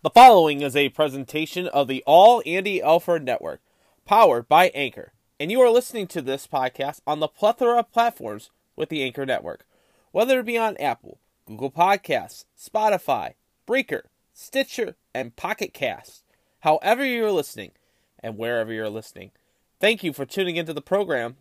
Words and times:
The 0.00 0.10
following 0.10 0.62
is 0.62 0.76
a 0.76 0.90
presentation 0.90 1.66
of 1.66 1.88
the 1.88 2.04
All 2.06 2.40
Andy 2.46 2.80
Alford 2.80 3.24
Network, 3.24 3.60
powered 4.04 4.48
by 4.48 4.68
Anchor, 4.68 5.12
and 5.40 5.50
you 5.50 5.60
are 5.60 5.70
listening 5.70 6.06
to 6.06 6.22
this 6.22 6.46
podcast 6.46 7.00
on 7.04 7.18
the 7.18 7.26
plethora 7.26 7.80
of 7.80 7.90
platforms 7.90 8.52
with 8.76 8.90
the 8.90 9.02
Anchor 9.02 9.26
Network, 9.26 9.66
whether 10.12 10.38
it 10.38 10.46
be 10.46 10.56
on 10.56 10.76
Apple, 10.76 11.18
Google 11.46 11.72
Podcasts, 11.72 12.44
Spotify, 12.56 13.34
Breaker, 13.66 14.04
Stitcher, 14.32 14.94
and 15.12 15.34
Pocket 15.34 15.74
Cast. 15.74 16.22
However 16.60 17.04
you're 17.04 17.32
listening, 17.32 17.72
and 18.20 18.38
wherever 18.38 18.72
you're 18.72 18.88
listening, 18.88 19.32
thank 19.80 20.04
you 20.04 20.12
for 20.12 20.24
tuning 20.24 20.54
into 20.54 20.72
the 20.72 20.80
program. 20.80 21.38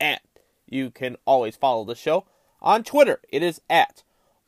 And 0.00 0.18
you 0.66 0.90
can 0.90 1.16
always 1.24 1.54
follow 1.54 1.84
the 1.84 1.94
show 1.94 2.26
on 2.60 2.82
Twitter. 2.82 3.20
It 3.28 3.44
is 3.44 3.60
at 3.70 4.02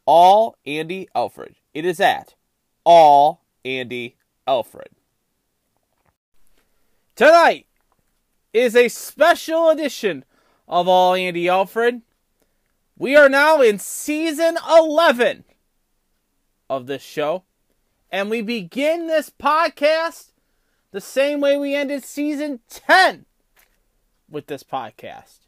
All 0.05 0.57
Andy 0.67 1.09
Alfred. 1.15 1.55
It 1.73 1.85
is 1.85 2.01
at 2.01 2.35
all 2.85 3.45
Andy 3.65 4.17
Alfred. 4.47 4.89
Tonight 7.17 7.67
is 8.53 8.77
a 8.77 8.89
special 8.89 9.71
edition 9.71 10.25
of 10.69 10.89
All 10.89 11.15
Andy 11.15 11.49
Alfred. 11.49 12.03
We 12.97 13.17
are 13.17 13.29
now 13.29 13.61
in 13.61 13.79
season 13.79 14.57
11 14.69 15.45
of 16.69 16.87
this 16.87 17.03
show, 17.03 17.45
and 18.11 18.31
we 18.31 18.43
begin 18.43 19.07
this 19.07 19.31
podcast 19.31 20.33
the 20.93 21.01
same 21.01 21.41
way 21.41 21.57
we 21.57 21.75
ended 21.75 22.05
season 22.05 22.61
10 22.69 23.27
with 24.31 24.47
this 24.47 24.63
podcast. 24.63 25.39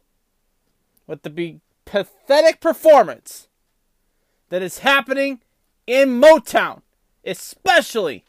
With 1.05 1.21
the 1.21 1.29
be- 1.29 1.61
pathetic 1.85 2.59
performance 2.59 3.47
that 4.49 4.61
is 4.61 4.79
happening 4.79 5.41
in 5.85 6.19
Motown 6.19 6.81
especially 7.27 8.23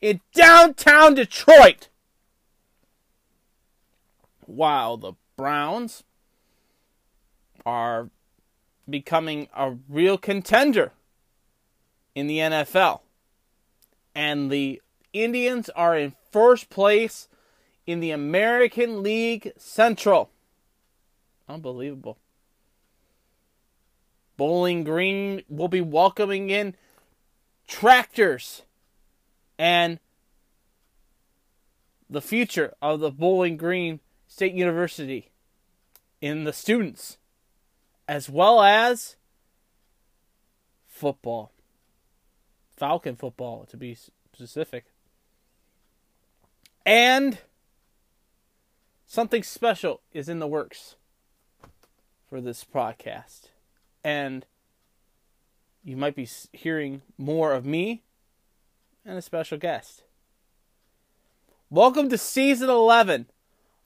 in 0.00 0.20
downtown 0.34 1.14
Detroit. 1.14 1.88
While 4.44 4.98
the 4.98 5.12
Browns 5.36 6.04
are 7.64 8.10
becoming 8.88 9.48
a 9.56 9.76
real 9.88 10.18
contender 10.18 10.92
in 12.14 12.26
the 12.26 12.38
NFL. 12.38 13.00
And 14.14 14.50
the 14.50 14.82
Indians 15.12 15.70
are 15.70 15.96
in 15.96 16.14
first 16.30 16.68
place 16.68 17.28
in 17.86 18.00
the 18.00 18.10
American 18.10 19.02
League 19.02 19.52
Central. 19.56 20.30
Unbelievable. 21.48 22.18
Bowling 24.36 24.84
Green 24.84 25.42
will 25.48 25.68
be 25.68 25.80
welcoming 25.80 26.50
in 26.50 26.74
tractors 27.66 28.62
and 29.58 29.98
the 32.08 32.20
future 32.20 32.74
of 32.82 33.00
the 33.00 33.10
Bowling 33.10 33.56
Green 33.56 34.00
State 34.26 34.54
University 34.54 35.30
in 36.20 36.44
the 36.44 36.52
students, 36.52 37.18
as 38.06 38.28
well 38.28 38.62
as 38.62 39.16
football. 40.88 41.52
Falcon 42.76 43.16
football, 43.16 43.66
to 43.70 43.76
be 43.76 43.96
specific. 44.34 44.84
And 46.84 47.38
something 49.06 49.42
special 49.42 50.00
is 50.12 50.28
in 50.28 50.38
the 50.38 50.46
works 50.46 50.96
for 52.28 52.40
this 52.40 52.64
podcast. 52.64 53.48
And 54.02 54.46
you 55.84 55.96
might 55.96 56.14
be 56.14 56.28
hearing 56.52 57.02
more 57.18 57.52
of 57.52 57.66
me 57.66 58.02
and 59.04 59.18
a 59.18 59.22
special 59.22 59.58
guest. 59.58 60.04
Welcome 61.70 62.08
to 62.10 62.18
season 62.18 62.70
11 62.70 63.26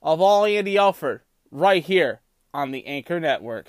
of 0.02 0.20
All 0.20 0.44
Andy 0.44 0.76
Alford, 0.76 1.22
right 1.50 1.82
here 1.82 2.20
on 2.52 2.70
the 2.70 2.86
Anchor 2.86 3.18
Network. 3.18 3.68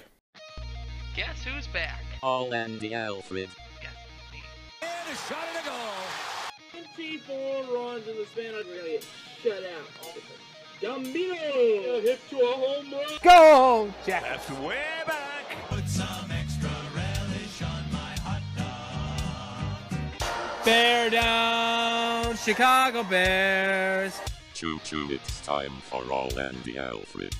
Guess 1.15 1.43
who's 1.43 1.67
back? 1.67 2.03
All 2.21 2.53
Andy 2.53 2.93
Alfred. 2.93 3.49
And 4.81 4.91
a 5.09 5.15
shot 5.15 5.37
and 5.55 5.65
a 5.65 5.69
goal. 5.69 6.83
24 6.95 7.75
runs 7.75 8.07
in 8.07 8.17
the 8.17 8.25
span 8.25 8.53
of 8.53 8.65
really 8.67 8.99
shut 9.41 9.63
out. 9.63 9.87
Gambino 10.81 12.01
hit 12.01 12.19
to 12.29 12.39
a 12.39 12.53
home 12.53 12.91
run. 12.91 13.05
Go, 13.23 13.93
Jack. 14.05 14.23
That's 14.23 14.49
way 14.59 14.77
back. 15.05 15.36
Bear 20.67 21.09
down, 21.09 22.35
Chicago 22.35 23.01
Bears. 23.03 24.19
Choo 24.53 24.77
choo, 24.83 25.07
it's 25.09 25.39
time 25.45 25.71
for 25.83 26.03
All 26.11 26.37
Andy 26.37 26.77
Alfred. 26.77 27.33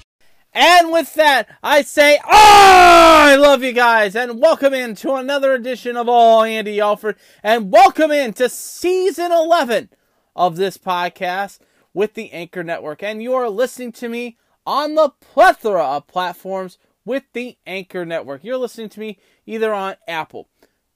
And 0.53 0.93
with 0.93 1.13
that, 1.15 1.49
I 1.61 1.81
say, 1.81 2.19
oh, 2.23 2.29
I 2.31 3.35
love 3.35 3.63
you 3.63 3.73
guys, 3.73 4.15
and 4.15 4.39
welcome 4.41 4.73
in 4.73 4.95
to 4.95 5.15
another 5.15 5.51
edition 5.51 5.97
of 5.97 6.07
All 6.07 6.43
Andy 6.43 6.79
Alfred, 6.79 7.17
and 7.43 7.69
welcome 7.69 8.11
in 8.11 8.31
to 8.35 8.47
season 8.47 9.33
11 9.33 9.89
of 10.33 10.55
this 10.55 10.77
podcast 10.77 11.59
with 11.93 12.13
the 12.13 12.31
Anchor 12.31 12.63
Network. 12.63 13.03
And 13.03 13.21
you 13.21 13.33
are 13.33 13.49
listening 13.49 13.91
to 13.91 14.07
me 14.07 14.37
on 14.65 14.95
the 14.95 15.09
plethora 15.19 15.83
of 15.83 16.07
platforms 16.07 16.77
with 17.03 17.23
the 17.33 17.57
Anchor 17.67 18.05
Network. 18.05 18.45
You're 18.45 18.55
listening 18.55 18.87
to 18.87 19.01
me 19.01 19.19
either 19.45 19.73
on 19.73 19.95
Apple, 20.07 20.47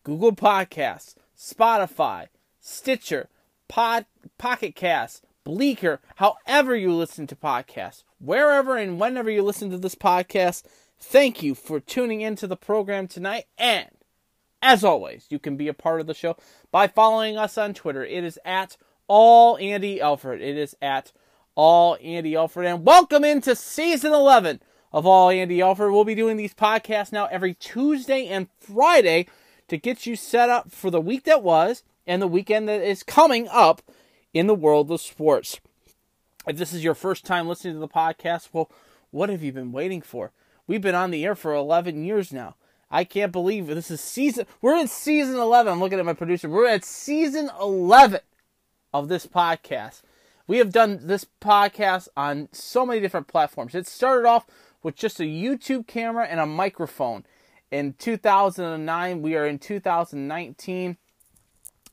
Google 0.06 0.34
Podcasts, 0.34 1.16
Spotify, 1.42 2.28
Stitcher, 2.60 3.28
Pod, 3.68 4.06
Pocket 4.38 4.76
Casts, 4.76 5.22
Breaker, 5.44 6.00
however 6.18 6.76
you 6.76 6.94
listen 6.94 7.26
to 7.26 7.36
podcasts, 7.36 8.04
wherever 8.20 8.78
and 8.78 9.00
whenever 9.00 9.32
you 9.32 9.42
listen 9.42 9.72
to 9.72 9.78
this 9.80 9.96
podcast, 9.96 10.64
thank 11.00 11.42
you 11.42 11.56
for 11.56 11.80
tuning 11.80 12.22
into 12.22 12.46
the 12.46 12.56
program 12.56 13.08
tonight. 13.08 13.46
And 13.58 13.90
as 14.62 14.84
always, 14.84 15.26
you 15.32 15.40
can 15.40 15.58
be 15.58 15.68
a 15.68 15.74
part 15.74 16.00
of 16.00 16.06
the 16.06 16.14
show 16.14 16.38
by 16.72 16.88
following 16.88 17.38
us 17.38 17.58
on 17.58 17.74
Twitter. 17.74 18.06
It 18.06 18.24
is 18.24 18.38
at 18.46 18.78
all 19.08 19.58
Andy 19.58 20.00
Alfred. 20.00 20.42
It 20.42 20.58
is 20.58 20.76
at 20.80 21.12
all 21.56 21.98
Andy 22.04 22.36
Alfred. 22.36 22.68
And 22.68 22.86
welcome 22.86 23.24
into 23.24 23.56
season 23.56 24.14
11 24.14 24.62
of 24.94 25.08
All 25.08 25.32
Andy 25.32 25.60
Alfred. 25.60 25.92
We'll 25.92 26.06
be 26.06 26.14
doing 26.14 26.38
these 26.38 26.54
podcasts 26.54 27.12
now 27.12 27.26
every 27.32 27.56
Tuesday 27.56 28.28
and 28.28 28.48
Friday 28.60 29.26
to 29.72 29.78
get 29.78 30.06
you 30.06 30.18
set 30.18 30.50
up 30.50 30.70
for 30.70 30.92
the 30.92 31.00
week 31.00 31.24
that 31.24 31.42
was 31.42 31.84
and 32.06 32.22
the 32.22 32.28
weekend 32.28 32.68
that 32.68 32.82
is 32.82 33.04
coming 33.04 33.48
up 33.48 33.82
in 34.34 34.46
the 34.46 34.54
world 34.54 34.92
of 34.92 35.00
sports. 35.00 35.62
If 36.46 36.58
this 36.58 36.74
is 36.74 36.84
your 36.84 36.94
first 36.94 37.26
time 37.26 37.48
listening 37.48 37.76
to 37.76 37.80
the 37.80 37.88
podcast, 37.88 38.50
well, 38.52 38.70
what 39.12 39.30
have 39.30 39.42
you 39.42 39.54
been 39.54 39.72
waiting 39.72 40.02
for? 40.02 40.34
We've 40.68 40.82
been 40.82 40.94
on 40.94 41.10
the 41.10 41.24
air 41.24 41.36
for 41.36 41.54
11 41.54 42.04
years 42.04 42.34
now. 42.34 42.56
I 42.90 43.06
can't 43.06 43.32
believe 43.32 43.68
this 43.68 43.90
is 43.90 44.02
season. 44.02 44.46
We're 44.62 44.76
in 44.76 44.90
season 44.90 45.38
11. 45.38 45.72
I'm 45.72 45.80
looking 45.80 46.00
at 46.00 46.06
my 46.06 46.16
producer. 46.16 46.50
We're 46.50 46.68
at 46.68 46.84
season 46.84 47.50
11 47.58 48.20
of 48.94 49.08
this 49.08 49.26
podcast. 49.26 50.02
We 50.48 50.58
have 50.58 50.74
done 50.74 51.00
this 51.04 51.26
podcast 51.40 52.10
on 52.18 52.50
so 52.52 52.86
many 52.86 53.00
different 53.00 53.30
platforms. 53.30 53.74
It 53.74 53.88
started 53.88 54.28
off 54.28 54.46
with 54.84 54.98
just 54.98 55.22
a 55.22 55.24
YouTube 55.24 55.88
camera 55.88 56.28
and 56.28 56.42
a 56.42 56.46
microphone. 56.46 57.24
In 57.72 57.94
2009, 57.94 59.22
we 59.22 59.36
are 59.36 59.48
in 59.48 59.58
2019, 59.58 60.98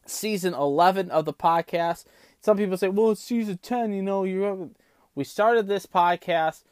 season 0.07 0.55
11 0.55 1.11
of 1.11 1.25
the 1.25 1.33
podcast. 1.33 2.05
Some 2.41 2.57
people 2.57 2.77
say, 2.77 2.89
"Well, 2.89 3.13
it's 3.13 3.23
season 3.23 3.59
10, 3.59 3.93
you 3.93 4.03
know, 4.03 4.25
you're 4.25 4.71
we 5.15 5.25
started 5.25 5.67
this 5.67 5.87
podcast 5.87 6.63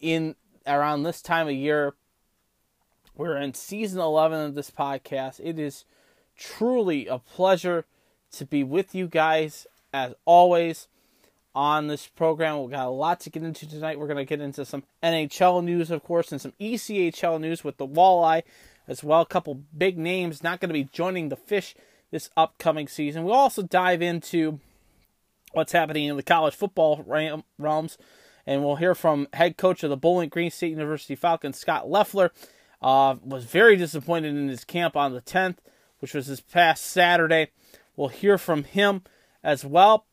in 0.00 0.34
around 0.66 1.02
this 1.02 1.22
time 1.22 1.48
of 1.48 1.54
year. 1.54 1.94
We're 3.14 3.36
in 3.36 3.54
season 3.54 4.00
11 4.00 4.40
of 4.40 4.54
this 4.54 4.70
podcast. 4.70 5.40
It 5.42 5.58
is 5.58 5.84
truly 6.36 7.06
a 7.06 7.18
pleasure 7.18 7.84
to 8.32 8.44
be 8.44 8.62
with 8.62 8.94
you 8.94 9.08
guys 9.08 9.66
as 9.92 10.14
always 10.24 10.88
on 11.58 11.88
this 11.88 12.06
program. 12.06 12.60
We've 12.60 12.70
got 12.70 12.86
a 12.86 12.90
lot 12.90 13.18
to 13.20 13.30
get 13.30 13.42
into 13.42 13.68
tonight. 13.68 13.98
We're 13.98 14.06
going 14.06 14.18
to 14.18 14.24
get 14.24 14.40
into 14.40 14.64
some 14.64 14.84
NHL 15.02 15.64
news, 15.64 15.90
of 15.90 16.04
course, 16.04 16.30
and 16.30 16.40
some 16.40 16.52
ECHL 16.60 17.40
news 17.40 17.64
with 17.64 17.78
the 17.78 17.86
Walleye 17.86 18.44
as 18.86 19.02
well. 19.02 19.22
A 19.22 19.26
couple 19.26 19.64
big 19.76 19.98
names 19.98 20.44
not 20.44 20.60
going 20.60 20.68
to 20.68 20.72
be 20.72 20.84
joining 20.84 21.30
the 21.30 21.36
Fish 21.36 21.74
this 22.12 22.30
upcoming 22.36 22.86
season. 22.86 23.24
We'll 23.24 23.34
also 23.34 23.62
dive 23.62 24.02
into 24.02 24.60
what's 25.52 25.72
happening 25.72 26.04
in 26.04 26.16
the 26.16 26.22
college 26.22 26.54
football 26.54 27.04
realms, 27.58 27.98
and 28.46 28.64
we'll 28.64 28.76
hear 28.76 28.94
from 28.94 29.26
head 29.32 29.56
coach 29.56 29.82
of 29.82 29.90
the 29.90 29.96
Bowling 29.96 30.28
Green 30.28 30.52
State 30.52 30.70
University 30.70 31.16
Falcons, 31.16 31.58
Scot 31.58 31.90
Loeffler. 31.90 32.30
Uh, 32.80 33.16
was 33.24 33.46
very 33.46 33.74
disappointed 33.74 34.36
in 34.36 34.46
his 34.46 34.62
camp 34.62 34.94
on 34.94 35.12
the 35.12 35.20
10th, 35.20 35.56
which 35.98 36.14
was 36.14 36.28
this 36.28 36.40
past 36.40 36.84
Saturday. 36.84 37.48
We'll 37.96 38.10
hear 38.10 38.38
from 38.38 38.62
him 38.62 39.02
as 39.42 39.64
well, 39.64 40.06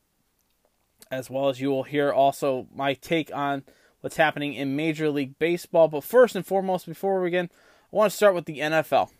as 1.10 1.30
well 1.30 1.48
as 1.48 1.60
you 1.60 1.70
will 1.70 1.84
hear 1.84 2.12
also 2.12 2.66
my 2.74 2.94
take 2.94 3.34
on 3.34 3.62
what's 4.00 4.16
happening 4.16 4.54
in 4.54 4.76
Major 4.76 5.10
League 5.10 5.38
Baseball. 5.38 5.88
But 5.88 6.04
first 6.04 6.36
and 6.36 6.46
foremost, 6.46 6.86
before 6.86 7.20
we 7.20 7.28
begin, 7.28 7.50
I 7.92 7.96
want 7.96 8.10
to 8.10 8.16
start 8.16 8.34
with 8.34 8.44
the 8.44 8.58
NFL. 8.58 9.10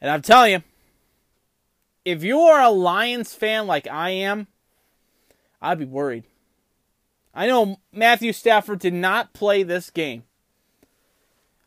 And 0.00 0.10
I'm 0.10 0.22
telling 0.22 0.52
you, 0.52 0.62
if 2.04 2.22
you 2.22 2.40
are 2.40 2.60
a 2.60 2.70
Lions 2.70 3.34
fan 3.34 3.66
like 3.66 3.88
I 3.88 4.10
am, 4.10 4.46
I'd 5.62 5.78
be 5.78 5.84
worried. 5.84 6.24
I 7.34 7.46
know 7.46 7.80
Matthew 7.92 8.32
Stafford 8.32 8.78
did 8.78 8.94
not 8.94 9.32
play 9.32 9.62
this 9.62 9.90
game 9.90 10.24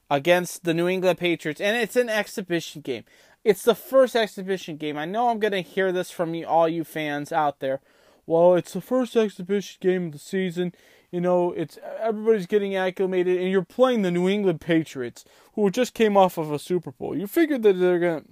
against 0.09 0.63
the 0.63 0.73
New 0.73 0.87
England 0.87 1.17
Patriots, 1.17 1.59
and 1.59 1.75
it's 1.75 1.95
an 1.95 2.09
exhibition 2.09 2.81
game. 2.81 3.03
It's 3.43 3.63
the 3.63 3.75
first 3.75 4.15
exhibition 4.15 4.77
game. 4.77 4.97
I 4.97 5.05
know 5.05 5.29
I'm 5.29 5.39
going 5.39 5.51
to 5.51 5.61
hear 5.61 5.91
this 5.91 6.11
from 6.11 6.33
you, 6.33 6.45
all 6.45 6.69
you 6.69 6.83
fans 6.83 7.31
out 7.31 7.59
there. 7.59 7.81
Well, 8.27 8.55
it's 8.55 8.73
the 8.73 8.81
first 8.81 9.15
exhibition 9.15 9.77
game 9.79 10.07
of 10.07 10.11
the 10.11 10.19
season. 10.19 10.73
You 11.11 11.21
know, 11.21 11.53
it's 11.53 11.79
everybody's 12.01 12.45
getting 12.45 12.75
acclimated, 12.75 13.39
and 13.39 13.49
you're 13.49 13.63
playing 13.63 14.01
the 14.01 14.11
New 14.11 14.27
England 14.27 14.59
Patriots, 14.59 15.23
who 15.53 15.71
just 15.71 15.93
came 15.93 16.17
off 16.17 16.37
of 16.37 16.51
a 16.51 16.59
Super 16.59 16.91
Bowl. 16.91 17.17
You 17.17 17.25
figured 17.25 17.63
that 17.63 17.79
they're 17.79 17.99
gonna 17.99 18.23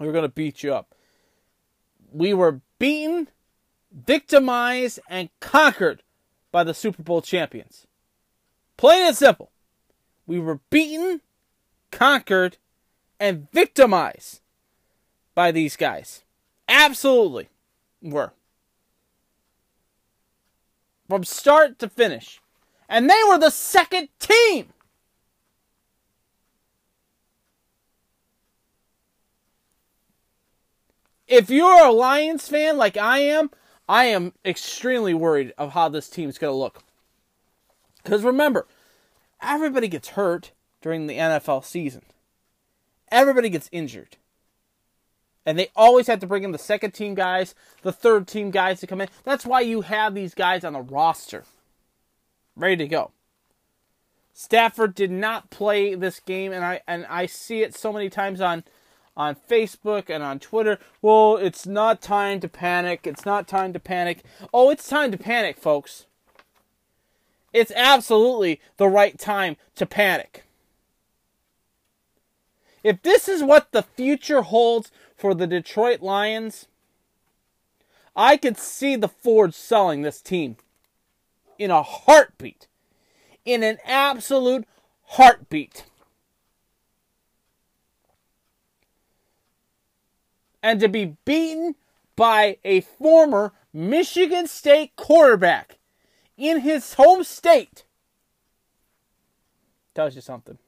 they're 0.00 0.12
gonna 0.12 0.28
beat 0.28 0.64
you 0.64 0.74
up. 0.74 0.92
We 2.12 2.34
were 2.34 2.60
beaten, 2.80 3.28
victimized, 3.92 4.98
and 5.08 5.30
conquered 5.38 6.02
by 6.50 6.64
the 6.64 6.74
Super 6.74 7.04
Bowl 7.04 7.22
champions. 7.22 7.86
Plain 8.76 9.06
and 9.06 9.16
simple. 9.16 9.52
We 10.26 10.40
were 10.40 10.58
beaten, 10.70 11.20
conquered, 11.92 12.58
and 13.20 13.48
victimized 13.52 14.40
by 15.36 15.52
these 15.52 15.76
guys. 15.76 16.24
Absolutely 16.68 17.48
were. 18.02 18.32
From 21.08 21.24
start 21.24 21.78
to 21.78 21.88
finish. 21.88 22.40
And 22.88 23.08
they 23.08 23.20
were 23.28 23.38
the 23.38 23.50
second 23.50 24.08
team. 24.18 24.72
If 31.26 31.50
you're 31.50 31.84
a 31.84 31.90
Lions 31.90 32.48
fan 32.48 32.76
like 32.76 32.96
I 32.96 33.18
am, 33.18 33.50
I 33.88 34.04
am 34.06 34.32
extremely 34.44 35.14
worried 35.14 35.52
of 35.58 35.72
how 35.72 35.88
this 35.88 36.08
team's 36.08 36.38
going 36.38 36.52
to 36.52 36.56
look. 36.56 36.82
Because 38.02 38.22
remember, 38.22 38.66
everybody 39.42 39.88
gets 39.88 40.10
hurt 40.10 40.52
during 40.80 41.06
the 41.06 41.16
NFL 41.16 41.64
season. 41.64 42.02
Everybody 43.10 43.48
gets 43.48 43.68
injured. 43.72 44.16
And 45.46 45.56
they 45.58 45.70
always 45.76 46.08
have 46.08 46.18
to 46.20 46.26
bring 46.26 46.42
in 46.42 46.50
the 46.50 46.58
second 46.58 46.90
team 46.90 47.14
guys, 47.14 47.54
the 47.82 47.92
third 47.92 48.26
team 48.26 48.50
guys 48.50 48.80
to 48.80 48.86
come 48.86 49.00
in. 49.00 49.08
That's 49.22 49.46
why 49.46 49.60
you 49.60 49.82
have 49.82 50.14
these 50.14 50.34
guys 50.34 50.64
on 50.64 50.72
the 50.72 50.82
roster 50.82 51.44
ready 52.56 52.76
to 52.76 52.88
go. 52.88 53.12
Stafford 54.32 54.94
did 54.94 55.10
not 55.10 55.50
play 55.50 55.94
this 55.94 56.20
game 56.20 56.52
and 56.52 56.64
I 56.64 56.80
and 56.86 57.06
I 57.06 57.26
see 57.26 57.62
it 57.62 57.74
so 57.74 57.92
many 57.92 58.10
times 58.10 58.40
on 58.40 58.64
on 59.16 59.34
Facebook 59.34 60.10
and 60.10 60.22
on 60.22 60.38
Twitter. 60.38 60.78
Well, 61.00 61.36
it's 61.36 61.66
not 61.66 62.02
time 62.02 62.40
to 62.40 62.48
panic. 62.48 63.06
It's 63.06 63.24
not 63.24 63.48
time 63.48 63.72
to 63.72 63.80
panic. 63.80 64.22
Oh, 64.52 64.68
it's 64.70 64.88
time 64.88 65.10
to 65.12 65.16
panic, 65.16 65.58
folks. 65.58 66.04
It's 67.52 67.72
absolutely 67.74 68.60
the 68.76 68.88
right 68.88 69.18
time 69.18 69.56
to 69.76 69.86
panic. 69.86 70.45
If 72.86 73.02
this 73.02 73.28
is 73.28 73.42
what 73.42 73.72
the 73.72 73.82
future 73.82 74.42
holds 74.42 74.92
for 75.16 75.34
the 75.34 75.48
Detroit 75.48 76.02
Lions, 76.02 76.68
I 78.14 78.36
could 78.36 78.56
see 78.56 78.94
the 78.94 79.08
Ford 79.08 79.54
selling 79.54 80.02
this 80.02 80.22
team 80.22 80.56
in 81.58 81.72
a 81.72 81.82
heartbeat. 81.82 82.68
In 83.44 83.64
an 83.64 83.78
absolute 83.84 84.68
heartbeat. 85.02 85.86
And 90.62 90.78
to 90.78 90.86
be 90.86 91.16
beaten 91.24 91.74
by 92.14 92.58
a 92.64 92.82
former 92.82 93.52
Michigan 93.72 94.46
State 94.46 94.94
quarterback 94.94 95.78
in 96.36 96.60
his 96.60 96.94
home 96.94 97.24
state 97.24 97.84
tells 99.92 100.14
you 100.14 100.20
something. 100.20 100.58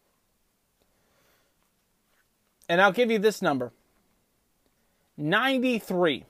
And 2.69 2.81
I'll 2.81 2.93
give 2.93 3.11
you 3.11 3.19
this 3.19 3.41
number 3.41 3.73
93. 5.17 6.25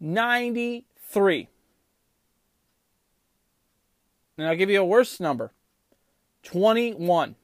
93. 0.00 1.48
And 4.36 4.46
I'll 4.46 4.56
give 4.56 4.70
you 4.70 4.80
a 4.80 4.84
worse 4.84 5.18
number 5.18 5.52
21. 6.44 7.34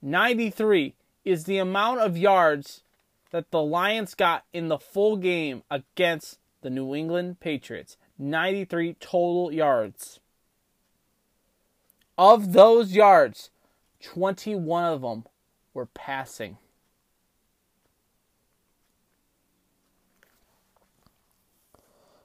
93 0.00 0.94
is 1.24 1.44
the 1.44 1.58
amount 1.58 2.00
of 2.00 2.16
yards 2.16 2.82
that 3.30 3.50
the 3.50 3.62
Lions 3.62 4.14
got 4.14 4.44
in 4.52 4.68
the 4.68 4.78
full 4.78 5.16
game 5.16 5.62
against 5.70 6.38
the 6.62 6.70
New 6.70 6.94
England 6.94 7.40
Patriots. 7.40 7.96
93 8.18 8.94
total 9.00 9.52
yards. 9.52 10.20
Of 12.16 12.52
those 12.52 12.92
yards, 12.92 13.50
21 14.04 14.84
of 14.84 15.02
them 15.02 15.24
were 15.72 15.86
passing. 15.86 16.58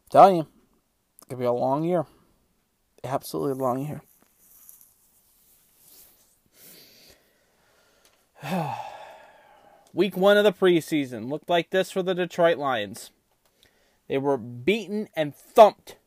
telling 0.10 0.38
you, 0.38 0.48
it's 1.18 1.26
going 1.26 1.38
to 1.38 1.44
be 1.44 1.46
a 1.46 1.52
long 1.52 1.84
year. 1.84 2.06
Absolutely 3.04 3.52
a 3.52 3.64
long 3.64 3.86
year. 3.86 4.02
Week 9.94 10.18
one 10.18 10.38
of 10.38 10.44
the 10.44 10.54
preseason 10.54 11.30
looked 11.30 11.50
like 11.50 11.70
this 11.70 11.92
for 11.92 12.02
the 12.02 12.16
Detroit 12.16 12.58
Lions. 12.58 13.12
They 14.08 14.18
were 14.18 14.38
beaten 14.38 15.10
and 15.16 15.36
thumped 15.36 15.98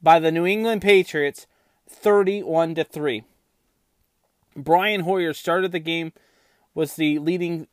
by 0.00 0.20
the 0.20 0.30
New 0.30 0.46
England 0.46 0.82
Patriots 0.82 1.46
31 1.88 2.76
to 2.76 2.84
3. 2.84 3.24
Brian 4.64 5.00
Hoyer 5.00 5.32
started 5.32 5.72
the 5.72 5.78
game, 5.78 6.12
was 6.74 6.94
the 6.94 7.18
leading 7.18 7.66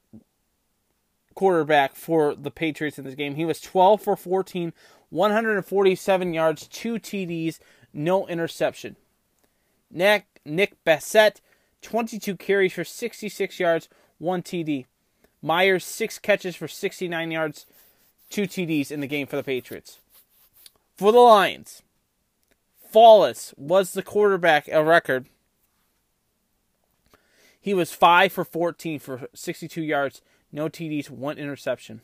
quarterback 1.36 1.96
for 1.96 2.34
the 2.34 2.52
Patriots 2.52 2.98
in 2.98 3.06
this 3.06 3.16
game. 3.16 3.36
He 3.36 3.46
was 3.46 3.62
12 3.62 4.02
for 4.02 4.16
14, 4.16 4.74
147 5.10 6.34
yards, 6.34 6.68
two 6.68 6.96
TDs, 6.96 7.60
no 7.94 8.28
interception. 8.28 8.96
Nick, 9.92 10.26
Nick 10.46 10.84
Bassett, 10.84 11.42
22 11.82 12.36
carries 12.38 12.74
for 12.74 12.84
66 12.84 13.60
yards, 13.60 13.90
one 14.18 14.42
TD. 14.42 14.86
Meyers, 15.42 15.86
six 15.86 16.18
catches 16.18 16.56
for 16.56 16.68
69 16.68 17.32
yards, 17.32 17.66
two 18.30 18.44
TDs 18.44 18.92
in 18.92 19.02
the 19.02 19.08
game 19.08 19.28
for 19.28 19.36
the 19.36 19.44
Patriots. 19.44 20.00
For 20.98 21.12
the 21.12 21.20
Lions, 21.20 21.84
Flawless 22.90 23.54
was 23.58 23.92
the 23.92 24.02
quarterback 24.02 24.68
a 24.70 24.84
record. 24.84 25.28
He 27.66 27.74
was 27.74 27.92
5 27.92 28.32
for 28.32 28.46
14 28.46 29.00
for 29.00 29.28
62 29.34 29.82
yards, 29.82 30.22
no 30.52 30.70
TDs, 30.70 31.10
one 31.10 31.40
interception. 31.40 32.02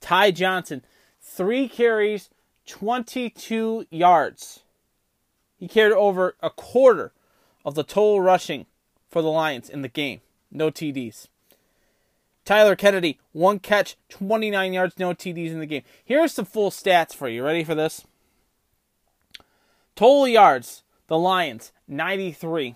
Ty 0.00 0.30
Johnson, 0.30 0.82
three 1.20 1.68
carries, 1.68 2.30
22 2.64 3.84
yards. 3.90 4.60
He 5.58 5.68
carried 5.68 5.92
over 5.92 6.36
a 6.40 6.48
quarter 6.48 7.12
of 7.66 7.74
the 7.74 7.84
total 7.84 8.22
rushing 8.22 8.64
for 9.10 9.20
the 9.20 9.28
Lions 9.28 9.68
in 9.68 9.82
the 9.82 9.88
game. 9.88 10.22
No 10.50 10.70
TDs. 10.70 11.28
Tyler 12.46 12.76
Kennedy, 12.76 13.20
one 13.32 13.58
catch, 13.58 13.98
29 14.08 14.72
yards, 14.72 14.98
no 14.98 15.12
TDs 15.12 15.50
in 15.50 15.60
the 15.60 15.66
game. 15.66 15.82
Here's 16.02 16.32
some 16.32 16.46
full 16.46 16.70
stats 16.70 17.14
for 17.14 17.28
you. 17.28 17.44
Ready 17.44 17.62
for 17.62 17.74
this? 17.74 18.06
Total 19.94 20.26
yards, 20.26 20.82
the 21.08 21.18
Lions, 21.18 21.72
93. 21.86 22.74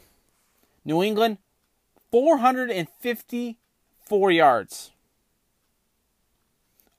New 0.85 1.03
England, 1.03 1.39
454 2.11 4.31
yards. 4.31 4.91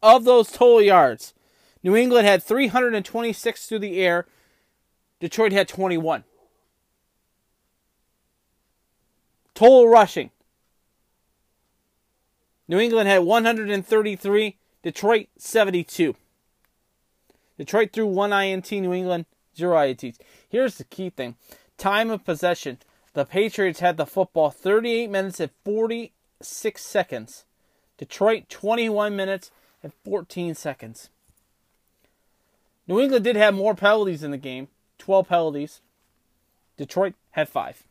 Of 0.02 0.26
those 0.26 0.52
total 0.52 0.82
yards, 0.82 1.34
New 1.82 1.96
England 1.96 2.28
had 2.28 2.44
326 2.44 3.68
through 3.68 3.80
the 3.80 4.02
air. 4.02 4.26
Detroit 5.20 5.52
had 5.52 5.68
21. 5.68 6.24
Total 9.54 9.88
rushing. 9.88 10.32
New 12.68 12.80
England 12.80 13.08
had 13.08 13.20
133. 13.20 14.58
Detroit 14.82 15.28
72. 15.38 16.16
Detroit 17.58 17.94
threw 17.94 18.08
one 18.08 18.34
INT. 18.34 18.72
New 18.72 18.94
England 18.94 19.26
zero 19.56 19.78
INTs. 19.78 20.18
Here's 20.50 20.78
the 20.78 20.84
key 20.84 21.10
thing: 21.10 21.36
time 21.78 22.10
of 22.10 22.26
possession. 22.26 22.80
The 23.14 23.26
Patriots 23.26 23.80
had 23.80 23.98
the 23.98 24.06
football 24.06 24.50
38 24.50 25.10
minutes 25.10 25.40
and 25.40 25.52
46 25.64 26.82
seconds. 26.84 27.46
Detroit 27.98 28.50
21 28.50 29.16
minutes 29.16 29.52
and 29.84 29.94
14 30.04 30.56
seconds. 30.56 31.10
New 32.88 33.00
England 33.00 33.24
did 33.24 33.36
have 33.36 33.54
more 33.54 33.76
penalties 33.76 34.24
in 34.24 34.32
the 34.32 34.38
game 34.38 34.68
12 34.98 35.28
penalties. 35.28 35.82
Detroit 36.78 37.14
had 37.32 37.48
five. 37.48 37.84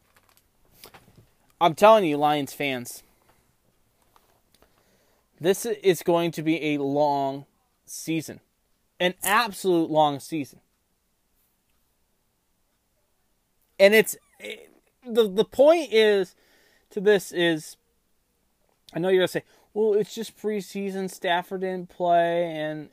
I'm 1.61 1.75
telling 1.75 2.05
you, 2.05 2.17
Lions 2.17 2.52
fans, 2.52 3.05
This 5.41 5.64
is 5.64 6.02
going 6.02 6.33
to 6.33 6.43
be 6.43 6.75
a 6.75 6.79
long 6.79 7.47
season, 7.87 8.41
an 8.99 9.14
absolute 9.23 9.91
long 9.91 10.19
season. 10.19 10.61
And 13.79 13.95
it's 13.95 14.17
the 15.06 15.28
the 15.28 15.44
point 15.44 15.92
is 15.92 16.35
to 16.90 17.00
this 17.00 17.32
is 17.32 17.76
I 18.94 18.99
know 18.99 19.09
you're 19.09 19.21
gonna 19.21 19.28
say, 19.28 19.44
well, 19.75 19.94
it's 19.94 20.14
just 20.14 20.37
preseason. 20.37 21.11
Stafford 21.11 21.62
didn't 21.62 21.88
play, 21.88 22.44
and 22.44 22.90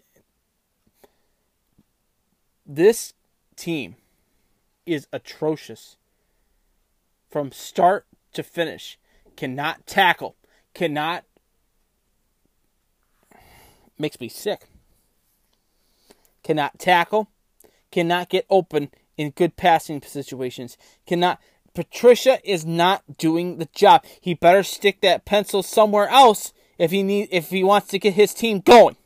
this 2.65 3.13
team 3.55 3.95
is 4.85 5.07
atrocious 5.11 5.97
from 7.29 7.51
start 7.51 8.05
to 8.33 8.43
finish. 8.43 8.97
Cannot 9.35 9.85
tackle. 9.85 10.35
Cannot. 10.73 11.25
Makes 13.97 14.21
me 14.21 14.29
sick. 14.29 14.67
Cannot 16.43 16.79
tackle. 16.79 17.29
Cannot 17.91 18.29
get 18.29 18.45
open 18.49 18.89
in 19.17 19.31
good 19.31 19.57
passing 19.57 20.01
situations. 20.01 20.77
Cannot. 21.05 21.41
Patricia 21.79 22.39
is 22.43 22.65
not 22.65 23.17
doing 23.17 23.57
the 23.57 23.69
job. 23.74 24.03
He 24.19 24.33
better 24.33 24.63
stick 24.63 25.00
that 25.00 25.24
pencil 25.24 25.63
somewhere 25.63 26.09
else 26.09 26.51
if 26.77 26.91
he 26.91 27.03
need 27.03 27.29
if 27.31 27.51
he 27.51 27.63
wants 27.63 27.88
to 27.88 28.00
get 28.00 28.15
his 28.15 28.33
team 28.33 28.59
going. 28.59 28.98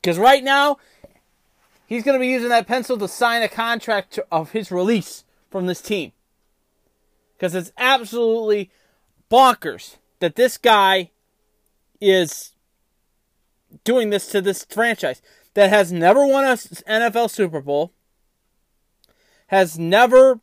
Because 0.00 0.16
right 0.16 0.44
now, 0.44 0.76
he's 1.88 2.04
going 2.04 2.16
to 2.16 2.20
be 2.20 2.28
using 2.28 2.50
that 2.50 2.68
pencil 2.68 2.96
to 2.98 3.08
sign 3.08 3.42
a 3.42 3.48
contract 3.48 4.12
to, 4.12 4.24
of 4.30 4.52
his 4.52 4.70
release 4.70 5.24
from 5.50 5.66
this 5.66 5.82
team. 5.82 6.12
Because 7.36 7.56
it's 7.56 7.72
absolutely 7.76 8.70
bonkers 9.28 9.96
that 10.20 10.36
this 10.36 10.56
guy 10.56 11.10
is 12.00 12.52
doing 13.82 14.10
this 14.10 14.28
to 14.28 14.40
this 14.40 14.64
franchise 14.70 15.20
that 15.54 15.70
has 15.70 15.90
never 15.90 16.24
won 16.28 16.44
a 16.44 16.54
NFL 16.54 17.28
Super 17.28 17.60
Bowl, 17.60 17.92
has 19.52 19.78
never 19.78 20.40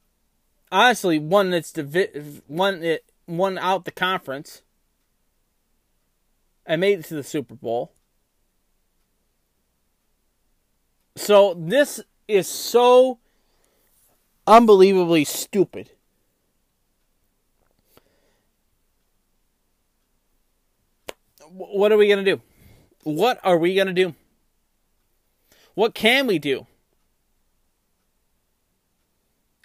honestly 0.72 1.18
won 1.18 1.52
its 1.52 1.72
divi- 1.72 2.42
won 2.48 2.84
it 2.84 3.04
won 3.28 3.58
out 3.58 3.84
the 3.86 3.92
conference 3.92 4.62
and 6.64 6.80
made 6.80 7.00
it 7.00 7.06
to 7.06 7.16
the 7.16 7.24
Super 7.24 7.56
Bowl. 7.56 7.92
So 11.16 11.56
this 11.56 12.00
is 12.28 12.48
so 12.48 13.18
unbelievably 14.46 15.26
stupid. 15.26 15.90
What 21.52 21.92
are 21.92 21.98
we 21.98 22.08
going 22.08 22.24
to 22.24 22.36
do? 22.36 22.42
What 23.04 23.40
are 23.44 23.58
we 23.58 23.74
going 23.74 23.88
to 23.88 23.94
do? 23.94 24.14
What 25.74 25.96
can 25.96 26.28
we 26.28 26.38
do? 26.38 26.68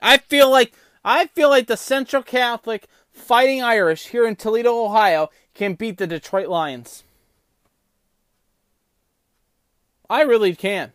I 0.05 0.19
feel 0.19 0.51
like 0.51 0.75
I 1.03 1.27
feel 1.29 1.49
like 1.49 1.67
the 1.67 1.79
Central 1.79 2.23
Catholic 2.23 2.87
Fighting 3.11 3.63
Irish 3.63 4.09
here 4.09 4.27
in 4.27 4.37
Toledo, 4.37 4.85
Ohio 4.85 5.31
can 5.55 5.75
beat 5.75 5.99
the 5.99 6.07
Detroit 6.07 6.49
Lions. 6.49 7.05
I 10.11 10.23
really 10.23 10.55
can. 10.55 10.93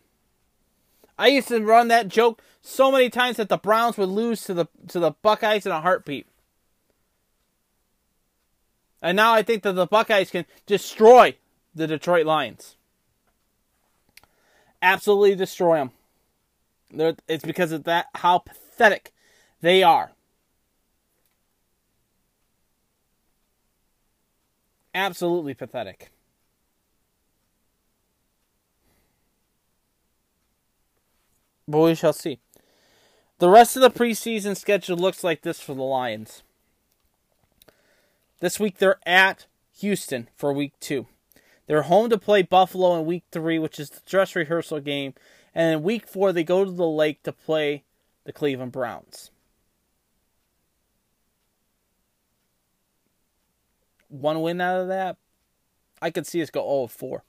I 1.18 1.28
used 1.28 1.48
to 1.48 1.60
run 1.60 1.88
that 1.88 2.08
joke 2.08 2.40
so 2.62 2.92
many 2.92 3.10
times 3.10 3.38
that 3.38 3.48
the 3.48 3.56
Browns 3.56 3.98
would 3.98 4.08
lose 4.08 4.44
to 4.44 4.54
the 4.54 4.66
to 4.88 5.00
the 5.00 5.10
Buckeyes 5.10 5.66
in 5.66 5.72
a 5.72 5.80
heartbeat. 5.80 6.26
And 9.02 9.16
now 9.16 9.32
I 9.32 9.42
think 9.42 9.64
that 9.64 9.72
the 9.72 9.86
Buckeyes 9.86 10.30
can 10.30 10.44
destroy 10.66 11.36
the 11.74 11.88
Detroit 11.88 12.26
Lions. 12.26 12.76
Absolutely 14.80 15.34
destroy 15.34 15.78
them. 16.92 17.16
It's 17.26 17.44
because 17.44 17.72
of 17.72 17.84
that 17.84 18.06
how 18.14 18.44
pathetic 18.80 19.12
they 19.60 19.82
are. 19.82 20.12
Absolutely 24.94 25.52
pathetic. 25.52 26.10
But 31.68 31.78
we 31.80 31.94
shall 31.94 32.14
see. 32.14 32.38
The 33.38 33.50
rest 33.50 33.76
of 33.76 33.82
the 33.82 33.90
preseason 33.90 34.56
schedule 34.56 34.96
looks 34.96 35.22
like 35.22 35.42
this 35.42 35.60
for 35.60 35.74
the 35.74 35.82
Lions. 35.82 36.42
This 38.40 38.58
week 38.58 38.78
they're 38.78 38.98
at 39.04 39.46
Houston 39.80 40.28
for 40.34 40.54
week 40.54 40.72
two. 40.80 41.06
They're 41.66 41.82
home 41.82 42.08
to 42.08 42.16
play 42.16 42.40
Buffalo 42.40 42.98
in 42.98 43.04
week 43.04 43.24
three, 43.30 43.58
which 43.58 43.78
is 43.78 43.90
the 43.90 44.00
dress 44.06 44.34
rehearsal 44.34 44.80
game. 44.80 45.12
And 45.54 45.74
in 45.74 45.82
week 45.82 46.08
four, 46.08 46.32
they 46.32 46.44
go 46.44 46.64
to 46.64 46.70
the 46.70 46.86
lake 46.86 47.22
to 47.24 47.32
play 47.32 47.84
the 48.30 48.38
Cleveland 48.38 48.70
Browns. 48.70 49.32
One 54.08 54.40
win 54.40 54.60
out 54.60 54.82
of 54.82 54.88
that, 54.88 55.16
I 56.00 56.10
could 56.10 56.28
see 56.28 56.40
us 56.40 56.50
go 56.50 56.62
0 56.62 56.86
4 56.86 57.24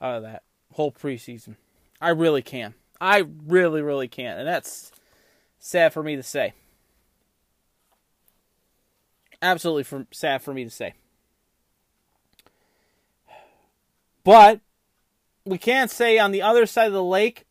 out 0.00 0.16
of 0.16 0.22
that 0.24 0.42
whole 0.72 0.90
preseason. 0.90 1.54
I 2.00 2.08
really 2.08 2.42
can. 2.42 2.74
I 3.00 3.24
really, 3.46 3.80
really 3.80 4.08
can. 4.08 4.38
And 4.38 4.48
that's 4.48 4.90
sad 5.60 5.92
for 5.92 6.02
me 6.02 6.16
to 6.16 6.22
say. 6.22 6.52
Absolutely 9.40 9.84
for, 9.84 10.06
sad 10.10 10.42
for 10.42 10.52
me 10.52 10.64
to 10.64 10.70
say. 10.70 10.94
But 14.24 14.60
we 15.44 15.58
can't 15.58 15.92
say 15.92 16.18
on 16.18 16.32
the 16.32 16.42
other 16.42 16.66
side 16.66 16.88
of 16.88 16.92
the 16.92 17.04
lake, 17.04 17.44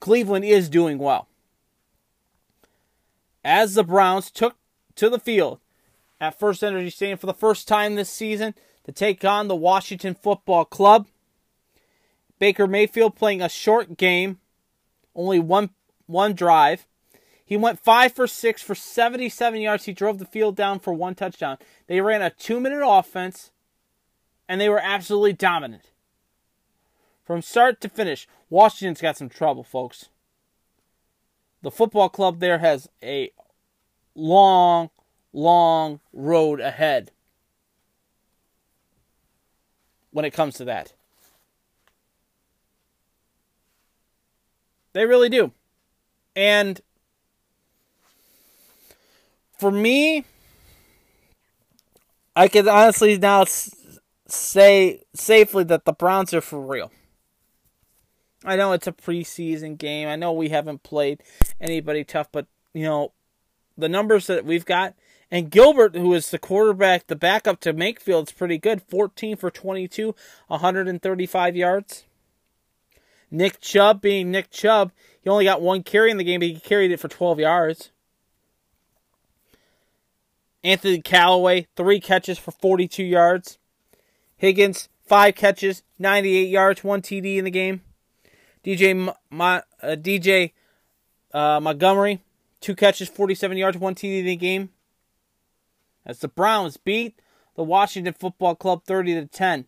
Cleveland 0.00 0.46
is 0.46 0.70
doing 0.70 0.98
well. 0.98 1.27
As 3.50 3.72
the 3.72 3.82
Browns 3.82 4.30
took 4.30 4.56
to 4.96 5.08
the 5.08 5.18
field 5.18 5.58
at 6.20 6.38
First 6.38 6.62
Energy 6.62 6.90
Stadium 6.90 7.16
for 7.16 7.24
the 7.24 7.32
first 7.32 7.66
time 7.66 7.94
this 7.94 8.10
season 8.10 8.54
to 8.84 8.92
take 8.92 9.24
on 9.24 9.48
the 9.48 9.56
Washington 9.56 10.14
Football 10.14 10.66
Club. 10.66 11.06
Baker 12.38 12.66
Mayfield 12.66 13.16
playing 13.16 13.40
a 13.40 13.48
short 13.48 13.96
game, 13.96 14.38
only 15.14 15.38
one 15.38 15.70
one 16.04 16.34
drive. 16.34 16.86
He 17.42 17.56
went 17.56 17.80
five 17.80 18.12
for 18.12 18.26
six 18.26 18.60
for 18.60 18.74
77 18.74 19.62
yards. 19.62 19.86
He 19.86 19.94
drove 19.94 20.18
the 20.18 20.26
field 20.26 20.54
down 20.54 20.78
for 20.78 20.92
one 20.92 21.14
touchdown. 21.14 21.56
They 21.86 22.02
ran 22.02 22.20
a 22.20 22.28
two 22.28 22.60
minute 22.60 22.86
offense, 22.86 23.50
and 24.46 24.60
they 24.60 24.68
were 24.68 24.78
absolutely 24.78 25.32
dominant. 25.32 25.84
From 27.24 27.40
start 27.40 27.80
to 27.80 27.88
finish, 27.88 28.28
Washington's 28.50 29.00
got 29.00 29.16
some 29.16 29.30
trouble, 29.30 29.64
folks. 29.64 30.10
The 31.62 31.70
football 31.70 32.08
club 32.08 32.40
there 32.40 32.58
has 32.58 32.88
a 33.02 33.30
long, 34.14 34.90
long 35.32 36.00
road 36.12 36.60
ahead 36.60 37.10
when 40.10 40.24
it 40.24 40.32
comes 40.32 40.54
to 40.56 40.64
that. 40.64 40.92
They 44.92 45.04
really 45.04 45.28
do. 45.28 45.52
And 46.34 46.80
for 49.58 49.70
me, 49.70 50.24
I 52.34 52.48
can 52.48 52.68
honestly 52.68 53.18
now 53.18 53.44
say 54.28 55.02
safely 55.14 55.64
that 55.64 55.84
the 55.84 55.92
Browns 55.92 56.32
are 56.32 56.40
for 56.40 56.60
real. 56.60 56.92
I 58.44 58.56
know 58.56 58.72
it's 58.72 58.86
a 58.86 58.92
preseason 58.92 59.76
game. 59.76 60.08
I 60.08 60.16
know 60.16 60.32
we 60.32 60.48
haven't 60.50 60.82
played 60.82 61.22
anybody 61.60 62.04
tough, 62.04 62.28
but 62.30 62.46
you 62.72 62.84
know, 62.84 63.12
the 63.76 63.88
numbers 63.88 64.26
that 64.28 64.44
we've 64.44 64.64
got 64.64 64.94
and 65.30 65.50
Gilbert, 65.50 65.94
who 65.94 66.14
is 66.14 66.30
the 66.30 66.38
quarterback, 66.38 67.06
the 67.06 67.16
backup 67.16 67.60
to 67.60 67.72
Mayfield, 67.72 68.28
is 68.28 68.32
pretty 68.32 68.58
good. 68.58 68.82
14 68.82 69.36
for 69.36 69.50
22, 69.50 70.14
135 70.46 71.56
yards. 71.56 72.04
Nick 73.30 73.60
Chubb, 73.60 74.00
being 74.00 74.30
Nick 74.30 74.50
Chubb, 74.50 74.90
he 75.22 75.28
only 75.28 75.44
got 75.44 75.60
one 75.60 75.82
carry 75.82 76.10
in 76.10 76.16
the 76.16 76.24
game, 76.24 76.40
but 76.40 76.48
he 76.48 76.58
carried 76.58 76.90
it 76.90 77.00
for 77.00 77.08
12 77.08 77.40
yards. 77.40 77.90
Anthony 80.64 81.02
Callaway, 81.02 81.66
three 81.76 82.00
catches 82.00 82.38
for 82.38 82.52
42 82.52 83.04
yards. 83.04 83.58
Higgins, 84.38 84.88
five 85.04 85.34
catches, 85.34 85.82
98 85.98 86.48
yards, 86.48 86.82
one 86.82 87.02
TD 87.02 87.36
in 87.36 87.44
the 87.44 87.50
game. 87.50 87.82
DJ 88.68 89.08
uh, 89.08 89.62
DJ 89.82 90.52
uh, 91.32 91.58
Montgomery, 91.58 92.20
two 92.60 92.74
catches, 92.74 93.08
47 93.08 93.56
yards, 93.56 93.78
one 93.78 93.94
TD 93.94 94.18
in 94.18 94.26
the 94.26 94.36
game. 94.36 94.68
As 96.04 96.18
the 96.18 96.28
Browns 96.28 96.76
beat 96.76 97.18
the 97.56 97.62
Washington 97.62 98.12
Football 98.12 98.54
Club 98.56 98.84
30 98.84 99.14
to 99.14 99.26
10. 99.26 99.64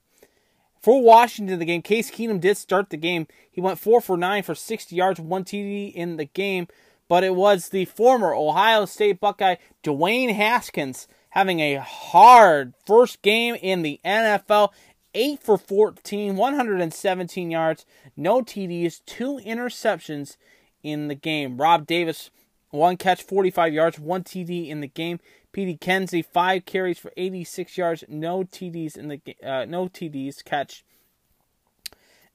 For 0.83 1.02
Washington, 1.02 1.59
the 1.59 1.64
game, 1.64 1.83
Case 1.83 2.11
Keenum 2.11 2.40
did 2.40 2.59
start 2.59 2.90
the 2.90 2.97
game. 2.99 3.26
He 3.50 3.61
went 3.61 3.78
4 3.78 4.02
for 4.02 4.16
9 4.19 4.42
for 4.42 4.54
60 4.54 4.95
yards, 4.95 5.19
1 5.19 5.45
TD 5.45 5.92
in 5.95 6.16
the 6.16 6.26
game, 6.26 6.69
but 7.09 7.25
it 7.25 7.35
was 7.35 7.71
the 7.71 7.87
former 7.87 8.35
Ohio 8.35 8.85
State 8.85 9.19
Buckeye 9.19 9.57
Dwayne 9.83 10.35
Haskins 10.35 11.09
having 11.30 11.61
a 11.61 11.76
hard 11.76 12.75
first 12.87 13.23
game 13.23 13.54
in 13.54 13.83
the 13.83 13.99
NFL. 14.04 14.71
8 15.14 15.43
for 15.43 15.59
14, 15.59 16.37
117 16.37 17.50
yards, 17.50 17.87
no 18.17 18.43
TDs, 18.43 19.00
two 19.07 19.40
interceptions 19.45 20.37
in 20.83 21.09
the 21.09 21.14
game. 21.14 21.57
Rob 21.59 21.87
Davis, 21.87 22.31
one 22.71 22.97
catch, 22.97 23.23
45 23.23 23.73
yards, 23.73 23.99
one 23.99 24.23
TD 24.23 24.69
in 24.69 24.81
the 24.81 24.88
game. 24.88 25.21
Petey 25.52 25.76
Kenzie, 25.76 26.23
five 26.23 26.64
carries 26.64 26.99
for 26.99 27.12
86 27.17 27.76
yards, 27.76 28.05
no 28.09 28.45
TDs 28.45 28.97
in 28.97 29.09
the 29.09 29.21
uh, 29.45 29.64
no 29.64 29.88
TDs 29.88 30.45
catch. 30.45 30.85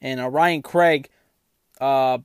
And 0.01 0.19
uh, 0.19 0.29
Ryan 0.29 0.61
Craig, 0.61 1.09
uh, 1.79 2.17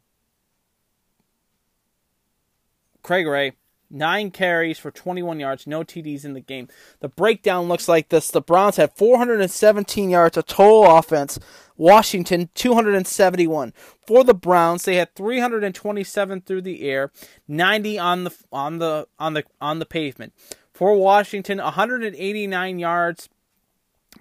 Craig 3.02 3.26
Ray, 3.26 3.52
nine 3.90 4.30
carries 4.30 4.78
for 4.78 4.90
21 4.90 5.40
yards, 5.40 5.66
no 5.66 5.82
TDs 5.82 6.24
in 6.24 6.32
the 6.32 6.40
game. 6.40 6.68
The 7.00 7.08
breakdown 7.08 7.68
looks 7.68 7.88
like 7.88 8.08
this: 8.08 8.30
the 8.30 8.40
Browns 8.40 8.76
had 8.76 8.96
417 8.96 10.10
yards 10.10 10.36
of 10.36 10.46
total 10.46 10.96
offense. 10.96 11.38
Washington 11.76 12.50
271. 12.54 13.72
For 14.06 14.22
the 14.22 14.34
Browns, 14.34 14.84
they 14.84 14.96
had 14.96 15.14
327 15.14 16.42
through 16.42 16.60
the 16.60 16.82
air, 16.82 17.10
90 17.48 17.98
on 17.98 18.24
the 18.24 18.36
on 18.52 18.78
the 18.78 19.08
on 19.18 19.32
the 19.32 19.44
on 19.62 19.78
the 19.78 19.86
pavement. 19.86 20.34
For 20.74 20.94
Washington, 20.94 21.58
189 21.58 22.78
yards 22.78 23.30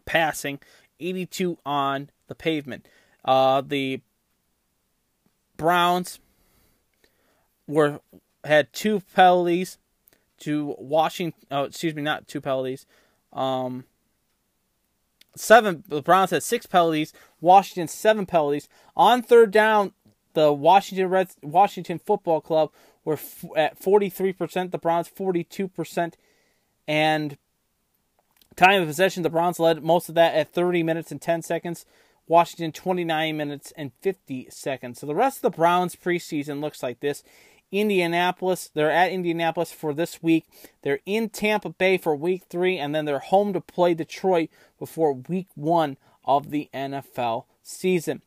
passing, 0.05 0.59
82 0.99 1.57
on 1.65 2.09
the 2.27 2.35
pavement. 2.35 2.87
Uh, 3.25 3.61
the 3.61 4.01
Browns 5.57 6.19
were 7.67 7.99
had 8.49 8.73
two 8.73 9.01
penalties 9.15 9.77
to 10.39 10.75
Washington. 10.77 11.39
Oh, 11.51 11.63
excuse 11.63 11.95
me, 11.95 12.01
not 12.01 12.27
two 12.27 12.41
penalties. 12.41 12.85
Um, 13.31 13.85
seven. 15.35 15.83
The 15.87 16.01
Browns 16.01 16.31
had 16.31 16.43
six 16.43 16.65
penalties. 16.65 17.13
Washington 17.41 17.87
seven 17.87 18.25
penalties 18.25 18.67
on 18.95 19.21
third 19.21 19.51
down. 19.51 19.93
The 20.33 20.51
Washington 20.53 21.09
Reds, 21.09 21.37
Washington 21.41 21.99
Football 21.99 22.41
Club 22.41 22.71
were 23.03 23.13
f- 23.13 23.45
at 23.55 23.77
forty 23.77 24.09
three 24.09 24.33
percent. 24.33 24.71
The 24.71 24.77
Browns 24.77 25.07
forty 25.07 25.43
two 25.43 25.67
percent, 25.67 26.17
and 26.87 27.37
time 28.55 28.81
of 28.81 28.87
possession. 28.87 29.23
The 29.23 29.29
Browns 29.29 29.59
led 29.59 29.83
most 29.83 30.09
of 30.09 30.15
that 30.15 30.35
at 30.35 30.51
thirty 30.51 30.83
minutes 30.83 31.11
and 31.11 31.21
ten 31.21 31.41
seconds. 31.41 31.85
Washington 32.27 32.71
29 32.71 33.35
minutes 33.35 33.73
and 33.75 33.91
50 34.01 34.49
seconds. 34.51 34.99
So 34.99 35.07
the 35.07 35.15
rest 35.15 35.39
of 35.39 35.41
the 35.41 35.57
Browns 35.57 35.95
preseason 35.95 36.61
looks 36.61 36.83
like 36.83 36.99
this. 36.99 37.23
Indianapolis, 37.71 38.69
they're 38.73 38.91
at 38.91 39.11
Indianapolis 39.11 39.71
for 39.71 39.93
this 39.93 40.23
week. 40.23 40.45
They're 40.81 40.99
in 41.05 41.29
Tampa 41.29 41.69
Bay 41.69 41.97
for 41.97 42.15
week 42.15 42.43
three, 42.49 42.77
and 42.77 42.93
then 42.93 43.05
they're 43.05 43.19
home 43.19 43.53
to 43.53 43.61
play 43.61 43.93
Detroit 43.93 44.49
before 44.77 45.13
week 45.13 45.47
one 45.55 45.97
of 46.25 46.51
the 46.51 46.69
NFL 46.73 47.45
season. 47.61 48.21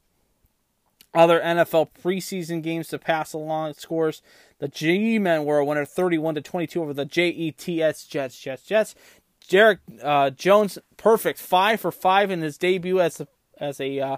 Other 1.15 1.41
NFL 1.41 1.91
preseason 2.03 2.63
games 2.63 2.89
to 2.89 2.99
pass 2.99 3.33
along 3.33 3.75
scores. 3.75 4.23
The 4.59 4.69
G 4.69 5.19
Men 5.19 5.45
were 5.45 5.59
a 5.59 5.65
winner 5.65 5.85
31 5.85 6.37
to 6.37 6.41
22 6.41 6.83
over 6.83 6.95
the 6.95 7.05
JETS 7.05 8.07
Jets, 8.09 8.39
Jets, 8.39 8.65
Jets. 8.65 8.95
Derek 9.49 9.81
uh, 10.03 10.31
Jones, 10.31 10.79
perfect, 10.97 11.39
five 11.39 11.81
for 11.81 11.93
five 11.93 12.31
in 12.31 12.41
his 12.41 12.57
debut 12.57 13.01
as 13.01 13.21
a 13.21 13.29
as 13.59 13.81
a 13.81 14.01
uh, 14.01 14.17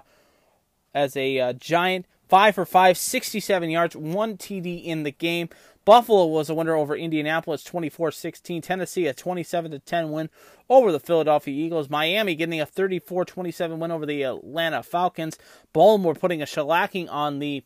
as 0.93 1.17
a 1.17 1.39
uh, 1.39 1.53
giant. 1.53 2.05
Five 2.27 2.55
for 2.55 2.65
five, 2.65 2.97
67 2.97 3.69
yards, 3.69 3.95
one 3.95 4.37
TD 4.37 4.83
in 4.83 5.03
the 5.03 5.11
game. 5.11 5.49
Buffalo 5.85 6.25
was 6.25 6.49
a 6.49 6.55
winner 6.55 6.75
over 6.75 6.95
Indianapolis 6.95 7.63
24-16. 7.63 8.63
Tennessee 8.63 9.05
a 9.05 9.13
27-10 9.13 10.09
win 10.09 10.29
over 10.67 10.91
the 10.91 10.99
Philadelphia 10.99 11.53
Eagles. 11.53 11.89
Miami 11.89 12.33
getting 12.33 12.59
a 12.59 12.65
34-27 12.65 13.77
win 13.77 13.91
over 13.91 14.05
the 14.05 14.23
Atlanta 14.23 14.81
Falcons. 14.81 15.37
Baltimore 15.73 16.15
putting 16.15 16.41
a 16.41 16.45
shellacking 16.45 17.07
on 17.11 17.37
the 17.37 17.63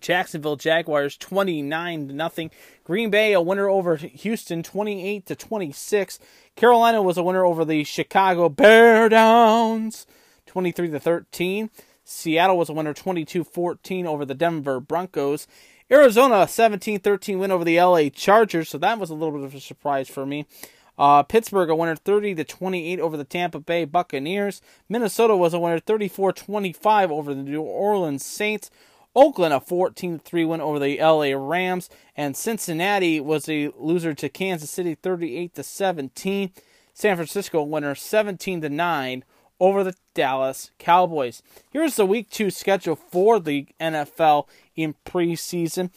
Jacksonville 0.00 0.56
Jaguars 0.56 1.16
29 1.16 2.08
to 2.08 2.14
nothing. 2.14 2.50
Green 2.84 3.10
Bay 3.10 3.32
a 3.32 3.40
winner 3.40 3.68
over 3.68 3.96
Houston 3.96 4.62
28 4.62 5.26
to 5.26 5.36
26. 5.36 6.18
Carolina 6.56 7.02
was 7.02 7.16
a 7.16 7.22
winner 7.22 7.44
over 7.44 7.64
the 7.64 7.84
Chicago 7.84 8.48
Bear 8.48 9.08
Downs 9.08 10.06
23 10.46 10.90
to 10.90 11.00
13. 11.00 11.70
Seattle 12.08 12.56
was 12.56 12.70
a 12.70 12.72
winner 12.72 12.94
22-14 12.94 14.06
over 14.06 14.24
the 14.24 14.34
Denver 14.34 14.80
Broncos. 14.80 15.46
Arizona 15.90 16.36
a 16.36 16.46
17-13 16.46 17.38
win 17.38 17.50
over 17.50 17.64
the 17.64 17.78
LA 17.78 18.08
Chargers, 18.08 18.70
so 18.70 18.78
that 18.78 18.98
was 18.98 19.10
a 19.10 19.14
little 19.14 19.32
bit 19.32 19.44
of 19.44 19.54
a 19.54 19.60
surprise 19.60 20.08
for 20.08 20.24
me. 20.24 20.46
Uh, 20.98 21.22
Pittsburgh 21.22 21.68
a 21.68 21.76
winner 21.76 21.94
30 21.94 22.34
to 22.36 22.44
28 22.44 22.98
over 22.98 23.16
the 23.16 23.24
Tampa 23.24 23.60
Bay 23.60 23.84
Buccaneers. 23.84 24.62
Minnesota 24.88 25.36
was 25.36 25.52
a 25.52 25.58
winner 25.58 25.80
34-25 25.80 27.10
over 27.10 27.34
the 27.34 27.42
New 27.42 27.60
Orleans 27.60 28.24
Saints. 28.24 28.70
Oakland 29.14 29.52
a 29.52 29.60
14-3 29.60 30.48
win 30.48 30.60
over 30.60 30.78
the 30.78 30.98
LA 30.98 31.32
Rams 31.36 31.90
and 32.16 32.36
Cincinnati 32.36 33.20
was 33.20 33.48
a 33.48 33.70
loser 33.76 34.14
to 34.14 34.28
Kansas 34.28 34.70
City 34.70 34.94
38 34.94 35.54
to 35.54 35.62
17. 35.62 36.52
San 36.94 37.16
Francisco 37.16 37.62
winner 37.62 37.94
17 37.94 38.62
to 38.62 38.68
9 38.68 39.24
over 39.60 39.82
the 39.84 39.94
Dallas 40.14 40.70
Cowboys. 40.78 41.42
Here's 41.70 41.96
the 41.96 42.06
week 42.06 42.30
2 42.30 42.50
schedule 42.50 42.96
for 42.96 43.40
the 43.40 43.66
NFL 43.80 44.46
in 44.76 44.94
preseason. 45.04 45.90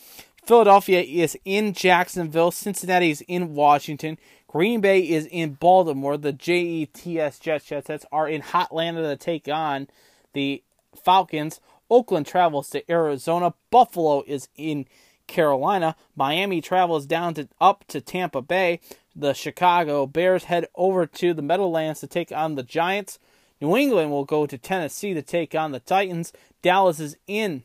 Philadelphia 0.44 1.02
is 1.02 1.38
in 1.46 1.74
Jacksonville, 1.74 2.52
Cincinnati 2.52 3.12
is 3.12 3.22
in 3.22 3.54
Washington, 3.54 4.18
Green 4.52 4.82
Bay 4.82 5.00
is 5.00 5.28
in 5.28 5.54
Baltimore. 5.54 6.18
The 6.18 6.34
JETS 6.34 7.40
Jets 7.40 7.66
Jets 7.66 8.06
are 8.12 8.28
in 8.28 8.42
Hotlanta 8.42 9.10
to 9.10 9.16
take 9.16 9.48
on 9.48 9.88
the 10.34 10.62
Falcons. 10.94 11.62
Oakland 11.90 12.26
travels 12.26 12.70
to 12.72 12.92
Arizona. 12.92 13.54
Buffalo 13.70 14.24
is 14.28 14.50
in 14.58 14.88
Carolina. 15.28 15.96
Miami 16.18 16.60
travels 16.60 17.06
down 17.06 17.34
to 17.36 17.48
up 17.62 17.86
to 17.88 18.02
Tampa 18.02 18.42
Bay. 18.42 18.82
The 19.16 19.34
Chicago 19.34 20.06
Bears 20.06 20.46
head 20.46 20.68
over 20.76 21.06
to 21.06 21.34
the 21.34 21.42
Meadowlands 21.42 22.02
to 22.02 22.08
take 22.08 22.34
on 22.34 22.56
the 22.56 22.64
Giants. 22.64 23.20
New 23.62 23.78
England 23.78 24.10
will 24.10 24.26
go 24.26 24.48
to 24.48 24.58
Tennessee 24.58 25.14
to 25.14 25.22
take 25.22 25.54
on 25.54 25.72
the 25.72 25.80
Titans. 25.80 26.34
Dallas 26.64 27.00
is 27.00 27.16
in 27.28 27.64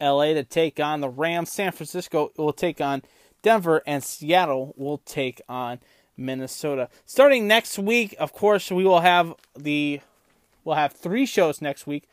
LA 0.00 0.34
to 0.34 0.44
take 0.44 0.78
on 0.78 1.00
the 1.00 1.08
Rams. 1.08 1.50
San 1.50 1.72
Francisco 1.72 2.30
will 2.36 2.52
take 2.52 2.80
on 2.80 3.02
Denver, 3.42 3.82
and 3.86 4.04
Seattle 4.04 4.74
will 4.76 4.98
take 4.98 5.40
on 5.48 5.80
Minnesota. 6.16 6.88
Starting 7.06 7.46
next 7.46 7.78
week, 7.78 8.14
of 8.18 8.32
course, 8.32 8.70
we 8.70 8.84
will 8.84 9.00
have 9.00 9.34
the 9.56 10.00
we'll 10.62 10.76
have 10.76 10.92
three 10.92 11.26
shows 11.26 11.62
next 11.62 11.86
week. 11.86 12.04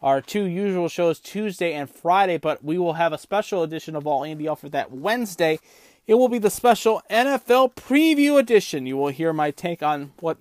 Our 0.00 0.20
two 0.20 0.44
usual 0.44 0.88
shows 0.88 1.18
Tuesday 1.18 1.72
and 1.72 1.90
Friday, 1.90 2.36
but 2.38 2.62
we 2.62 2.78
will 2.78 2.94
have 2.94 3.12
a 3.12 3.18
special 3.18 3.62
edition 3.62 3.96
of 3.96 4.06
All 4.06 4.24
Andy 4.24 4.46
Alford 4.46 4.72
that 4.72 4.92
Wednesday. 4.92 5.58
It 6.06 6.14
will 6.14 6.28
be 6.28 6.38
the 6.38 6.50
special 6.50 7.02
NFL 7.10 7.74
preview 7.74 8.38
edition. 8.38 8.86
You 8.86 8.96
will 8.96 9.08
hear 9.08 9.32
my 9.32 9.50
take 9.50 9.82
on 9.82 10.12
what 10.20 10.36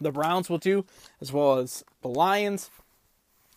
the 0.00 0.12
Browns 0.12 0.48
will 0.48 0.58
do, 0.58 0.84
as 1.20 1.32
well 1.32 1.58
as 1.58 1.84
the 2.02 2.08
Lions, 2.08 2.70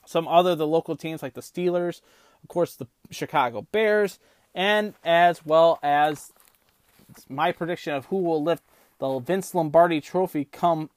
some 0.05 0.27
other 0.27 0.55
the 0.55 0.67
local 0.67 0.95
teams 0.95 1.21
like 1.21 1.33
the 1.33 1.41
Steelers, 1.41 2.01
of 2.43 2.49
course 2.49 2.75
the 2.75 2.87
Chicago 3.09 3.67
Bears, 3.71 4.19
and 4.53 4.93
as 5.03 5.45
well 5.45 5.79
as 5.81 6.33
my 7.29 7.51
prediction 7.51 7.93
of 7.93 8.05
who 8.05 8.17
will 8.17 8.43
lift 8.43 8.63
the 8.99 9.19
Vince 9.19 9.55
Lombardi 9.55 10.01
Trophy 10.01 10.45
come 10.45 10.89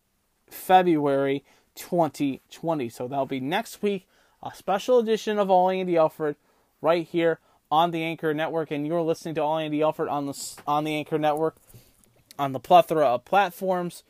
February 0.48 1.44
2020. 1.74 2.88
So 2.88 3.09
that'll 3.09 3.26
be 3.26 3.40
next 3.40 3.83
week, 3.83 4.07
a 4.42 4.54
special 4.54 4.98
edition 4.98 5.38
of 5.38 5.50
All 5.50 5.70
Andy 5.70 5.96
Alford 5.96 6.37
right 6.80 7.07
here 7.07 7.38
on 7.70 7.90
the 7.90 8.02
Anchor 8.02 8.35
Network, 8.35 8.70
and 8.70 8.87
you're 8.87 9.02
listening 9.02 9.35
to 9.37 9.42
All 9.42 9.59
Andy 9.59 9.83
Alford 9.83 10.09
on 10.09 10.26
the 10.26 10.54
on 10.66 10.85
the 10.85 10.94
Anchor 10.94 11.18
Network 11.18 11.57
on 12.38 12.52
the 12.52 12.61
plethora 12.61 13.07
of 13.07 13.24
platforms 13.24 14.02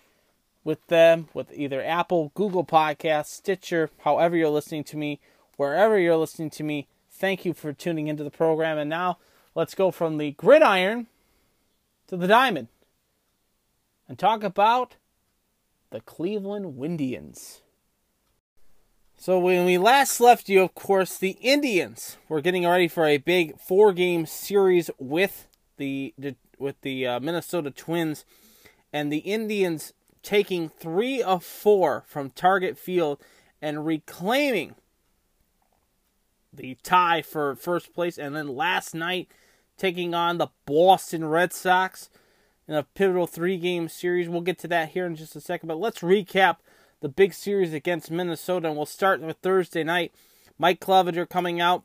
with 0.64 0.84
them, 0.86 1.28
with 1.34 1.52
either 1.52 1.84
Apple, 1.84 2.32
Google 2.34 2.64
Podcasts, 2.64 3.26
Stitcher, 3.26 3.90
however 3.98 4.36
you're 4.36 4.48
listening 4.48 4.84
to 4.84 4.96
me, 4.96 5.20
wherever 5.56 5.98
you're 5.98 6.16
listening 6.16 6.50
to 6.50 6.64
me. 6.64 6.88
Thank 7.10 7.44
you 7.44 7.52
for 7.52 7.72
tuning 7.72 8.08
into 8.08 8.24
the 8.24 8.30
program. 8.30 8.78
And 8.78 8.90
now 8.90 9.18
let's 9.54 9.74
go 9.74 9.90
from 9.90 10.18
the 10.18 10.32
gridiron 10.32 11.06
to 12.08 12.16
the 12.16 12.26
diamond 12.26 12.68
and 14.08 14.18
talk 14.18 14.42
about 14.42 14.96
the 15.90 16.00
Cleveland 16.00 16.76
Windians. 16.76 17.60
So 19.16 19.38
when 19.38 19.64
we 19.64 19.78
last 19.78 20.20
left 20.20 20.48
you, 20.48 20.62
of 20.62 20.74
course, 20.74 21.16
the 21.16 21.38
Indians 21.40 22.16
were 22.28 22.40
getting 22.40 22.66
ready 22.66 22.88
for 22.88 23.06
a 23.06 23.16
big 23.18 23.58
four-game 23.58 24.26
series 24.26 24.90
with 24.98 25.46
the, 25.76 26.12
the 26.18 26.34
with 26.58 26.80
the 26.82 27.06
uh, 27.06 27.20
Minnesota 27.20 27.70
Twins, 27.70 28.24
and 28.92 29.10
the 29.10 29.18
Indians 29.18 29.92
taking 30.24 30.68
three 30.68 31.22
of 31.22 31.44
four 31.44 32.04
from 32.08 32.30
Target 32.30 32.76
Field 32.76 33.20
and 33.62 33.86
reclaiming 33.86 34.74
the 36.52 36.76
tie 36.82 37.22
for 37.22 37.54
first 37.54 37.94
place. 37.94 38.18
And 38.18 38.34
then 38.34 38.48
last 38.48 38.94
night, 38.94 39.28
taking 39.78 40.14
on 40.14 40.38
the 40.38 40.48
Boston 40.66 41.24
Red 41.24 41.52
Sox, 41.52 42.08
in 42.66 42.74
a 42.74 42.82
pivotal 42.82 43.26
three 43.26 43.56
game 43.56 43.88
series. 43.88 44.28
We'll 44.28 44.40
get 44.40 44.58
to 44.60 44.68
that 44.68 44.90
here 44.90 45.06
in 45.06 45.16
just 45.16 45.36
a 45.36 45.40
second, 45.40 45.68
but 45.68 45.78
let's 45.78 46.00
recap 46.00 46.56
the 47.00 47.08
big 47.08 47.34
series 47.34 47.72
against 47.72 48.10
Minnesota. 48.10 48.68
And 48.68 48.76
we'll 48.76 48.86
start 48.86 49.20
with 49.20 49.36
Thursday 49.38 49.84
night. 49.84 50.14
Mike 50.58 50.80
Clevinger 50.80 51.28
coming 51.28 51.60
out, 51.60 51.82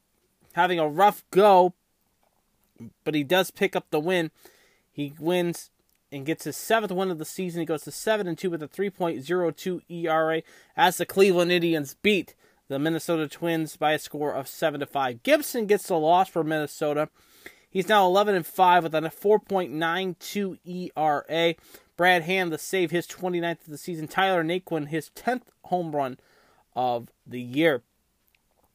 having 0.54 0.80
a 0.80 0.88
rough 0.88 1.24
go, 1.32 1.74
but 3.04 3.16
he 3.16 3.24
does 3.24 3.52
pick 3.52 3.76
up 3.76 3.88
the 3.90 4.00
win. 4.00 4.32
He 4.92 5.14
wins 5.20 5.70
and 6.12 6.26
gets 6.26 6.46
his 6.46 6.58
seventh 6.58 6.92
win 6.92 7.12
of 7.12 7.18
the 7.18 7.26
season. 7.26 7.60
He 7.60 7.66
goes 7.66 7.84
to 7.84 7.92
7 7.92 8.28
and 8.28 8.38
2 8.38 8.50
with 8.50 8.64
a 8.64 8.68
3.02 8.68 9.82
ERA 9.90 10.42
as 10.76 10.98
the 10.98 11.06
Cleveland 11.06 11.52
Indians 11.52 11.96
beat 12.02 12.36
the 12.68 12.80
Minnesota 12.80 13.28
Twins 13.28 13.76
by 13.78 13.94
a 13.94 14.00
score 14.00 14.34
of 14.34 14.48
7 14.48 14.80
to 14.80 14.86
5. 14.86 15.24
Gibson 15.24 15.66
gets 15.66 15.88
the 15.88 15.96
loss 15.96 16.30
for 16.30 16.44
Minnesota. 16.44 17.10
He's 17.70 17.90
now 17.90 18.06
11 18.06 18.36
and 18.36 18.46
5 18.46 18.84
with 18.84 18.96
a 18.96 19.02
4.92 19.02 20.60
ERA. 20.66 21.56
Brad 21.98 22.24
Hand 22.24 22.52
to 22.52 22.58
save 22.58 22.92
his 22.92 23.06
29th 23.08 23.66
of 23.66 23.70
the 23.70 23.78
season. 23.78 24.08
Tyler 24.08 24.44
Naquin 24.44 24.88
his 24.88 25.10
10th 25.16 25.44
home 25.66 25.96
run 25.96 26.18
of 26.76 27.10
the 27.28 27.42
year. 27.42 27.84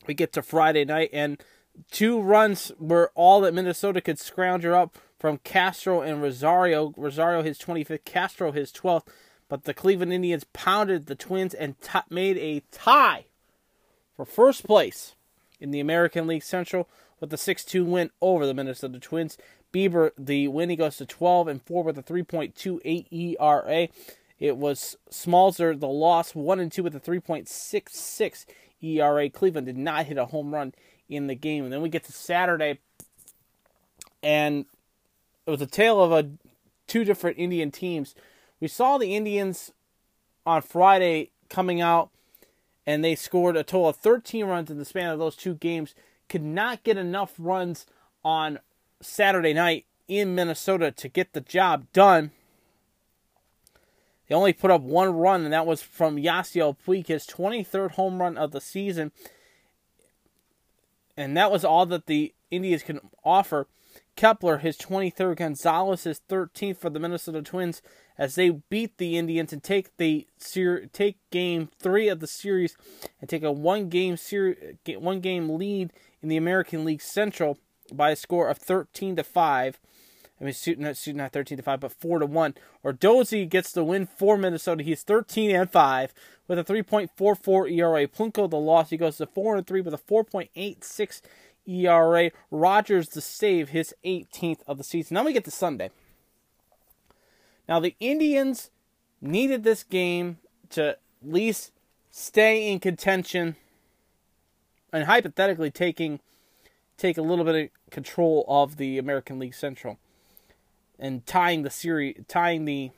We 0.07 0.14
get 0.14 0.33
to 0.35 0.42
Friday 0.42 0.85
night 0.85 1.11
and 1.12 1.42
two 1.90 2.20
runs 2.20 2.73
were 2.79 3.11
all 3.14 3.40
that 3.40 3.55
Minnesota 3.55 4.01
could 4.01 4.18
scrounger 4.18 4.75
up 4.75 4.99
from 5.24 5.38
Castro 5.38 6.02
and 6.02 6.20
Rosario. 6.20 6.92
Rosario 6.98 7.42
his 7.42 7.58
25th, 7.58 8.04
Castro 8.04 8.52
his 8.52 8.70
12th. 8.70 9.06
But 9.48 9.64
the 9.64 9.72
Cleveland 9.72 10.12
Indians 10.12 10.44
pounded 10.52 11.06
the 11.06 11.14
Twins 11.14 11.54
and 11.54 11.80
t- 11.80 12.00
made 12.10 12.37
a 12.37 12.62
tie 12.70 13.24
for 14.14 14.26
first 14.26 14.66
place 14.66 15.14
in 15.58 15.70
the 15.70 15.80
American 15.80 16.26
League 16.26 16.42
Central 16.42 16.90
with 17.20 17.30
the 17.30 17.37
6-2 17.37 17.87
win 17.87 18.10
over 18.20 18.44
the 18.44 18.52
Minnesota 18.52 19.00
Twins. 19.00 19.38
Bieber, 19.72 20.10
the 20.18 20.48
win, 20.48 20.68
he 20.68 20.76
goes 20.76 20.98
to 20.98 21.06
12 21.06 21.48
and 21.48 21.62
4 21.62 21.84
with 21.84 21.96
a 21.96 22.02
3.28 22.02 23.38
ERA. 23.40 23.88
It 24.38 24.58
was 24.58 24.98
Smeltzer, 25.10 25.80
the 25.80 25.88
loss, 25.88 26.34
1 26.34 26.60
and 26.60 26.70
2 26.70 26.82
with 26.82 26.94
a 26.94 27.00
3.66 27.00 28.44
ERA. 28.82 29.30
Cleveland 29.30 29.68
did 29.68 29.78
not 29.78 30.04
hit 30.04 30.18
a 30.18 30.26
home 30.26 30.52
run 30.52 30.74
in 31.08 31.28
the 31.28 31.34
game. 31.34 31.64
And 31.64 31.72
then 31.72 31.80
we 31.80 31.88
get 31.88 32.04
to 32.04 32.12
Saturday, 32.12 32.78
and 34.22 34.66
it 35.46 35.50
was 35.50 35.61
a 35.61 35.66
tale 35.66 36.02
of 36.02 36.12
a 36.12 36.30
two 36.87 37.04
different 37.04 37.38
Indian 37.38 37.70
teams. 37.70 38.14
We 38.61 38.68
saw 38.68 38.98
the 38.98 39.14
Indians 39.14 39.72
on 40.46 40.62
Friday 40.62 41.30
coming 41.48 41.80
out, 41.80 42.11
and 42.87 43.04
they 43.04 43.14
scored 43.14 43.57
a 43.57 43.62
total 43.62 43.88
of 43.88 43.96
13 43.96 44.44
runs 44.44 44.70
in 44.70 44.78
the 44.78 44.85
span 44.85 45.11
of 45.11 45.18
those 45.18 45.37
two 45.37 45.54
games. 45.54 45.94
Could 46.28 46.42
not 46.42 46.83
get 46.83 46.96
enough 46.96 47.35
runs 47.38 47.87
on 48.24 48.59
Saturday 49.00 49.52
night 49.52 49.87
in 50.09 50.35
Minnesota 50.35 50.90
to 50.92 51.09
get 51.09 51.33
the 51.33 51.40
job 51.40 51.87
done. 51.92 52.30
They 54.28 54.35
only 54.35 54.54
put 54.54 54.70
up 54.70 54.80
one 54.80 55.14
run, 55.14 55.44
and 55.44 55.52
that 55.52 55.66
was 55.66 55.83
from 55.83 56.16
Yasiel 56.16 56.76
Puig, 56.87 57.09
his 57.09 57.26
23rd 57.26 57.92
home 57.92 58.20
run 58.20 58.38
of 58.38 58.52
the 58.52 58.61
season. 58.61 59.12
And 61.16 61.37
that 61.37 61.50
was 61.50 61.64
all 61.64 61.85
that 61.87 62.07
the 62.07 62.33
Indians 62.50 62.83
can 62.83 63.00
offer. 63.22 63.66
Kepler, 64.16 64.59
his 64.59 64.77
23rd, 64.79 65.37
Gonzalez, 65.37 66.05
his 66.05 66.20
13th 66.29 66.77
for 66.77 66.90
the 66.90 67.00
Minnesota 67.00 67.42
Twins 67.42 67.83
as 68.16 68.35
they 68.37 68.50
beat 68.50 68.98
the 68.98 69.18
Indians 69.18 69.53
and 69.53 69.62
take 69.62 69.96
the 69.96 70.27
take 70.92 71.18
game 71.31 71.68
three 71.79 72.09
of 72.09 72.20
the 72.20 72.27
series 72.27 72.77
and 73.20 73.29
take 73.29 73.42
a 73.42 73.50
one 73.53 73.88
game 73.88 74.16
ser- 74.16 74.57
one 74.87 75.20
game 75.20 75.48
lead 75.50 75.92
in 76.22 76.29
the 76.29 76.37
American 76.37 76.85
League 76.85 77.03
Central 77.03 77.59
by 77.92 78.11
a 78.11 78.16
score 78.16 78.48
of 78.48 78.59
13 78.59 79.16
to 79.16 79.24
five. 79.24 79.81
I 80.40 80.44
mean, 80.44 80.55
shooting 80.55 80.85
not 80.85 80.98
not 81.14 81.33
13 81.33 81.57
to 81.57 81.62
five, 81.62 81.81
but 81.81 81.92
four 81.92 82.18
to 82.18 82.27
one. 82.27 82.55
Odorizzi 82.85 83.48
gets 83.48 83.72
the 83.72 83.85
win 83.85 84.07
for 84.07 84.37
Minnesota. 84.37 84.83
He's 84.83 85.03
13 85.03 85.55
and 85.55 85.70
five 85.70 86.12
with 86.48 86.59
a 86.59 86.64
3.44 86.64 87.70
ERA. 87.70 88.09
Plutko 88.09 88.50
the 88.50 88.57
loss. 88.57 88.90
He 88.90 88.96
goes 88.96 89.16
to 89.18 89.27
four 89.27 89.57
and 89.57 89.66
three 89.66 89.81
with 89.81 89.94
a 89.94 89.98
4.86 89.98 91.20
ERA. 91.66 92.31
Rogers 92.50 93.09
to 93.09 93.20
save 93.20 93.70
his 93.70 93.94
18th 94.05 94.61
of 94.66 94.79
the 94.79 94.85
season. 94.85 95.14
Now 95.14 95.24
we 95.24 95.33
get 95.33 95.44
to 95.44 95.50
Sunday. 95.50 95.90
Now 97.68 97.81
the 97.81 97.96
Indians 98.00 98.70
needed 99.20 99.64
this 99.64 99.83
game 99.83 100.38
to 100.70 100.90
at 100.90 101.00
least 101.22 101.72
stay 102.11 102.70
in 102.70 102.79
contention 102.79 103.57
and 104.92 105.05
hypothetically 105.05 105.70
taking 105.70 106.20
take 106.96 107.18
a 107.18 107.22
little 107.22 107.44
bit 107.44 107.57
of 107.64 107.90
control 107.90 108.44
of 108.46 108.77
the 108.77 108.98
American 108.98 109.38
League 109.38 109.55
Central 109.55 109.98
and 110.98 111.27
tying 111.27 111.62
the 111.62 111.70
series 111.70 112.16
tying 112.29 112.64
the 112.64 112.90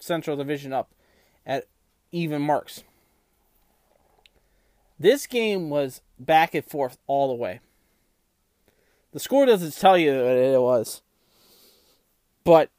Central 0.00 0.36
Division 0.36 0.72
up 0.72 0.90
at 1.46 1.66
even 2.10 2.42
marks. 2.42 2.82
This 4.98 5.26
game 5.26 5.70
was 5.70 6.00
back 6.18 6.54
and 6.54 6.64
forth 6.64 6.98
all 7.06 7.28
the 7.28 7.34
way. 7.34 7.60
The 9.18 9.24
score 9.24 9.46
doesn't 9.46 9.74
tell 9.74 9.98
you 9.98 10.12
what 10.12 10.36
it 10.36 10.60
was. 10.60 11.02
But 12.44 12.70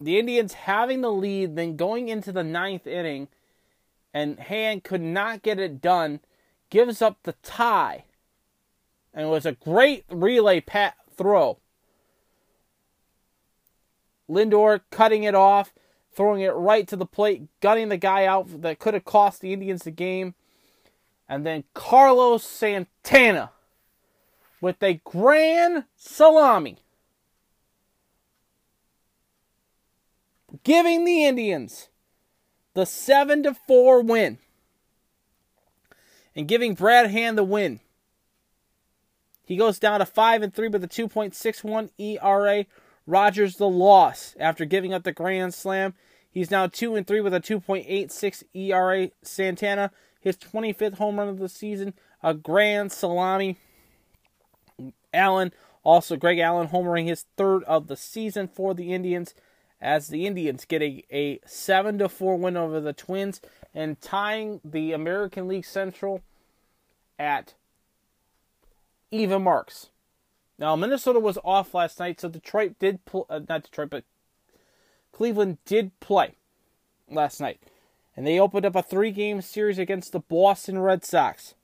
the 0.00 0.18
Indians 0.18 0.54
having 0.54 1.02
the 1.02 1.12
lead, 1.12 1.54
then 1.54 1.76
going 1.76 2.08
into 2.08 2.32
the 2.32 2.42
ninth 2.42 2.84
inning, 2.84 3.28
and 4.12 4.40
Hand 4.40 4.82
could 4.82 5.02
not 5.02 5.42
get 5.42 5.60
it 5.60 5.80
done, 5.80 6.18
gives 6.68 7.00
up 7.00 7.18
the 7.22 7.34
tie. 7.44 8.06
And 9.14 9.26
it 9.26 9.28
was 9.28 9.46
a 9.46 9.52
great 9.52 10.04
relay 10.10 10.60
pat 10.60 10.96
throw. 11.16 11.60
Lindor 14.28 14.80
cutting 14.90 15.22
it 15.22 15.36
off, 15.36 15.72
throwing 16.12 16.40
it 16.40 16.48
right 16.48 16.88
to 16.88 16.96
the 16.96 17.06
plate, 17.06 17.44
gunning 17.60 17.88
the 17.88 17.96
guy 17.96 18.26
out 18.26 18.62
that 18.62 18.80
could 18.80 18.94
have 18.94 19.04
cost 19.04 19.40
the 19.40 19.52
Indians 19.52 19.84
the 19.84 19.92
game. 19.92 20.34
And 21.28 21.46
then 21.46 21.62
Carlos 21.72 22.42
Santana 22.42 23.52
with 24.62 24.82
a 24.82 25.00
grand 25.04 25.84
salami. 25.96 26.78
Giving 30.62 31.04
the 31.04 31.24
Indians 31.24 31.88
the 32.74 32.86
7 32.86 33.42
to 33.42 33.54
4 33.54 34.00
win. 34.02 34.38
And 36.34 36.48
giving 36.48 36.72
Brad 36.74 37.10
Hand 37.10 37.36
the 37.36 37.44
win. 37.44 37.80
He 39.44 39.56
goes 39.56 39.78
down 39.78 39.98
to 39.98 40.06
5 40.06 40.42
and 40.42 40.54
3 40.54 40.68
with 40.68 40.84
a 40.84 40.88
2.61 40.88 41.90
ERA. 41.98 42.64
Rogers 43.04 43.56
the 43.56 43.68
loss 43.68 44.36
after 44.38 44.64
giving 44.64 44.94
up 44.94 45.02
the 45.02 45.12
grand 45.12 45.52
slam. 45.52 45.94
He's 46.30 46.52
now 46.52 46.68
2 46.68 46.94
and 46.94 47.06
3 47.06 47.20
with 47.20 47.34
a 47.34 47.40
2.86 47.40 48.44
ERA. 48.54 49.10
Santana, 49.22 49.90
his 50.20 50.36
25th 50.36 50.94
home 50.94 51.18
run 51.18 51.28
of 51.28 51.38
the 51.38 51.48
season, 51.48 51.94
a 52.22 52.32
grand 52.32 52.92
salami. 52.92 53.58
Allen, 55.12 55.52
also 55.84 56.16
Greg 56.16 56.38
Allen, 56.38 56.68
homering 56.68 57.06
his 57.06 57.26
third 57.36 57.64
of 57.64 57.86
the 57.86 57.96
season 57.96 58.48
for 58.48 58.74
the 58.74 58.92
Indians, 58.92 59.34
as 59.80 60.08
the 60.08 60.26
Indians 60.26 60.64
get 60.64 60.82
a, 60.82 61.04
a 61.10 61.40
7 61.44 61.98
to 61.98 62.08
4 62.08 62.36
win 62.36 62.56
over 62.56 62.80
the 62.80 62.92
Twins 62.92 63.40
and 63.74 64.00
tying 64.00 64.60
the 64.64 64.92
American 64.92 65.48
League 65.48 65.64
Central 65.64 66.22
at 67.18 67.54
even 69.10 69.42
marks. 69.42 69.88
Now, 70.58 70.76
Minnesota 70.76 71.18
was 71.18 71.38
off 71.44 71.74
last 71.74 71.98
night, 71.98 72.20
so 72.20 72.28
Detroit 72.28 72.78
did 72.78 73.04
pl- 73.04 73.26
uh, 73.28 73.40
not 73.48 73.64
Detroit, 73.64 73.90
but 73.90 74.04
Cleveland 75.12 75.58
did 75.64 75.98
play 76.00 76.36
last 77.10 77.40
night. 77.40 77.60
And 78.16 78.26
they 78.26 78.38
opened 78.38 78.66
up 78.66 78.76
a 78.76 78.82
three 78.82 79.10
game 79.10 79.40
series 79.40 79.78
against 79.78 80.12
the 80.12 80.20
Boston 80.20 80.78
Red 80.78 81.04
Sox 81.04 81.54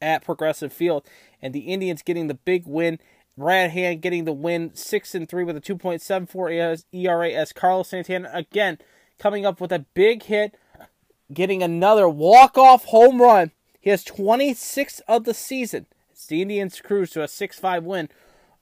at 0.00 0.24
Progressive 0.24 0.72
Field. 0.72 1.04
And 1.44 1.54
the 1.54 1.60
Indians 1.60 2.00
getting 2.00 2.26
the 2.26 2.34
big 2.34 2.66
win. 2.66 2.98
Brad 3.36 3.72
Hand 3.72 4.00
getting 4.00 4.24
the 4.24 4.32
win, 4.32 4.70
6 4.74 5.14
and 5.14 5.28
3 5.28 5.44
with 5.44 5.56
a 5.56 5.60
2.74 5.60 6.84
ERA 6.92 7.30
as 7.30 7.52
Carlos 7.52 7.88
Santana 7.88 8.30
again 8.32 8.78
coming 9.18 9.44
up 9.44 9.60
with 9.60 9.70
a 9.70 9.80
big 9.94 10.22
hit, 10.22 10.56
getting 11.32 11.62
another 11.62 12.08
walk-off 12.08 12.86
home 12.86 13.20
run. 13.20 13.50
He 13.78 13.90
has 13.90 14.04
26 14.04 15.00
of 15.06 15.24
the 15.24 15.34
season. 15.34 15.84
It's 16.10 16.26
the 16.26 16.40
Indians 16.40 16.80
cruise 16.80 17.10
to 17.10 17.22
a 17.22 17.26
6-5 17.26 17.82
win 17.82 18.08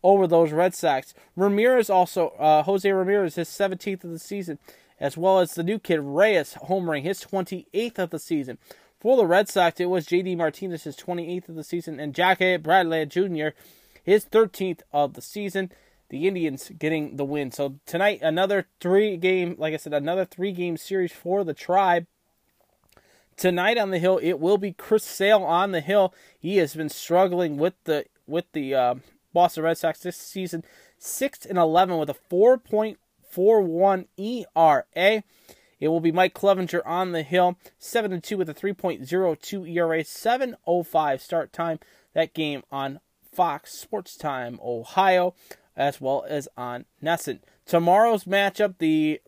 over 0.02 0.26
those 0.26 0.50
Red 0.50 0.74
Sox. 0.74 1.14
Ramirez 1.36 1.88
also, 1.88 2.30
uh, 2.30 2.64
Jose 2.64 2.90
Ramirez, 2.90 3.36
his 3.36 3.48
17th 3.48 4.02
of 4.02 4.10
the 4.10 4.18
season, 4.18 4.58
as 4.98 5.16
well 5.16 5.38
as 5.38 5.54
the 5.54 5.62
new 5.62 5.78
kid 5.78 6.00
Reyes 6.00 6.56
homering 6.68 7.02
his 7.02 7.24
28th 7.24 7.98
of 7.98 8.10
the 8.10 8.18
season. 8.18 8.58
For 9.02 9.16
the 9.16 9.26
Red 9.26 9.48
Sox, 9.48 9.80
it 9.80 9.86
was 9.86 10.06
J.D. 10.06 10.36
Martinez, 10.36 10.84
his 10.84 10.96
28th 10.96 11.48
of 11.48 11.56
the 11.56 11.64
season, 11.64 11.98
and 11.98 12.14
Jackie 12.14 12.56
Bradley 12.56 13.04
Jr., 13.04 13.48
his 14.00 14.24
13th 14.26 14.82
of 14.92 15.14
the 15.14 15.20
season. 15.20 15.72
The 16.08 16.28
Indians 16.28 16.70
getting 16.78 17.16
the 17.16 17.24
win. 17.24 17.50
So 17.50 17.80
tonight, 17.84 18.20
another 18.22 18.68
three 18.78 19.16
game, 19.16 19.56
like 19.58 19.74
I 19.74 19.78
said, 19.78 19.92
another 19.92 20.24
three 20.24 20.52
game 20.52 20.76
series 20.76 21.10
for 21.10 21.42
the 21.42 21.52
Tribe. 21.52 22.06
Tonight 23.36 23.76
on 23.76 23.90
the 23.90 23.98
hill, 23.98 24.20
it 24.22 24.34
will 24.34 24.56
be 24.56 24.72
Chris 24.72 25.02
Sale 25.02 25.42
on 25.42 25.72
the 25.72 25.80
hill. 25.80 26.14
He 26.38 26.58
has 26.58 26.76
been 26.76 26.88
struggling 26.88 27.56
with 27.56 27.74
the 27.82 28.04
with 28.28 28.44
the 28.52 28.72
uh, 28.72 28.94
Boston 29.32 29.64
Red 29.64 29.78
Sox 29.78 29.98
this 29.98 30.16
season, 30.16 30.62
six 30.96 31.44
and 31.44 31.58
eleven 31.58 31.98
with 31.98 32.08
a 32.08 32.14
four 32.14 32.56
point 32.56 33.00
four 33.28 33.62
one 33.62 34.06
ERA. 34.16 35.24
It 35.82 35.88
will 35.88 35.98
be 35.98 36.12
Mike 36.12 36.32
Clevinger 36.32 36.80
on 36.86 37.10
the 37.10 37.24
hill, 37.24 37.58
7 37.80 38.20
2 38.20 38.38
with 38.38 38.48
a 38.48 38.54
3.02 38.54 39.68
ERA, 39.68 40.04
7.05 40.04 41.20
start 41.20 41.52
time. 41.52 41.80
That 42.14 42.34
game 42.34 42.62
on 42.70 43.00
Fox 43.32 43.74
Sports 43.74 44.16
Time, 44.16 44.60
Ohio, 44.64 45.34
as 45.76 46.00
well 46.00 46.24
as 46.28 46.46
on 46.56 46.84
NESN. 47.02 47.40
Tomorrow's 47.66 48.22
matchup, 48.22 48.78
the 48.78 49.20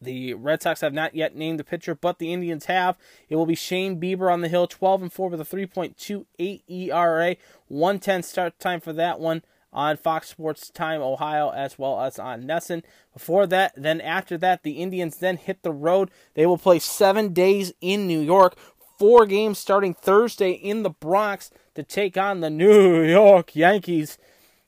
the 0.00 0.32
Red 0.32 0.62
Sox 0.62 0.80
have 0.80 0.94
not 0.94 1.14
yet 1.14 1.36
named 1.36 1.58
the 1.58 1.64
pitcher, 1.64 1.94
but 1.94 2.18
the 2.18 2.32
Indians 2.32 2.64
have. 2.64 2.96
It 3.28 3.36
will 3.36 3.44
be 3.44 3.54
Shane 3.54 4.00
Bieber 4.00 4.32
on 4.32 4.40
the 4.40 4.48
hill, 4.48 4.66
12 4.66 5.02
and 5.02 5.12
4 5.12 5.28
with 5.28 5.42
a 5.42 5.44
3.28 5.44 6.62
ERA, 6.70 7.36
110 7.66 8.22
start 8.22 8.58
time 8.58 8.80
for 8.80 8.94
that 8.94 9.20
one 9.20 9.42
on 9.72 9.96
Fox 9.96 10.28
Sports 10.28 10.70
Time 10.70 11.00
Ohio 11.00 11.50
as 11.50 11.78
well 11.78 12.00
as 12.00 12.18
on 12.18 12.44
NESN. 12.44 12.82
Before 13.12 13.46
that, 13.46 13.72
then 13.76 14.00
after 14.00 14.38
that, 14.38 14.62
the 14.62 14.72
Indians 14.72 15.18
then 15.18 15.36
hit 15.36 15.62
the 15.62 15.72
road. 15.72 16.10
They 16.34 16.46
will 16.46 16.58
play 16.58 16.78
seven 16.78 17.32
days 17.32 17.72
in 17.80 18.06
New 18.06 18.20
York, 18.20 18.56
four 18.98 19.26
games 19.26 19.58
starting 19.58 19.94
Thursday 19.94 20.52
in 20.52 20.82
the 20.82 20.90
Bronx 20.90 21.50
to 21.74 21.82
take 21.82 22.16
on 22.16 22.40
the 22.40 22.50
New 22.50 23.02
York 23.02 23.54
Yankees 23.54 24.18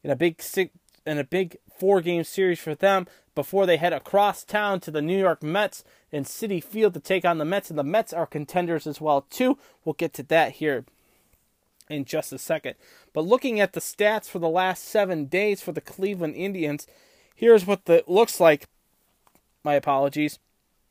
in 0.02 0.10
a 0.10 0.16
big 0.16 0.40
six 0.40 0.72
in 1.06 1.18
a 1.18 1.24
big 1.24 1.56
four 1.78 2.00
game 2.00 2.24
series 2.24 2.60
for 2.60 2.74
them 2.74 3.06
before 3.34 3.64
they 3.64 3.78
head 3.78 3.92
across 3.92 4.44
town 4.44 4.80
to 4.80 4.90
the 4.90 5.00
New 5.00 5.18
York 5.18 5.42
Mets 5.42 5.82
in 6.12 6.24
Citi 6.24 6.62
Field 6.62 6.94
to 6.94 7.00
take 7.00 7.24
on 7.24 7.38
the 7.38 7.44
Mets 7.44 7.70
and 7.70 7.78
the 7.78 7.84
Mets 7.84 8.12
are 8.12 8.26
contenders 8.26 8.86
as 8.86 9.00
well 9.00 9.22
too. 9.22 9.58
We'll 9.84 9.94
get 9.94 10.12
to 10.14 10.22
that 10.24 10.52
here 10.52 10.84
in 11.88 12.04
just 12.04 12.32
a 12.32 12.38
second. 12.38 12.76
But 13.12 13.26
looking 13.26 13.60
at 13.60 13.72
the 13.72 13.80
stats 13.80 14.26
for 14.28 14.38
the 14.38 14.48
last 14.48 14.84
7 14.84 15.26
days 15.26 15.62
for 15.62 15.72
the 15.72 15.80
Cleveland 15.80 16.34
Indians, 16.36 16.86
here's 17.34 17.66
what 17.66 17.86
the 17.86 18.04
looks 18.06 18.40
like. 18.40 18.66
My 19.64 19.74
apologies. 19.74 20.38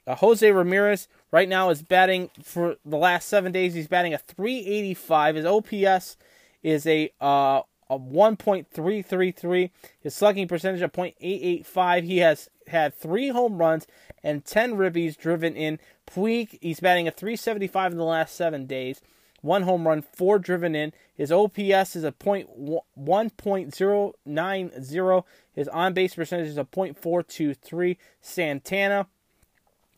Uh, 0.05 0.15
Jose 0.15 0.51
Ramirez 0.51 1.07
right 1.31 1.49
now 1.49 1.69
is 1.69 1.81
batting 1.81 2.29
for 2.43 2.77
the 2.85 2.97
last 2.97 3.27
7 3.27 3.51
days 3.51 3.73
he's 3.73 3.87
batting 3.87 4.13
a 4.13 4.17
385. 4.17 5.35
His 5.35 5.45
OPS 5.45 6.17
is 6.61 6.85
a 6.85 7.11
uh 7.21 7.61
a 7.89 7.97
1.333. 7.97 9.71
His 9.99 10.13
slugging 10.13 10.47
percentage 10.47 10.81
of 10.81 10.91
.885. 10.91 12.03
He 12.03 12.19
has 12.19 12.49
had 12.67 12.93
three 12.93 13.29
home 13.29 13.57
runs 13.57 13.87
and 14.23 14.45
10 14.45 14.75
ribbies 14.75 15.17
driven 15.17 15.55
in. 15.55 15.79
Puig, 16.05 16.57
he's 16.61 16.79
batting 16.79 17.07
a 17.07 17.11
375 17.11 17.93
in 17.93 17.97
the 17.97 18.03
last 18.03 18.35
seven 18.35 18.65
days. 18.65 19.01
One 19.41 19.63
home 19.63 19.87
run, 19.87 20.01
four 20.01 20.39
driven 20.39 20.75
in. 20.75 20.93
His 21.13 21.31
OPS 21.31 21.95
is 21.95 22.03
a 22.03 22.11
point 22.11 22.49
one 22.93 23.29
point 23.31 23.73
zero 23.73 24.13
nine 24.25 24.83
zero. 24.83 25.25
His 25.53 25.67
on 25.69 25.93
base 25.93 26.15
percentage 26.15 26.47
is 26.47 26.57
a 26.57 26.65
point 26.65 26.97
four 26.97 27.23
two 27.23 27.53
three. 27.53 27.97
Santana, 28.21 29.07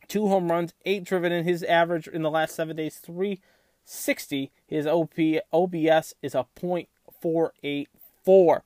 two 0.08 0.28
home 0.28 0.52
runs, 0.52 0.74
eight 0.86 1.04
driven 1.04 1.32
in. 1.32 1.44
His 1.44 1.64
average 1.64 2.08
in 2.08 2.22
the 2.22 2.32
last 2.32 2.56
seven 2.56 2.76
days, 2.76 2.98
three 2.98 3.42
sixty. 3.84 4.52
His 4.68 4.86
OP 4.86 5.16
OBS 5.52 6.16
is 6.22 6.36
a 6.36 6.46
point 6.56 6.88
484. 7.22 8.64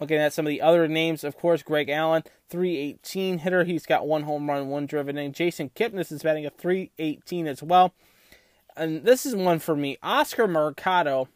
Looking 0.00 0.18
at 0.18 0.32
some 0.32 0.46
of 0.46 0.50
the 0.50 0.60
other 0.60 0.86
names, 0.86 1.24
of 1.24 1.36
course, 1.36 1.62
Greg 1.62 1.88
Allen, 1.88 2.22
318 2.48 3.38
hitter. 3.38 3.64
He's 3.64 3.86
got 3.86 4.06
one 4.06 4.22
home 4.22 4.48
run, 4.48 4.68
one 4.68 4.86
driven 4.86 5.18
in. 5.18 5.32
Jason 5.32 5.70
Kipnis 5.70 6.12
is 6.12 6.22
batting 6.22 6.46
a 6.46 6.50
318 6.50 7.48
as 7.48 7.62
well. 7.62 7.94
And 8.78 9.04
this 9.04 9.26
is 9.26 9.34
one 9.34 9.58
for 9.58 9.74
me. 9.74 9.98
Oscar 10.02 10.46
Mercado 10.46 11.28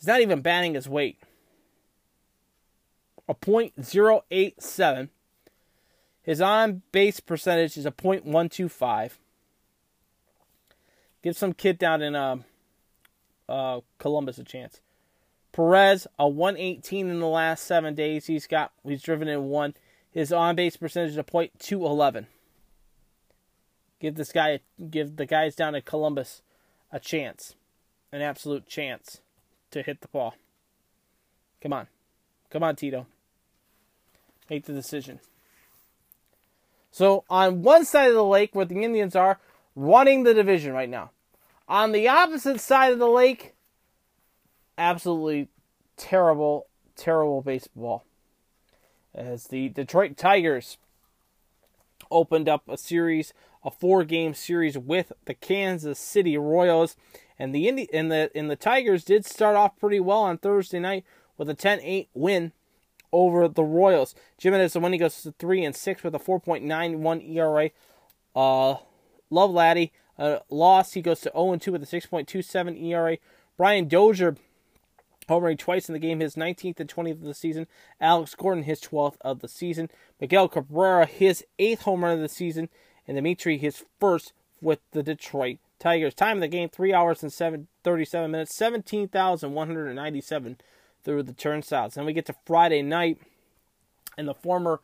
is 0.00 0.06
not 0.06 0.20
even 0.20 0.40
batting 0.40 0.74
his 0.74 0.88
weight. 0.88 1.18
A 3.28 3.34
.087. 3.34 5.08
His 6.22 6.40
on 6.40 6.82
base 6.92 7.20
percentage 7.20 7.76
is 7.76 7.86
a 7.86 7.90
.125. 7.90 9.12
Give 11.22 11.36
some 11.36 11.52
kid 11.52 11.78
down 11.78 12.02
in 12.02 12.16
uh, 12.16 12.36
uh, 13.48 13.80
Columbus 13.98 14.38
a 14.38 14.44
chance. 14.44 14.80
Perez, 15.52 16.06
a 16.18 16.28
118 16.28 17.08
in 17.08 17.20
the 17.20 17.26
last 17.26 17.64
seven 17.64 17.94
days. 17.94 18.26
He's 18.26 18.46
got 18.46 18.72
he's 18.84 19.02
driven 19.02 19.28
in 19.28 19.44
one. 19.44 19.74
His 20.10 20.32
on 20.32 20.56
base 20.56 20.76
percentage 20.76 21.12
is 21.12 21.16
a 21.16 21.24
point 21.24 21.52
two 21.58 21.84
eleven. 21.84 22.26
Give 24.02 24.16
this 24.16 24.32
guy 24.32 24.58
give 24.90 25.14
the 25.14 25.26
guys 25.26 25.54
down 25.54 25.76
at 25.76 25.84
Columbus 25.84 26.42
a 26.90 26.98
chance. 26.98 27.54
An 28.10 28.20
absolute 28.20 28.66
chance 28.66 29.20
to 29.70 29.80
hit 29.80 30.00
the 30.00 30.08
ball. 30.08 30.34
Come 31.60 31.72
on. 31.72 31.86
Come 32.50 32.64
on, 32.64 32.74
Tito. 32.74 33.06
Make 34.50 34.64
the 34.64 34.72
decision. 34.72 35.20
So 36.90 37.22
on 37.30 37.62
one 37.62 37.84
side 37.84 38.08
of 38.08 38.14
the 38.14 38.24
lake 38.24 38.56
where 38.56 38.64
the 38.64 38.82
Indians 38.82 39.14
are 39.14 39.38
running 39.76 40.24
the 40.24 40.34
division 40.34 40.72
right 40.72 40.90
now. 40.90 41.12
On 41.68 41.92
the 41.92 42.08
opposite 42.08 42.60
side 42.60 42.92
of 42.92 42.98
the 42.98 43.06
lake, 43.06 43.54
absolutely 44.76 45.48
terrible, 45.96 46.66
terrible 46.96 47.40
baseball. 47.40 48.02
As 49.14 49.44
the 49.44 49.68
Detroit 49.68 50.16
Tigers 50.16 50.76
opened 52.10 52.48
up 52.48 52.68
a 52.68 52.76
series, 52.76 53.32
a 53.64 53.70
four-game 53.70 54.34
series 54.34 54.76
with 54.76 55.12
the 55.24 55.34
Kansas 55.34 55.98
City 55.98 56.36
Royals, 56.36 56.96
and 57.38 57.54
the 57.54 57.68
Indi- 57.68 57.92
and 57.92 58.10
the 58.10 58.30
and 58.34 58.50
the 58.50 58.56
Tigers 58.56 59.04
did 59.04 59.24
start 59.24 59.56
off 59.56 59.78
pretty 59.78 60.00
well 60.00 60.22
on 60.22 60.38
Thursday 60.38 60.78
night 60.78 61.04
with 61.36 61.48
a 61.48 61.54
10-8 61.54 62.08
win 62.14 62.52
over 63.12 63.48
the 63.48 63.64
Royals. 63.64 64.14
Jimenez, 64.38 64.72
the 64.72 64.80
winning 64.80 65.00
goes 65.00 65.22
to 65.22 65.32
three 65.38 65.64
and 65.64 65.76
six 65.76 66.02
with 66.02 66.14
a 66.14 66.18
4.91 66.18 67.28
ERA. 67.36 67.70
Uh, 68.34 68.76
Lovelady, 69.30 69.90
uh, 70.18 70.38
lost. 70.50 70.94
He 70.94 71.02
goes 71.02 71.20
to 71.20 71.32
0 71.32 71.52
and 71.52 71.62
2 71.62 71.72
with 71.72 71.82
a 71.82 71.86
6.27 71.86 72.82
ERA. 72.82 73.18
Brian 73.56 73.88
Dozier 73.88 74.36
homering 75.28 75.58
twice 75.58 75.88
in 75.88 75.92
the 75.92 75.98
game, 75.98 76.20
his 76.20 76.34
19th 76.36 76.80
and 76.80 76.88
20th 76.88 77.12
of 77.12 77.20
the 77.22 77.34
season. 77.34 77.66
Alex 78.00 78.34
Gordon, 78.34 78.64
his 78.64 78.80
12th 78.80 79.16
of 79.20 79.40
the 79.40 79.48
season. 79.48 79.88
Miguel 80.20 80.48
Cabrera, 80.48 81.06
his 81.06 81.44
8th 81.58 81.80
home 81.80 82.04
run 82.04 82.14
of 82.14 82.20
the 82.20 82.28
season. 82.28 82.68
And 83.06 83.16
Dimitri, 83.16 83.58
his 83.58 83.84
first 83.98 84.32
with 84.60 84.78
the 84.92 85.02
Detroit 85.02 85.58
Tigers. 85.78 86.14
Time 86.14 86.36
of 86.36 86.40
the 86.40 86.48
game, 86.48 86.68
3 86.68 86.94
hours 86.94 87.22
and 87.22 87.32
7, 87.32 87.66
37 87.82 88.30
minutes, 88.30 88.54
17,197 88.54 90.56
through 91.04 91.24
the 91.24 91.32
turnstiles. 91.32 91.94
Then 91.94 92.04
we 92.04 92.12
get 92.12 92.26
to 92.26 92.34
Friday 92.46 92.82
night, 92.82 93.18
and 94.16 94.28
the 94.28 94.34
former 94.34 94.80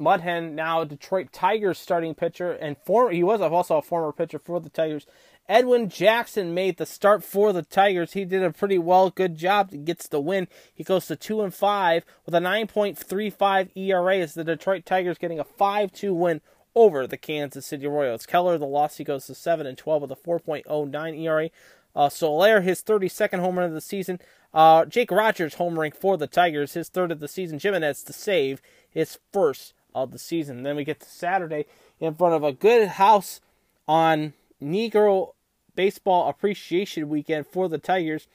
Mudhen, 0.00 0.52
now 0.52 0.84
Detroit 0.84 1.32
Tigers 1.32 1.78
starting 1.78 2.14
pitcher, 2.14 2.52
and 2.52 2.76
for, 2.84 3.10
he 3.10 3.22
was 3.22 3.40
also 3.40 3.78
a 3.78 3.82
former 3.82 4.12
pitcher 4.12 4.38
for 4.38 4.60
the 4.60 4.70
Tigers. 4.70 5.06
Edwin 5.48 5.90
Jackson 5.90 6.54
made 6.54 6.78
the 6.78 6.86
start 6.86 7.22
for 7.22 7.52
the 7.52 7.62
Tigers. 7.62 8.14
He 8.14 8.24
did 8.24 8.42
a 8.42 8.50
pretty 8.50 8.78
well, 8.78 9.10
good 9.10 9.36
job. 9.36 9.72
He 9.72 9.78
gets 9.78 10.08
the 10.08 10.20
win. 10.20 10.48
He 10.72 10.84
goes 10.84 11.06
to 11.06 11.16
two 11.16 11.42
and 11.42 11.52
five 11.52 12.04
with 12.24 12.34
a 12.34 12.38
9.35 12.38 13.76
ERA. 13.76 14.18
As 14.18 14.34
the 14.34 14.44
Detroit 14.44 14.86
Tigers 14.86 15.18
getting 15.18 15.38
a 15.38 15.44
5-2 15.44 16.14
win 16.14 16.40
over 16.74 17.06
the 17.06 17.16
Kansas 17.16 17.66
City 17.66 17.86
Royals. 17.86 18.26
Keller, 18.26 18.58
the 18.58 18.66
loss, 18.66 18.96
he 18.96 19.04
goes 19.04 19.26
to 19.26 19.34
seven 19.34 19.66
and 19.66 19.78
12 19.78 20.02
with 20.02 20.12
a 20.12 20.16
4.09 20.16 21.20
ERA. 21.20 21.50
Uh, 21.96 22.08
Soler, 22.08 22.60
his 22.60 22.82
32nd 22.82 23.38
home 23.38 23.58
run 23.58 23.68
of 23.68 23.74
the 23.74 23.80
season. 23.80 24.18
Uh, 24.52 24.84
Jake 24.84 25.10
Rogers 25.10 25.54
home 25.54 25.74
homering 25.74 25.94
for 25.94 26.16
the 26.16 26.26
Tigers, 26.26 26.74
his 26.74 26.88
third 26.88 27.12
of 27.12 27.20
the 27.20 27.28
season. 27.28 27.58
Jimenez 27.58 28.02
to 28.04 28.12
save 28.12 28.60
his 28.90 29.18
first 29.32 29.74
of 29.94 30.10
the 30.10 30.18
season. 30.18 30.62
Then 30.62 30.76
we 30.76 30.84
get 30.84 31.00
to 31.00 31.08
Saturday 31.08 31.66
in 32.00 32.14
front 32.14 32.34
of 32.34 32.42
a 32.42 32.52
good 32.52 32.88
house 32.88 33.40
on 33.86 34.32
Negro 34.62 35.34
Baseball 35.76 36.28
Appreciation 36.28 37.08
Weekend 37.08 37.46
for 37.46 37.68
the 37.68 37.78
Tigers. 37.78 38.26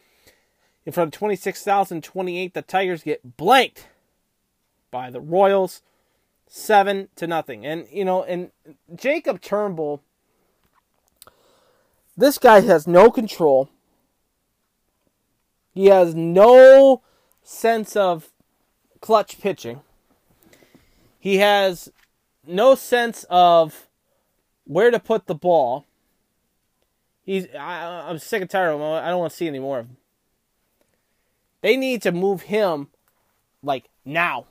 In 0.85 0.93
front 0.93 1.13
of 1.13 1.19
26,028, 1.19 2.53
the 2.53 2.61
Tigers 2.61 3.03
get 3.03 3.37
blanked 3.37 3.87
by 4.91 5.09
the 5.09 5.21
Royals, 5.21 5.81
seven 6.49 7.07
to 7.15 7.27
nothing. 7.27 7.65
And 7.65 7.87
you 7.89 8.03
know, 8.03 8.23
and 8.23 8.51
Jacob 8.93 9.39
Turnbull, 9.39 10.01
this 12.17 12.37
guy 12.37 12.59
has 12.61 12.85
no 12.85 13.09
control. 13.09 13.69
He 15.73 15.85
has 15.85 16.13
no 16.13 17.01
sense 17.43 17.95
of 17.95 18.31
clutch 18.99 19.39
pitching. 19.39 19.81
He 21.19 21.37
has 21.37 21.91
no 22.45 22.75
sense 22.75 23.25
of 23.29 23.87
where 24.65 24.91
to 24.91 24.99
put 24.99 25.27
the 25.27 25.35
ball. 25.35 25.85
He's 27.23 27.47
I, 27.57 28.09
I'm 28.09 28.17
sick 28.17 28.41
and 28.41 28.49
tired 28.49 28.71
of 28.71 28.79
him. 28.79 28.85
I 28.85 29.09
don't 29.09 29.19
want 29.19 29.31
to 29.31 29.37
see 29.37 29.47
any 29.47 29.59
more 29.59 29.79
of 29.79 29.85
him. 29.85 29.97
They 31.61 31.77
need 31.77 32.01
to 32.01 32.11
move 32.11 32.43
him 32.43 32.87
like 33.61 33.85
now. 34.03 34.45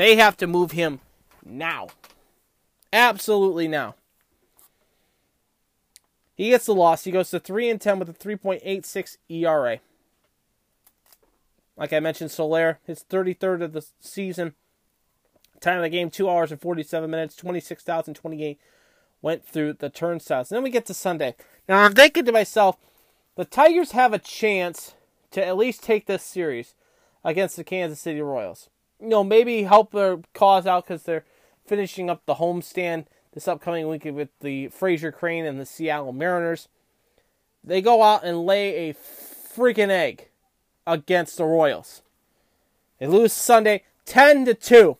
They 0.00 0.16
have 0.16 0.38
to 0.38 0.46
move 0.46 0.70
him 0.70 1.00
now. 1.44 1.88
Absolutely 2.90 3.68
now. 3.68 3.96
He 6.34 6.48
gets 6.48 6.64
the 6.64 6.74
loss. 6.74 7.04
He 7.04 7.10
goes 7.10 7.28
to 7.28 7.38
3 7.38 7.68
and 7.68 7.78
10 7.78 7.98
with 7.98 8.08
a 8.08 8.14
3.86 8.14 9.18
ERA. 9.28 9.80
Like 11.76 11.92
I 11.92 12.00
mentioned, 12.00 12.30
Soler, 12.30 12.78
his 12.86 13.04
33rd 13.10 13.60
of 13.60 13.72
the 13.74 13.84
season, 14.00 14.54
Time 15.60 15.76
of 15.76 15.82
the 15.82 15.90
game, 15.90 16.08
2 16.08 16.30
hours 16.30 16.50
and 16.50 16.58
47 16.58 17.10
minutes, 17.10 17.36
26,028 17.36 18.58
went 19.20 19.44
through 19.44 19.74
the 19.74 19.90
turnstiles. 19.90 20.50
And 20.50 20.56
then 20.56 20.64
we 20.64 20.70
get 20.70 20.86
to 20.86 20.94
Sunday. 20.94 21.34
Now 21.68 21.82
I'm 21.82 21.92
thinking 21.92 22.24
to 22.24 22.32
myself, 22.32 22.78
the 23.36 23.44
Tigers 23.44 23.90
have 23.90 24.14
a 24.14 24.18
chance 24.18 24.94
to 25.32 25.46
at 25.46 25.58
least 25.58 25.82
take 25.82 26.06
this 26.06 26.22
series 26.22 26.74
against 27.22 27.56
the 27.56 27.64
Kansas 27.64 28.00
City 28.00 28.22
Royals. 28.22 28.70
You 29.00 29.08
know, 29.08 29.24
maybe 29.24 29.62
help 29.62 29.92
their 29.92 30.18
cause 30.34 30.66
out 30.66 30.86
because 30.86 31.04
they're 31.04 31.24
finishing 31.66 32.10
up 32.10 32.26
the 32.26 32.34
homestand 32.34 33.06
this 33.32 33.48
upcoming 33.48 33.88
week 33.88 34.04
with 34.04 34.28
the 34.40 34.68
Fraser 34.68 35.12
Crane 35.12 35.46
and 35.46 35.60
the 35.60 35.66
Seattle 35.66 36.12
Mariners. 36.12 36.68
They 37.62 37.80
go 37.80 38.02
out 38.02 38.24
and 38.24 38.44
lay 38.44 38.88
a 38.88 38.94
freaking 38.94 39.90
egg 39.90 40.28
against 40.86 41.36
the 41.36 41.44
Royals. 41.44 42.02
They 42.98 43.06
lose 43.06 43.32
Sunday 43.32 43.84
10 44.06 44.44
to 44.46 44.54
2. 44.54 44.96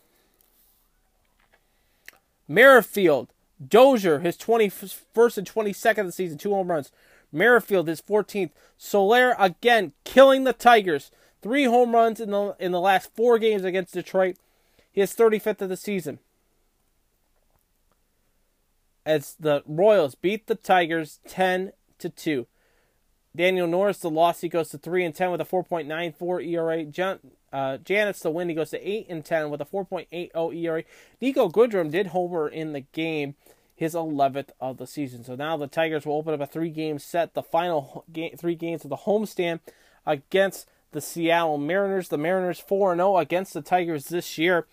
Merrifield, 2.46 3.28
Dozier, 3.66 4.20
his 4.20 4.36
21st 4.36 5.38
and 5.38 5.52
22nd 5.52 5.98
of 5.98 6.06
the 6.06 6.12
season, 6.12 6.38
two 6.38 6.52
home 6.52 6.70
runs. 6.70 6.90
Merrifield, 7.32 7.88
his 7.88 8.02
14th. 8.02 8.50
Soler 8.76 9.36
again 9.38 9.92
killing 10.04 10.44
the 10.44 10.52
Tigers. 10.52 11.10
Three 11.42 11.64
home 11.64 11.94
runs 11.94 12.20
in 12.20 12.30
the 12.30 12.56
in 12.58 12.72
the 12.72 12.80
last 12.80 13.14
four 13.14 13.38
games 13.38 13.64
against 13.64 13.94
Detroit. 13.94 14.36
His 14.92 15.14
35th 15.14 15.62
of 15.62 15.68
the 15.68 15.76
season. 15.76 16.18
As 19.06 19.36
the 19.38 19.62
Royals 19.66 20.14
beat 20.14 20.46
the 20.46 20.54
Tigers 20.54 21.20
10 21.26 21.72
to 21.98 22.08
2. 22.10 22.46
Daniel 23.34 23.68
Norris, 23.68 23.98
the 23.98 24.10
loss, 24.10 24.40
he 24.40 24.48
goes 24.48 24.70
to 24.70 24.78
3 24.78 25.04
and 25.04 25.14
10 25.14 25.30
with 25.30 25.40
a 25.40 25.44
4.94 25.44 26.46
ERA. 26.46 26.84
John, 26.84 27.20
uh, 27.52 27.76
Janet's 27.78 28.20
the 28.20 28.30
win, 28.30 28.48
he 28.48 28.54
goes 28.54 28.70
to 28.70 28.88
8 28.88 29.06
and 29.08 29.24
10 29.24 29.50
with 29.50 29.60
a 29.60 29.64
4.80 29.64 30.54
ERA. 30.54 30.82
Niko 31.22 31.50
Goodrum 31.50 31.90
did 31.90 32.08
homer 32.08 32.48
in 32.48 32.72
the 32.72 32.80
game, 32.80 33.36
his 33.74 33.94
11th 33.94 34.50
of 34.60 34.78
the 34.78 34.86
season. 34.86 35.22
So 35.22 35.36
now 35.36 35.56
the 35.56 35.68
Tigers 35.68 36.04
will 36.04 36.16
open 36.16 36.34
up 36.34 36.40
a 36.40 36.46
three 36.46 36.70
game 36.70 36.98
set, 36.98 37.34
the 37.34 37.42
final 37.42 38.04
game, 38.12 38.36
three 38.36 38.56
games 38.56 38.84
of 38.84 38.90
the 38.90 38.96
homestand 38.96 39.60
against 40.04 40.66
the 40.92 41.00
Seattle 41.00 41.58
Mariners. 41.58 42.08
The 42.08 42.18
Mariners 42.18 42.60
4 42.60 42.96
0 42.96 43.16
against 43.18 43.54
the 43.54 43.62
Tigers 43.62 44.06
this 44.06 44.38
year. 44.38 44.66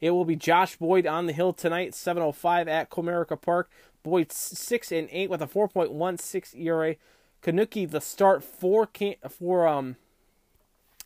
It 0.00 0.10
will 0.10 0.24
be 0.24 0.36
Josh 0.36 0.76
Boyd 0.76 1.06
on 1.06 1.26
the 1.26 1.32
hill 1.32 1.52
tonight, 1.52 1.92
7:05 1.92 2.68
at 2.68 2.90
Comerica 2.90 3.40
Park. 3.40 3.70
Boyd 4.02 4.30
6 4.30 4.92
and 4.92 5.08
8 5.10 5.30
with 5.30 5.40
a 5.40 5.46
4.16 5.46 6.60
ERA. 6.60 6.96
Kanuki 7.42 7.90
the 7.90 8.00
start 8.00 8.44
for 8.44 8.88
for 9.30 9.66
um 9.66 9.96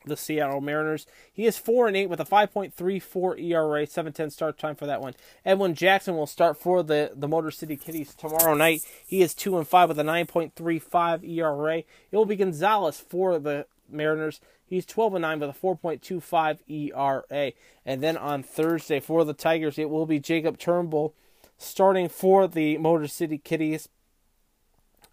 the 0.05 0.17
Seattle 0.17 0.61
Mariners. 0.61 1.07
He 1.33 1.47
is 1.47 1.59
4 1.59 1.89
and 1.89 1.97
8 1.97 2.07
with 2.07 2.21
a 2.21 2.25
5.34 2.25 3.41
ERA, 3.41 3.87
7-10 3.87 4.33
start 4.33 4.59
time 4.59 4.75
for 4.75 4.87
that 4.87 5.01
one. 5.01 5.15
Edwin 5.45 5.75
Jackson 5.75 6.17
will 6.17 6.27
start 6.27 6.57
for 6.57 6.83
the, 6.83 7.13
the 7.15 7.29
Motor 7.29 7.51
City 7.51 7.77
Kitties 7.77 8.15
tomorrow 8.15 8.55
night. 8.55 8.83
He 9.07 9.23
is 9.23 9.35
2 9.35 9.59
and 9.59 9.69
5 9.69 9.91
with 9.91 9.99
a 9.99 10.05
9.35 10.05 11.29
ERA. 11.29 11.79
It 11.79 11.87
will 12.13 12.27
be 12.27 12.37
Gonzales 12.37 12.99
for 12.99 13.39
the 13.39 13.67
Mariners. 13.91 14.41
He's 14.69 14.85
12 14.85 15.15
and 15.15 15.23
9 15.23 15.41
with 15.41 15.51
a 15.51 15.53
4.25 15.53 16.59
ERA. 16.69 17.53
And 17.87 18.03
then 18.03 18.17
on 18.17 18.43
Thursday 18.43 19.01
for 19.01 19.25
the 19.25 19.33
Tigers, 19.33 19.79
it 19.79 19.89
will 19.89 20.07
be 20.07 20.21
Jacob 20.21 20.59
Turnbull 20.59 21.15
starting 21.57 22.09
for 22.09 22.47
the 22.47 22.77
Motor 22.79 23.09
City 23.09 23.39
Kitties. 23.39 23.89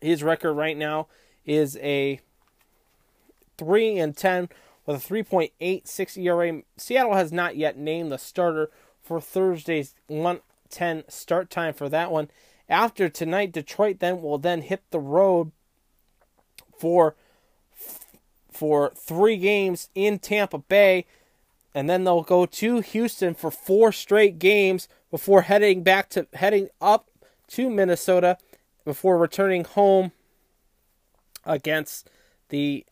His 0.02 0.24
record 0.24 0.54
right 0.54 0.78
now 0.78 1.08
is 1.46 1.78
a 1.78 2.20
3 3.58 3.98
and 3.98 4.16
10 4.16 4.50
with 4.86 5.10
a 5.10 5.14
3.86 5.14 6.18
ERA. 6.18 6.62
Seattle 6.78 7.16
has 7.16 7.32
not 7.32 7.56
yet 7.56 7.78
named 7.78 8.12
the 8.12 8.18
starter 8.18 8.70
for 9.02 9.22
Thursday's 9.22 9.96
110 10.08 11.04
start 11.08 11.50
time 11.50 11.74
for 11.74 11.88
that 11.90 12.12
one. 12.12 12.30
After 12.68 13.10
tonight, 13.10 13.52
Detroit 13.52 14.00
then 14.00 14.22
will 14.22 14.38
then 14.38 14.64
hit 14.64 14.84
the 14.90 15.00
road 15.00 15.52
for 16.78 17.16
for 18.56 18.92
three 18.96 19.38
games 19.38 19.90
in 19.94 20.20
Tampa 20.20 20.58
Bay, 20.58 21.06
and 21.74 21.90
then 21.90 22.04
they'll 22.04 22.24
go 22.24 22.46
to 22.46 22.80
Houston 22.80 23.36
for 23.36 23.52
four 23.52 23.92
straight 23.92 24.40
games 24.40 24.88
before 25.12 25.44
heading 25.44 25.84
back 25.84 26.10
to 26.10 26.28
heading 26.34 26.70
up 26.82 27.10
to 27.50 27.70
Minnesota 27.70 28.38
before 28.84 29.18
returning 29.18 29.64
home 29.64 30.12
against 31.46 32.10
the 32.50 32.86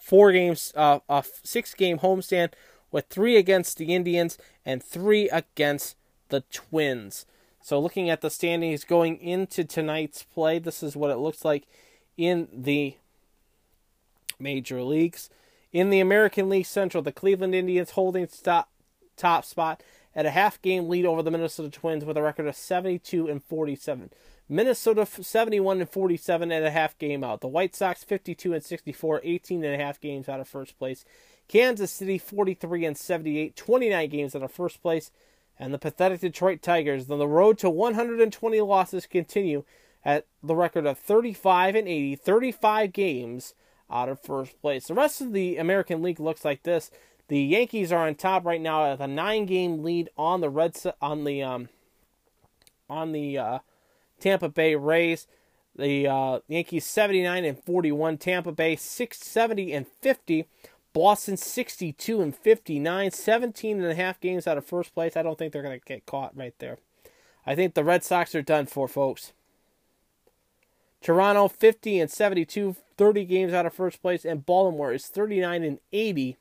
four 0.00 0.32
games, 0.32 0.72
uh, 0.76 1.00
a 1.08 1.24
six 1.42 1.74
game 1.74 1.98
homestand 1.98 2.52
with 2.90 3.06
three 3.08 3.36
against 3.36 3.78
the 3.78 3.94
Indians 3.94 4.38
and 4.64 4.82
three 4.82 5.28
against 5.30 5.96
the 6.28 6.42
Twins. 6.52 7.26
So, 7.60 7.80
looking 7.80 8.10
at 8.10 8.20
the 8.20 8.30
standings 8.30 8.84
going 8.84 9.18
into 9.18 9.64
tonight's 9.64 10.22
play, 10.22 10.58
this 10.58 10.82
is 10.82 10.96
what 10.96 11.10
it 11.10 11.16
looks 11.16 11.44
like 11.44 11.64
in 12.16 12.48
the 12.52 12.96
major 14.38 14.82
leagues. 14.82 15.30
In 15.72 15.90
the 15.90 16.00
American 16.00 16.48
League 16.48 16.66
Central, 16.66 17.02
the 17.02 17.12
Cleveland 17.12 17.54
Indians 17.54 17.90
holding 17.90 18.26
top, 18.26 18.70
top 19.16 19.44
spot 19.44 19.82
at 20.14 20.26
a 20.26 20.30
half 20.30 20.62
game 20.62 20.88
lead 20.88 21.04
over 21.04 21.22
the 21.22 21.30
Minnesota 21.30 21.70
Twins 21.70 22.04
with 22.04 22.16
a 22.16 22.22
record 22.22 22.46
of 22.46 22.56
72 22.56 23.28
and 23.28 23.42
47. 23.42 24.10
Minnesota 24.48 25.06
71 25.06 25.80
and 25.80 25.90
47 25.90 26.52
and 26.52 26.64
a 26.64 26.70
half 26.70 26.96
game 26.98 27.24
out. 27.24 27.40
The 27.40 27.48
White 27.48 27.74
Sox 27.74 28.04
52 28.04 28.52
and 28.52 28.62
64, 28.62 29.20
18 29.24 29.64
and 29.64 29.74
a 29.74 29.84
half 29.84 30.00
games 30.00 30.28
out 30.28 30.40
of 30.40 30.46
first 30.46 30.78
place. 30.78 31.04
Kansas 31.48 31.90
City 31.90 32.18
43 32.18 32.84
and 32.84 32.96
78, 32.96 33.56
29 33.56 34.08
games 34.10 34.36
out 34.36 34.42
of 34.42 34.52
first 34.52 34.82
place. 34.82 35.10
And 35.58 35.72
the 35.72 35.78
pathetic 35.78 36.20
Detroit 36.20 36.62
Tigers 36.62 37.08
on 37.10 37.18
the 37.18 37.28
road 37.28 37.58
to 37.58 37.70
120 37.70 38.60
losses 38.60 39.06
continue 39.06 39.64
at 40.04 40.26
the 40.42 40.54
record 40.54 40.84
of 40.84 40.98
35 40.98 41.74
and 41.74 41.88
80, 41.88 42.16
35 42.16 42.92
games 42.92 43.54
out 43.94 44.08
of 44.08 44.20
first 44.20 44.60
place. 44.60 44.88
The 44.88 44.94
rest 44.94 45.20
of 45.20 45.32
the 45.32 45.56
American 45.56 46.02
League 46.02 46.20
looks 46.20 46.44
like 46.44 46.64
this. 46.64 46.90
The 47.28 47.40
Yankees 47.40 47.92
are 47.92 48.06
on 48.06 48.16
top 48.16 48.44
right 48.44 48.60
now 48.60 48.90
with 48.90 49.00
a 49.00 49.06
nine-game 49.06 49.82
lead 49.82 50.10
on 50.18 50.40
the 50.42 50.50
Red 50.50 50.76
on 51.00 51.24
the 51.24 51.42
um, 51.42 51.68
on 52.90 53.12
the 53.12 53.38
uh, 53.38 53.58
Tampa 54.20 54.48
Bay 54.48 54.74
Rays. 54.74 55.26
The 55.76 56.06
uh, 56.06 56.40
Yankees 56.46 56.84
79 56.84 57.44
and 57.44 57.58
41, 57.58 58.18
Tampa 58.18 58.52
Bay 58.52 58.76
670 58.76 59.72
and 59.72 59.86
50, 59.88 60.46
Boston 60.92 61.36
62 61.36 62.22
and 62.22 62.36
59, 62.36 63.10
17 63.10 63.82
and 63.82 63.90
a 63.90 63.94
half 63.96 64.20
games 64.20 64.46
out 64.46 64.56
of 64.56 64.64
first 64.64 64.94
place. 64.94 65.16
I 65.16 65.22
don't 65.22 65.36
think 65.36 65.52
they're 65.52 65.62
going 65.62 65.80
to 65.80 65.84
get 65.84 66.06
caught 66.06 66.36
right 66.36 66.54
there. 66.60 66.78
I 67.44 67.56
think 67.56 67.74
the 67.74 67.82
Red 67.82 68.04
Sox 68.04 68.34
are 68.34 68.42
done 68.42 68.66
for, 68.66 68.86
folks. 68.86 69.32
Toronto 71.04 71.48
50 71.48 72.00
and 72.00 72.10
72, 72.10 72.76
30 72.96 73.24
games 73.26 73.52
out 73.52 73.66
of 73.66 73.74
first 73.74 74.00
place, 74.00 74.24
and 74.24 74.46
Baltimore 74.46 74.90
is 74.90 75.06
39 75.06 75.62
and 75.62 75.78
80, 75.92 76.38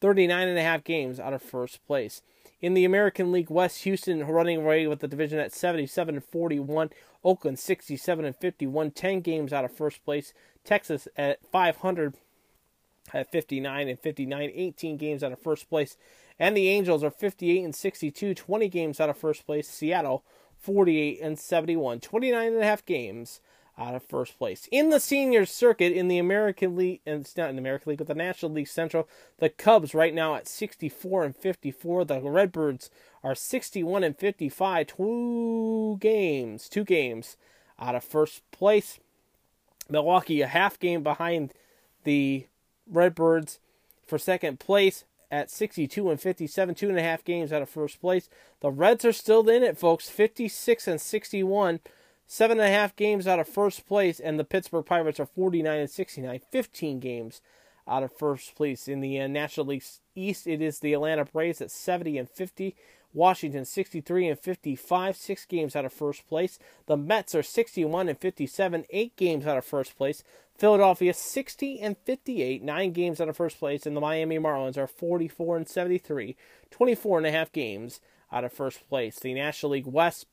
39 0.00 0.48
and 0.48 0.58
a 0.58 0.62
half 0.62 0.82
games 0.82 1.20
out 1.20 1.34
of 1.34 1.42
first 1.42 1.86
place. 1.86 2.22
In 2.62 2.72
the 2.72 2.86
American 2.86 3.30
League 3.30 3.50
West, 3.50 3.82
Houston 3.82 4.26
running 4.26 4.56
away 4.56 4.86
with 4.86 5.00
the 5.00 5.08
division 5.08 5.38
at 5.38 5.52
77 5.52 6.14
and 6.14 6.24
41. 6.24 6.88
Oakland 7.22 7.58
67 7.58 8.24
and 8.24 8.34
51, 8.34 8.92
10 8.92 9.20
games 9.20 9.52
out 9.52 9.66
of 9.66 9.76
first 9.76 10.02
place. 10.06 10.32
Texas 10.64 11.06
at 11.18 11.44
500 11.52 12.14
at 13.12 13.30
59 13.30 13.88
and 13.88 13.98
59, 13.98 14.52
18 14.54 14.96
games 14.96 15.22
out 15.22 15.32
of 15.32 15.38
first 15.38 15.68
place. 15.68 15.98
And 16.38 16.56
the 16.56 16.70
Angels 16.70 17.04
are 17.04 17.10
58 17.10 17.62
and 17.62 17.74
62, 17.74 18.34
20 18.34 18.68
games 18.70 19.00
out 19.00 19.10
of 19.10 19.18
first 19.18 19.44
place. 19.44 19.68
Seattle 19.68 20.24
48 20.56 21.20
and 21.20 21.38
71, 21.38 22.00
29 22.00 22.46
and 22.46 22.62
a 22.62 22.64
half 22.64 22.86
games 22.86 23.40
out 23.80 23.94
of 23.94 24.02
first 24.02 24.38
place. 24.38 24.68
In 24.70 24.90
the 24.90 25.00
senior 25.00 25.46
circuit 25.46 25.92
in 25.92 26.08
the 26.08 26.18
American 26.18 26.76
League, 26.76 27.00
and 27.06 27.22
it's 27.22 27.36
not 27.36 27.48
in 27.48 27.56
the 27.56 27.60
American 27.60 27.90
League, 27.90 27.98
but 27.98 28.06
the 28.06 28.14
National 28.14 28.52
League 28.52 28.68
Central, 28.68 29.08
the 29.38 29.48
Cubs 29.48 29.94
right 29.94 30.14
now 30.14 30.34
at 30.34 30.46
64 30.46 31.24
and 31.24 31.36
54. 31.36 32.04
The 32.04 32.20
Redbirds 32.20 32.90
are 33.24 33.34
61 33.34 34.04
and 34.04 34.16
55, 34.16 34.86
two 34.86 35.96
games, 35.98 36.68
two 36.68 36.84
games 36.84 37.38
out 37.78 37.94
of 37.94 38.04
first 38.04 38.48
place. 38.50 39.00
Milwaukee 39.88 40.42
a 40.42 40.46
half 40.46 40.78
game 40.78 41.02
behind 41.02 41.54
the 42.04 42.46
Redbirds 42.86 43.58
for 44.06 44.18
second 44.18 44.60
place 44.60 45.04
at 45.30 45.50
62 45.50 46.10
and 46.10 46.20
57, 46.20 46.74
two 46.74 46.88
and 46.90 46.98
a 46.98 47.02
half 47.02 47.24
games 47.24 47.52
out 47.52 47.62
of 47.62 47.68
first 47.68 48.00
place. 48.00 48.28
The 48.60 48.70
Reds 48.70 49.04
are 49.04 49.12
still 49.12 49.48
in 49.48 49.62
it, 49.62 49.78
folks, 49.78 50.10
56 50.10 50.86
and 50.86 51.00
61 51.00 51.80
Seven 52.32 52.60
and 52.60 52.68
a 52.68 52.72
half 52.72 52.94
games 52.94 53.26
out 53.26 53.40
of 53.40 53.48
first 53.48 53.88
place, 53.88 54.20
and 54.20 54.38
the 54.38 54.44
Pittsburgh 54.44 54.86
Pirates 54.86 55.18
are 55.18 55.26
49 55.26 55.80
and 55.80 55.90
69, 55.90 56.40
15 56.52 57.00
games 57.00 57.40
out 57.88 58.04
of 58.04 58.12
first 58.12 58.54
place. 58.54 58.86
In 58.86 59.00
the 59.00 59.20
uh, 59.20 59.26
National 59.26 59.66
League 59.66 59.82
East, 60.14 60.46
it 60.46 60.62
is 60.62 60.78
the 60.78 60.92
Atlanta 60.92 61.24
Braves 61.24 61.60
at 61.60 61.72
70 61.72 62.18
and 62.18 62.30
50, 62.30 62.76
Washington 63.12 63.64
63 63.64 64.28
and 64.28 64.38
55, 64.38 65.16
six 65.16 65.44
games 65.44 65.74
out 65.74 65.84
of 65.84 65.92
first 65.92 66.24
place. 66.28 66.60
The 66.86 66.96
Mets 66.96 67.34
are 67.34 67.42
61 67.42 68.08
and 68.08 68.16
57, 68.16 68.84
eight 68.90 69.16
games 69.16 69.44
out 69.44 69.58
of 69.58 69.64
first 69.64 69.96
place. 69.96 70.22
Philadelphia 70.56 71.12
60 71.12 71.80
and 71.80 71.96
58, 71.98 72.62
nine 72.62 72.92
games 72.92 73.20
out 73.20 73.28
of 73.28 73.36
first 73.36 73.58
place, 73.58 73.86
and 73.86 73.96
the 73.96 74.00
Miami 74.00 74.38
Marlins 74.38 74.76
are 74.76 74.86
44 74.86 75.56
and 75.56 75.68
73, 75.68 76.36
24 76.70 77.18
and 77.18 77.26
a 77.26 77.32
half 77.32 77.50
games 77.50 77.98
out 78.30 78.44
of 78.44 78.52
first 78.52 78.88
place. 78.88 79.18
The 79.18 79.34
National 79.34 79.72
League 79.72 79.88
West, 79.88 80.26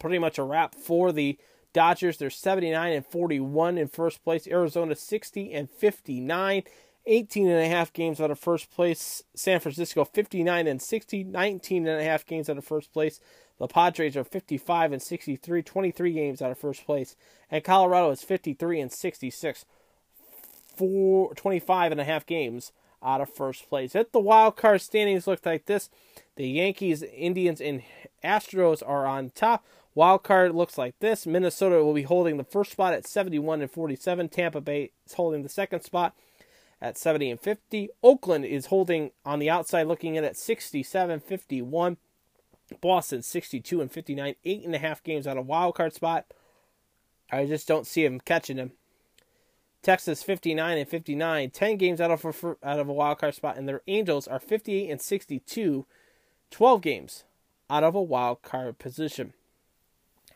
pretty 0.00 0.18
much 0.18 0.38
a 0.38 0.42
wrap 0.42 0.74
for 0.74 1.12
the 1.12 1.38
Dodgers. 1.72 2.16
They're 2.16 2.30
79 2.30 2.92
and 2.92 3.06
41 3.06 3.78
in 3.78 3.86
first 3.86 4.24
place. 4.24 4.48
Arizona 4.48 4.96
60 4.96 5.52
and 5.52 5.70
59. 5.70 6.64
18 7.06 7.48
and 7.48 7.60
a 7.60 7.68
half 7.68 7.92
games 7.92 8.20
out 8.20 8.30
of 8.30 8.38
first 8.38 8.70
place. 8.70 9.22
San 9.34 9.60
Francisco 9.60 10.04
59 10.04 10.66
and 10.66 10.82
60, 10.82 11.24
19 11.24 11.86
and 11.86 12.00
a 12.00 12.04
half 12.04 12.26
games 12.26 12.48
out 12.50 12.58
of 12.58 12.64
first 12.64 12.92
place. 12.92 13.20
The 13.58 13.66
Padres 13.66 14.16
are 14.16 14.24
55 14.24 14.92
and 14.92 15.02
63, 15.02 15.62
23 15.62 16.12
games 16.12 16.42
out 16.42 16.50
of 16.50 16.58
first 16.58 16.84
place. 16.84 17.16
And 17.50 17.64
Colorado 17.64 18.10
is 18.10 18.22
53 18.22 18.80
and 18.80 18.92
66, 18.92 19.64
four, 20.76 21.34
25 21.34 21.92
and 21.92 22.00
a 22.00 22.04
half 22.04 22.26
games 22.26 22.72
out 23.02 23.20
of 23.20 23.28
first 23.28 23.68
place. 23.68 23.94
At 23.94 24.12
the 24.12 24.20
wild 24.20 24.56
card 24.56 24.80
standings 24.80 25.26
look 25.26 25.44
like 25.44 25.66
this. 25.66 25.90
The 26.36 26.48
Yankees, 26.48 27.02
Indians, 27.02 27.60
and 27.60 27.82
Astros 28.24 28.82
are 28.86 29.06
on 29.06 29.30
top. 29.30 29.64
Wild 29.94 30.22
card 30.22 30.54
looks 30.54 30.78
like 30.78 30.98
this. 31.00 31.26
Minnesota 31.26 31.82
will 31.82 31.94
be 31.94 32.02
holding 32.02 32.36
the 32.36 32.44
first 32.44 32.72
spot 32.72 32.94
at 32.94 33.06
71 33.06 33.60
and 33.60 33.70
47. 33.70 34.28
Tampa 34.28 34.60
Bay 34.60 34.92
is 35.04 35.14
holding 35.14 35.42
the 35.42 35.48
second 35.48 35.82
spot 35.82 36.14
at 36.80 36.96
70 36.96 37.32
and 37.32 37.40
50. 37.40 37.90
Oakland 38.02 38.44
is 38.44 38.66
holding 38.66 39.10
on 39.24 39.40
the 39.40 39.50
outside, 39.50 39.86
looking 39.86 40.14
in 40.14 40.24
at 40.24 40.36
67 40.36 41.20
51. 41.20 41.96
Boston 42.80 43.22
62 43.22 43.80
and 43.80 43.90
59, 43.90 44.34
eight 44.44 44.64
and 44.64 44.74
a 44.74 44.78
half 44.78 45.02
games 45.02 45.26
out 45.26 45.36
of 45.36 45.46
wild 45.46 45.74
card 45.74 45.92
spot. 45.92 46.26
I 47.32 47.46
just 47.46 47.66
don't 47.66 47.86
see 47.86 48.04
him 48.04 48.20
catching 48.20 48.58
him. 48.58 48.72
Texas 49.82 50.22
59 50.22 50.78
and 50.78 50.88
59, 50.88 51.50
10 51.50 51.76
games 51.78 52.00
out 52.00 52.10
of 52.10 52.24
a, 52.24 52.56
out 52.62 52.78
of 52.78 52.88
a 52.88 52.92
wild 52.92 53.18
card 53.18 53.34
spot, 53.34 53.56
and 53.56 53.68
their 53.68 53.82
Angels 53.88 54.28
are 54.28 54.38
58 54.38 54.90
and 54.90 55.00
62, 55.00 55.86
12 56.50 56.82
games 56.82 57.24
out 57.70 57.82
of 57.82 57.94
a 57.94 58.02
wild 58.02 58.42
card 58.42 58.78
position. 58.78 59.32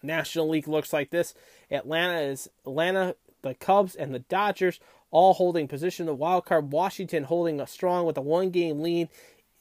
National 0.04 0.48
League 0.48 0.68
looks 0.68 0.92
like 0.92 1.10
this. 1.10 1.34
Atlanta 1.70 2.20
is 2.20 2.48
Atlanta, 2.64 3.16
the 3.42 3.54
Cubs, 3.54 3.94
and 3.94 4.14
the 4.14 4.20
Dodgers 4.20 4.80
all 5.10 5.34
holding 5.34 5.68
position. 5.68 6.06
The 6.06 6.14
wild 6.14 6.44
card 6.44 6.72
Washington 6.72 7.24
holding 7.24 7.60
a 7.60 7.66
strong 7.66 8.04
with 8.04 8.16
a 8.16 8.22
one 8.22 8.50
game 8.50 8.80
lead 8.80 9.08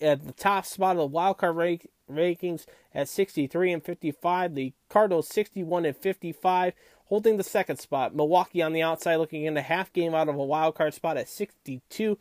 at 0.01 0.25
the 0.25 0.33
top 0.33 0.65
spot 0.65 0.95
of 0.95 1.01
the 1.01 1.05
wild 1.05 1.37
card 1.37 1.55
rank, 1.55 1.87
rankings 2.11 2.65
at 2.93 3.07
63 3.07 3.71
and 3.71 3.83
55. 3.83 4.55
The 4.55 4.73
Cardinals 4.89 5.27
61 5.27 5.85
and 5.85 5.95
55 5.95 6.73
holding 7.05 7.37
the 7.37 7.43
second 7.43 7.77
spot. 7.77 8.15
Milwaukee 8.15 8.61
on 8.61 8.73
the 8.73 8.81
outside 8.81 9.17
looking 9.17 9.43
in 9.43 9.55
a 9.55 9.61
half 9.61 9.93
game 9.93 10.15
out 10.15 10.29
of 10.29 10.35
a 10.35 10.43
wild 10.43 10.75
card 10.75 10.93
spot 10.93 11.17
at 11.17 11.29
62 11.29 12.17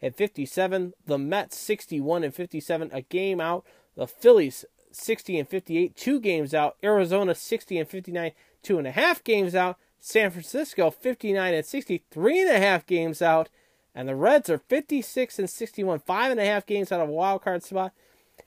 and 0.00 0.16
57. 0.16 0.94
The 1.06 1.18
Mets 1.18 1.58
61 1.58 2.24
and 2.24 2.34
57 2.34 2.90
a 2.92 3.02
game 3.02 3.40
out. 3.40 3.64
The 3.94 4.06
Phillies 4.06 4.64
60 4.94 5.38
and 5.38 5.48
58 5.48 5.96
two 5.96 6.20
games 6.20 6.54
out. 6.54 6.76
Arizona 6.82 7.34
60 7.34 7.78
and 7.78 7.88
59 7.88 8.32
two 8.62 8.78
and 8.78 8.86
a 8.86 8.92
half 8.92 9.22
games 9.24 9.54
out. 9.54 9.78
San 10.00 10.30
Francisco 10.30 10.90
59 10.90 11.54
and 11.54 11.66
60 11.66 12.02
three 12.10 12.40
and 12.40 12.50
a 12.50 12.58
half 12.58 12.86
games 12.86 13.22
out. 13.22 13.48
And 13.94 14.08
the 14.08 14.16
Reds 14.16 14.48
are 14.48 14.58
56 14.58 15.38
and 15.38 15.50
61 15.50 16.00
five 16.00 16.30
and 16.30 16.40
a 16.40 16.44
half 16.44 16.66
games 16.66 16.90
out 16.90 17.00
of 17.00 17.08
a 17.08 17.12
wild 17.12 17.42
card 17.42 17.62
spot. 17.62 17.92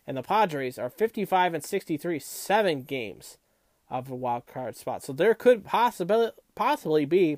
And 0.07 0.17
the 0.17 0.23
Padres 0.23 0.77
are 0.77 0.89
55 0.89 1.53
and 1.53 1.63
63 1.63 2.19
seven 2.19 2.81
games 2.81 3.37
of 3.89 4.09
a 4.09 4.15
wild 4.15 4.47
card 4.47 4.75
spot. 4.75 5.03
So 5.03 5.13
there 5.13 5.33
could 5.33 5.63
possibly 5.63 6.29
possibly 6.55 7.05
be 7.05 7.37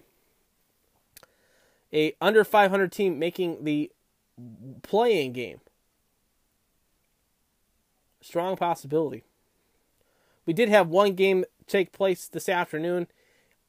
a 1.93 2.13
under 2.21 2.43
500 2.43 2.91
team 2.91 3.19
making 3.19 3.63
the 3.63 3.91
playing 4.81 5.33
game. 5.33 5.59
Strong 8.27 8.57
possibility. 8.57 9.23
We 10.45 10.51
did 10.51 10.67
have 10.67 10.89
one 10.89 11.13
game 11.13 11.45
take 11.65 11.93
place 11.93 12.27
this 12.27 12.49
afternoon 12.49 13.07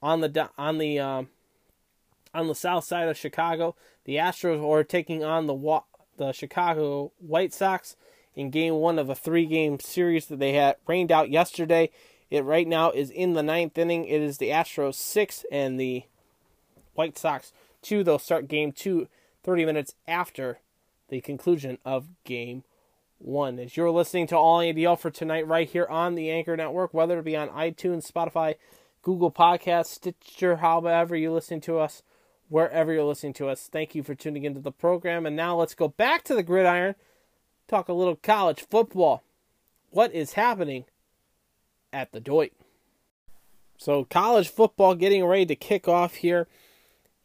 on 0.03 0.21
the 0.21 0.51
on 0.59 0.79
the 0.79 0.99
um, 0.99 1.29
on 2.35 2.49
the 2.49 2.57
south 2.57 2.83
side 2.83 3.07
of 3.07 3.17
Chicago. 3.17 3.77
The 4.05 4.17
Astros 4.17 4.61
are 4.61 4.83
taking 4.83 5.23
on 5.23 5.47
the 5.47 5.81
the 6.17 6.33
Chicago 6.33 7.13
White 7.21 7.55
Sox 7.55 7.95
in 8.35 8.51
game 8.51 8.75
one 8.75 8.99
of 8.99 9.09
a 9.09 9.15
three 9.15 9.47
game 9.47 9.79
series 9.79 10.27
that 10.27 10.41
they 10.41 10.55
had 10.55 10.75
rained 10.89 11.13
out 11.13 11.31
yesterday. 11.31 11.89
It 12.29 12.43
right 12.43 12.67
now 12.67 12.91
is 12.91 13.11
in 13.11 13.35
the 13.35 13.45
ninth 13.45 13.79
inning. 13.79 14.07
It 14.07 14.23
is 14.23 14.39
the 14.39 14.49
Astros 14.49 14.97
six 14.97 15.45
and 15.53 15.79
the 15.79 16.03
White 16.95 17.17
Sox 17.17 17.53
two. 17.81 18.03
They'll 18.03 18.19
start 18.19 18.49
game 18.49 18.73
two 18.73 19.07
30 19.45 19.67
minutes 19.67 19.95
after 20.09 20.59
the 21.11 21.21
conclusion 21.21 21.79
of 21.85 22.09
game 22.25 22.65
one. 23.19 23.59
As 23.59 23.77
you're 23.77 23.91
listening 23.91 24.27
to 24.29 24.37
All 24.37 24.61
Andy 24.61 24.87
for 24.97 25.11
tonight, 25.11 25.47
right 25.47 25.69
here 25.69 25.87
on 25.87 26.15
the 26.15 26.31
Anchor 26.31 26.57
Network, 26.57 26.95
whether 26.95 27.19
it 27.19 27.25
be 27.25 27.37
on 27.37 27.49
iTunes, 27.49 28.11
Spotify, 28.11 28.57
Google 29.03 29.31
Podcasts, 29.31 29.87
Stitcher, 29.87 30.57
however 30.57 31.17
you're 31.17 31.33
listening 31.33 31.61
to 31.63 31.79
us, 31.79 32.03
wherever 32.49 32.93
you're 32.93 33.05
listening 33.05 33.35
to 33.35 33.49
us. 33.49 33.69
Thank 33.71 33.95
you 33.95 34.03
for 34.03 34.15
tuning 34.15 34.45
into 34.45 34.61
the 34.61 34.73
program. 34.73 35.27
And 35.27 35.37
now 35.37 35.57
let's 35.57 35.75
go 35.75 35.89
back 35.89 36.25
to 36.25 36.35
the 36.35 36.43
gridiron, 36.43 36.95
talk 37.67 37.89
a 37.89 37.93
little 37.93 38.17
college 38.17 38.67
football. 38.69 39.23
What 39.91 40.15
is 40.15 40.35
happening 40.35 40.85
at 41.93 42.13
the 42.13 42.21
Doyt? 42.21 42.53
So, 43.79 44.05
college 44.05 44.49
football 44.49 44.97
getting 44.97 45.25
ready 45.25 45.47
to 45.47 45.55
kick 45.55 45.87
off 45.87 46.17
here 46.17 46.49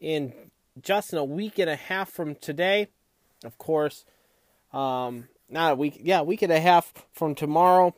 in 0.00 0.32
just 0.80 1.12
in 1.12 1.18
a 1.18 1.24
week 1.24 1.58
and 1.58 1.68
a 1.68 1.76
half 1.76 2.10
from 2.10 2.36
today. 2.36 2.88
Of 3.44 3.58
course, 3.58 4.04
um, 4.72 5.28
not 5.48 5.72
a 5.72 5.74
week, 5.74 5.98
yeah, 6.02 6.20
a 6.20 6.24
week 6.24 6.42
and 6.42 6.52
a 6.52 6.60
half 6.60 6.92
from 7.12 7.34
tomorrow. 7.34 7.94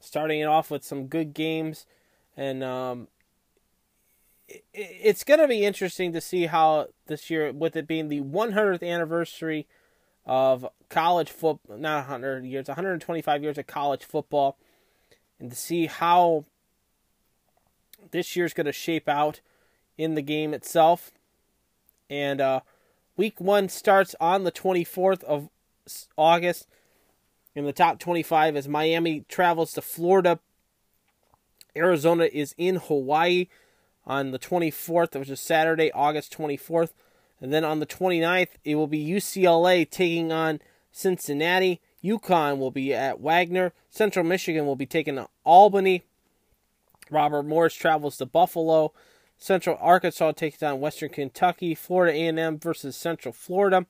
Starting 0.00 0.40
it 0.40 0.44
off 0.44 0.70
with 0.70 0.84
some 0.84 1.06
good 1.06 1.34
games, 1.34 1.86
and 2.36 2.62
um, 2.62 3.08
it's 4.72 5.24
going 5.24 5.40
to 5.40 5.48
be 5.48 5.64
interesting 5.64 6.12
to 6.12 6.20
see 6.20 6.46
how 6.46 6.86
this 7.06 7.30
year, 7.30 7.52
with 7.52 7.74
it 7.76 7.88
being 7.88 8.08
the 8.08 8.20
100th 8.20 8.86
anniversary 8.86 9.66
of 10.24 10.66
college 10.88 11.30
football, 11.30 11.78
not 11.78 12.08
100 12.08 12.44
years, 12.44 12.68
125 12.68 13.42
years 13.42 13.58
of 13.58 13.66
college 13.66 14.04
football, 14.04 14.56
and 15.40 15.50
to 15.50 15.56
see 15.56 15.86
how 15.86 16.44
this 18.10 18.36
year's 18.36 18.52
going 18.52 18.66
to 18.66 18.72
shape 18.72 19.08
out 19.08 19.40
in 19.98 20.14
the 20.14 20.22
game 20.22 20.54
itself. 20.54 21.12
And 22.08 22.40
uh, 22.40 22.60
week 23.16 23.40
one 23.40 23.68
starts 23.68 24.14
on 24.20 24.44
the 24.44 24.52
24th 24.52 25.24
of 25.24 25.48
August. 26.16 26.66
In 27.54 27.64
the 27.64 27.72
top 27.72 27.98
25, 27.98 28.56
as 28.56 28.68
Miami 28.68 29.24
travels 29.28 29.72
to 29.72 29.82
Florida, 29.82 30.38
Arizona 31.74 32.28
is 32.32 32.54
in 32.58 32.76
Hawaii 32.76 33.46
on 34.06 34.30
the 34.30 34.38
24th, 34.38 35.18
which 35.18 35.30
is 35.30 35.40
Saturday, 35.40 35.90
August 35.92 36.36
24th. 36.36 36.90
And 37.40 37.52
then 37.52 37.64
on 37.64 37.80
the 37.80 37.86
29th, 37.86 38.50
it 38.64 38.76
will 38.76 38.86
be 38.86 39.04
UCLA 39.04 39.88
taking 39.88 40.32
on 40.32 40.60
Cincinnati. 40.92 41.80
UConn 42.02 42.58
will 42.58 42.70
be 42.70 42.94
at 42.94 43.20
Wagner. 43.20 43.72
Central 43.90 44.24
Michigan 44.24 44.66
will 44.66 44.76
be 44.76 44.86
taking 44.86 45.18
on 45.18 45.28
Albany. 45.44 46.04
Robert 47.10 47.42
Morris 47.42 47.74
travels 47.74 48.16
to 48.18 48.26
Buffalo. 48.26 48.92
Central 49.38 49.76
Arkansas 49.80 50.32
takes 50.32 50.62
on 50.62 50.80
Western 50.80 51.10
Kentucky. 51.10 51.74
Florida 51.74 52.16
A&M 52.16 52.58
versus 52.58 52.96
Central 52.96 53.32
Florida. 53.32 53.86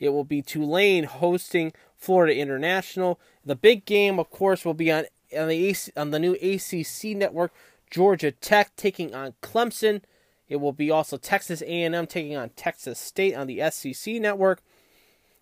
It 0.00 0.08
will 0.08 0.24
be 0.24 0.42
Tulane 0.42 1.04
hosting 1.04 1.72
Florida 1.96 2.34
International. 2.34 3.20
The 3.44 3.54
big 3.54 3.84
game, 3.84 4.18
of 4.18 4.30
course, 4.30 4.64
will 4.64 4.74
be 4.74 4.90
on 4.90 5.04
on 5.36 5.46
the 5.46 5.68
AC, 5.68 5.92
on 5.96 6.10
the 6.10 6.18
new 6.18 6.32
ACC 6.32 7.16
network. 7.16 7.52
Georgia 7.88 8.32
Tech 8.32 8.74
taking 8.76 9.14
on 9.14 9.34
Clemson. 9.42 10.02
It 10.48 10.56
will 10.56 10.72
be 10.72 10.90
also 10.90 11.16
Texas 11.16 11.62
A&M 11.62 12.06
taking 12.08 12.36
on 12.36 12.50
Texas 12.50 12.98
State 12.98 13.36
on 13.36 13.46
the 13.46 13.62
SEC 13.70 14.14
network. 14.14 14.62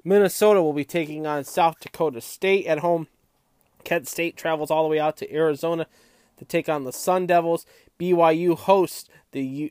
Minnesota 0.04 0.62
will 0.62 0.74
be 0.74 0.84
taking 0.84 1.26
on 1.26 1.44
South 1.44 1.80
Dakota 1.80 2.20
State 2.20 2.66
at 2.66 2.80
home. 2.80 3.06
Kent 3.84 4.08
State 4.08 4.36
travels 4.36 4.70
all 4.70 4.82
the 4.82 4.88
way 4.88 5.00
out 5.00 5.16
to 5.18 5.34
Arizona 5.34 5.86
to 6.36 6.44
take 6.44 6.68
on 6.68 6.84
the 6.84 6.92
Sun 6.92 7.26
Devils. 7.26 7.64
BYU 7.98 8.56
hosts 8.56 9.08
the 9.32 9.42
U- 9.42 9.70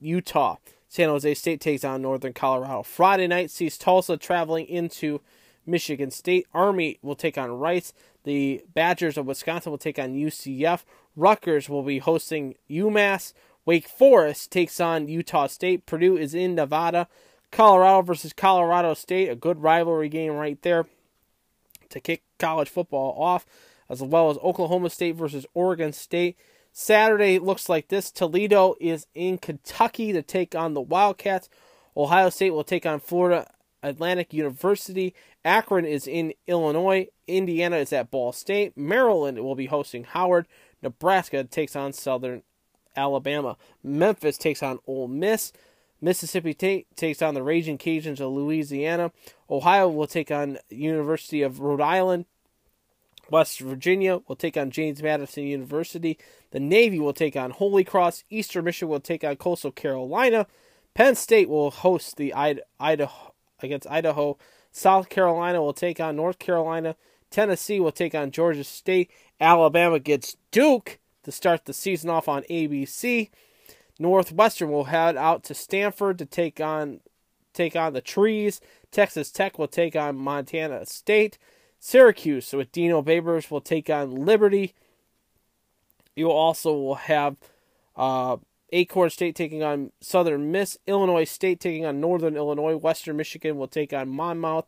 Utah. 0.00 0.56
San 0.88 1.08
Jose 1.08 1.34
State 1.34 1.60
takes 1.60 1.84
on 1.84 2.02
Northern 2.02 2.32
Colorado. 2.32 2.82
Friday 2.82 3.26
night 3.26 3.50
sees 3.50 3.76
Tulsa 3.76 4.16
traveling 4.16 4.66
into 4.66 5.20
Michigan 5.66 6.10
State. 6.10 6.46
Army 6.54 6.98
will 7.02 7.14
take 7.14 7.36
on 7.36 7.50
Rice. 7.50 7.92
The 8.24 8.62
Badgers 8.74 9.18
of 9.18 9.26
Wisconsin 9.26 9.70
will 9.70 9.78
take 9.78 9.98
on 9.98 10.14
UCF. 10.14 10.84
Rutgers 11.14 11.68
will 11.68 11.82
be 11.82 11.98
hosting 11.98 12.54
UMass. 12.70 13.32
Wake 13.66 13.86
Forest 13.86 14.50
takes 14.50 14.80
on 14.80 15.08
Utah 15.08 15.46
State. 15.46 15.84
Purdue 15.84 16.16
is 16.16 16.34
in 16.34 16.54
Nevada. 16.54 17.06
Colorado 17.50 18.02
versus 18.02 18.32
Colorado 18.32 18.94
State, 18.94 19.28
a 19.28 19.34
good 19.34 19.62
rivalry 19.62 20.08
game 20.08 20.32
right 20.32 20.60
there 20.62 20.86
to 21.90 22.00
kick 22.00 22.22
college 22.38 22.68
football 22.68 23.14
off, 23.20 23.46
as 23.88 24.02
well 24.02 24.30
as 24.30 24.36
Oklahoma 24.38 24.90
State 24.90 25.16
versus 25.16 25.46
Oregon 25.54 25.92
State. 25.92 26.36
Saturday 26.80 27.40
looks 27.40 27.68
like 27.68 27.88
this. 27.88 28.12
Toledo 28.12 28.76
is 28.80 29.08
in 29.12 29.38
Kentucky 29.38 30.12
to 30.12 30.22
take 30.22 30.54
on 30.54 30.74
the 30.74 30.80
Wildcats. 30.80 31.48
Ohio 31.96 32.30
State 32.30 32.52
will 32.52 32.62
take 32.62 32.86
on 32.86 33.00
Florida 33.00 33.50
Atlantic 33.82 34.32
University. 34.32 35.12
Akron 35.44 35.84
is 35.84 36.06
in 36.06 36.34
Illinois. 36.46 37.08
Indiana 37.26 37.78
is 37.78 37.92
at 37.92 38.12
Ball 38.12 38.30
State. 38.30 38.76
Maryland 38.76 39.40
will 39.40 39.56
be 39.56 39.66
hosting 39.66 40.04
Howard. 40.04 40.46
Nebraska 40.80 41.42
takes 41.42 41.74
on 41.74 41.92
Southern 41.92 42.44
Alabama. 42.96 43.56
Memphis 43.82 44.38
takes 44.38 44.62
on 44.62 44.78
Ole 44.86 45.08
Miss. 45.08 45.52
Mississippi 46.00 46.52
State 46.52 46.86
takes 46.94 47.20
on 47.20 47.34
the 47.34 47.42
Raging 47.42 47.76
Cajuns 47.76 48.20
of 48.20 48.30
Louisiana. 48.30 49.10
Ohio 49.50 49.88
will 49.88 50.06
take 50.06 50.30
on 50.30 50.58
University 50.70 51.42
of 51.42 51.58
Rhode 51.58 51.80
Island. 51.80 52.26
West 53.30 53.60
Virginia 53.60 54.20
will 54.26 54.36
take 54.36 54.56
on 54.56 54.70
James 54.70 55.02
Madison 55.02 55.44
University. 55.44 56.18
The 56.50 56.60
Navy 56.60 56.98
will 56.98 57.12
take 57.12 57.36
on 57.36 57.50
Holy 57.50 57.84
Cross. 57.84 58.24
Eastern 58.30 58.64
Michigan 58.64 58.88
will 58.88 59.00
take 59.00 59.24
on 59.24 59.36
Coastal 59.36 59.72
Carolina. 59.72 60.46
Penn 60.94 61.14
State 61.14 61.48
will 61.48 61.70
host 61.70 62.16
the 62.16 62.32
Idaho 62.34 63.32
against 63.60 63.86
Idaho. 63.88 64.38
South 64.72 65.08
Carolina 65.08 65.60
will 65.60 65.72
take 65.72 66.00
on 66.00 66.16
North 66.16 66.38
Carolina. 66.38 66.96
Tennessee 67.30 67.80
will 67.80 67.92
take 67.92 68.14
on 68.14 68.30
Georgia 68.30 68.64
State. 68.64 69.10
Alabama 69.40 69.98
gets 69.98 70.36
Duke 70.50 70.98
to 71.24 71.32
start 71.32 71.66
the 71.66 71.72
season 71.72 72.10
off 72.10 72.28
on 72.28 72.42
ABC. 72.44 73.30
Northwestern 73.98 74.70
will 74.70 74.84
head 74.84 75.16
out 75.16 75.44
to 75.44 75.54
Stanford 75.54 76.18
to 76.18 76.26
take 76.26 76.60
on 76.60 77.00
take 77.52 77.74
on 77.74 77.92
the 77.92 78.00
Trees. 78.00 78.60
Texas 78.90 79.30
Tech 79.30 79.58
will 79.58 79.68
take 79.68 79.96
on 79.96 80.16
Montana 80.16 80.86
State. 80.86 81.38
Syracuse 81.80 82.46
so 82.46 82.58
with 82.58 82.72
Dino 82.72 83.02
Babers 83.02 83.50
will 83.50 83.60
take 83.60 83.88
on 83.90 84.24
Liberty. 84.24 84.74
You 86.16 86.30
also 86.30 86.72
will 86.72 86.94
have 86.96 87.36
uh, 87.96 88.38
Alcorn 88.72 89.10
State 89.10 89.34
taking 89.34 89.62
on 89.62 89.92
Southern 90.00 90.50
Miss. 90.50 90.78
Illinois 90.86 91.24
State 91.24 91.60
taking 91.60 91.86
on 91.86 92.00
Northern 92.00 92.36
Illinois. 92.36 92.76
Western 92.76 93.16
Michigan 93.16 93.56
will 93.56 93.68
take 93.68 93.92
on 93.92 94.08
Monmouth. 94.08 94.66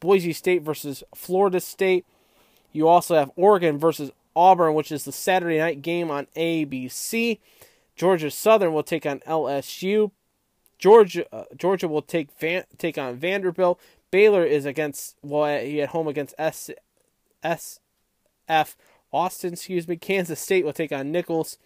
Boise 0.00 0.32
State 0.32 0.62
versus 0.62 1.02
Florida 1.14 1.60
State. 1.60 2.04
You 2.72 2.88
also 2.88 3.14
have 3.14 3.30
Oregon 3.36 3.78
versus 3.78 4.10
Auburn, 4.36 4.74
which 4.74 4.92
is 4.92 5.04
the 5.04 5.12
Saturday 5.12 5.58
night 5.58 5.82
game 5.82 6.10
on 6.10 6.26
ABC. 6.36 7.38
Georgia 7.96 8.30
Southern 8.30 8.72
will 8.72 8.82
take 8.82 9.06
on 9.06 9.20
LSU. 9.20 10.12
Georgia 10.78 11.24
uh, 11.34 11.44
Georgia 11.56 11.88
will 11.88 12.02
take 12.02 12.28
Van, 12.38 12.64
take 12.76 12.96
on 12.98 13.16
Vanderbilt. 13.16 13.80
Baylor 14.10 14.44
is 14.44 14.64
against 14.64 15.16
well 15.22 15.60
he 15.60 15.80
at 15.82 15.90
home 15.90 16.08
against 16.08 16.34
S 16.38 16.70
S 17.42 17.80
F 18.48 18.76
Austin, 19.12 19.54
excuse 19.54 19.88
me. 19.88 19.96
Kansas 19.96 20.40
State 20.40 20.64
will 20.64 20.72
take 20.72 20.92
on 20.92 21.12
Nicholls. 21.12 21.58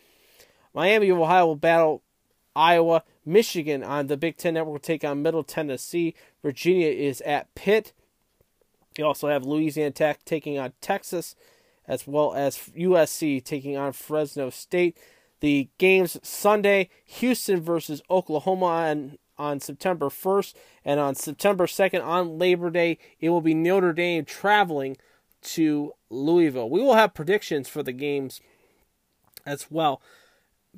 Miami 0.74 1.08
of 1.08 1.18
Ohio 1.18 1.46
will 1.46 1.56
battle 1.56 2.02
Iowa. 2.54 3.02
Michigan 3.24 3.82
on 3.82 4.08
the 4.08 4.16
Big 4.16 4.36
Ten 4.36 4.54
Network 4.54 4.72
will 4.72 4.78
take 4.80 5.04
on 5.04 5.22
Middle 5.22 5.44
Tennessee. 5.44 6.14
Virginia 6.42 6.88
is 6.88 7.20
at 7.22 7.54
Pitt. 7.54 7.92
You 8.98 9.06
also 9.06 9.28
have 9.28 9.44
Louisiana 9.44 9.90
Tech 9.90 10.24
taking 10.24 10.58
on 10.58 10.72
Texas, 10.80 11.34
as 11.88 12.06
well 12.06 12.34
as 12.34 12.70
USC 12.76 13.42
taking 13.42 13.76
on 13.76 13.92
Fresno 13.92 14.50
State. 14.50 14.98
The 15.40 15.68
games 15.78 16.18
Sunday, 16.22 16.90
Houston 17.04 17.60
versus 17.60 18.02
Oklahoma 18.10 18.66
on, 18.66 19.18
on 19.38 19.60
September 19.60 20.08
1st, 20.08 20.54
and 20.84 21.00
on 21.00 21.14
September 21.14 21.66
2nd, 21.66 22.04
on 22.04 22.38
Labor 22.38 22.70
Day, 22.70 22.98
it 23.20 23.30
will 23.30 23.40
be 23.40 23.54
Notre 23.54 23.92
Dame 23.92 24.24
traveling 24.24 24.96
to 25.42 25.92
Louisville. 26.10 26.70
We 26.70 26.80
will 26.80 26.94
have 26.94 27.14
predictions 27.14 27.68
for 27.68 27.82
the 27.82 27.92
games 27.92 28.40
as 29.44 29.70
well, 29.70 30.00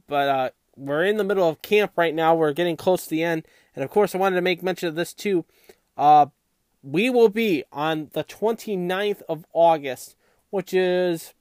but 0.06 0.28
uh, 0.28 0.50
we're 0.76 1.04
in 1.04 1.16
the 1.16 1.24
middle 1.24 1.48
of 1.48 1.62
camp 1.62 1.92
right 1.96 2.14
now. 2.14 2.34
We're 2.34 2.52
getting 2.52 2.76
close 2.76 3.04
to 3.04 3.10
the 3.10 3.22
end, 3.22 3.46
and 3.74 3.84
of 3.84 3.90
course, 3.90 4.14
I 4.14 4.18
wanted 4.18 4.36
to 4.36 4.42
make 4.42 4.62
mention 4.62 4.88
of 4.88 4.94
this 4.94 5.12
too. 5.12 5.44
Uh, 5.96 6.26
we 6.82 7.08
will 7.08 7.28
be 7.30 7.64
on 7.72 8.10
the 8.12 8.24
29th 8.24 9.22
of 9.28 9.46
August, 9.52 10.16
which 10.50 10.74
is 10.74 11.32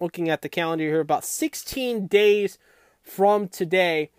looking 0.00 0.28
at 0.28 0.42
the 0.42 0.48
calendar 0.48 0.84
here 0.84 1.00
about 1.00 1.24
16 1.24 2.06
days 2.06 2.58
from 3.02 3.48
today. 3.48 4.10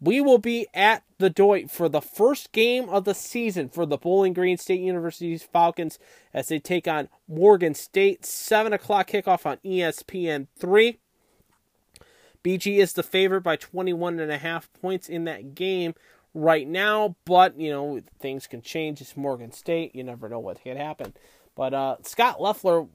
We 0.00 0.20
will 0.20 0.38
be 0.38 0.66
at 0.72 1.02
the 1.18 1.30
Doyt 1.30 1.70
for 1.70 1.88
the 1.88 2.00
first 2.00 2.52
game 2.52 2.88
of 2.88 3.04
the 3.04 3.14
season 3.14 3.68
for 3.68 3.86
the 3.86 3.96
Bowling 3.96 4.32
Green 4.32 4.58
State 4.58 4.80
University's 4.80 5.42
Falcons 5.42 5.98
as 6.34 6.48
they 6.48 6.58
take 6.58 6.86
on 6.86 7.08
Morgan 7.26 7.74
State. 7.74 8.24
7 8.24 8.72
o'clock 8.72 9.08
kickoff 9.08 9.46
on 9.46 9.58
ESPN 9.64 10.48
3. 10.58 10.98
BG 12.44 12.76
is 12.76 12.92
the 12.92 13.02
favorite 13.02 13.40
by 13.40 13.56
21 13.56 14.20
and 14.20 14.30
a 14.30 14.38
half 14.38 14.72
points 14.74 15.08
in 15.08 15.24
that 15.24 15.54
game 15.54 15.94
right 16.32 16.68
now, 16.68 17.16
but 17.24 17.58
you 17.58 17.70
know 17.70 18.00
things 18.20 18.46
can 18.46 18.62
change. 18.62 19.00
It's 19.00 19.16
Morgan 19.16 19.50
State; 19.50 19.96
you 19.96 20.04
never 20.04 20.28
know 20.28 20.38
what 20.38 20.62
can 20.62 20.76
happen. 20.76 21.14
But 21.56 21.74
uh, 21.74 21.96
Scot 22.02 22.40
Loeffler 22.40 22.86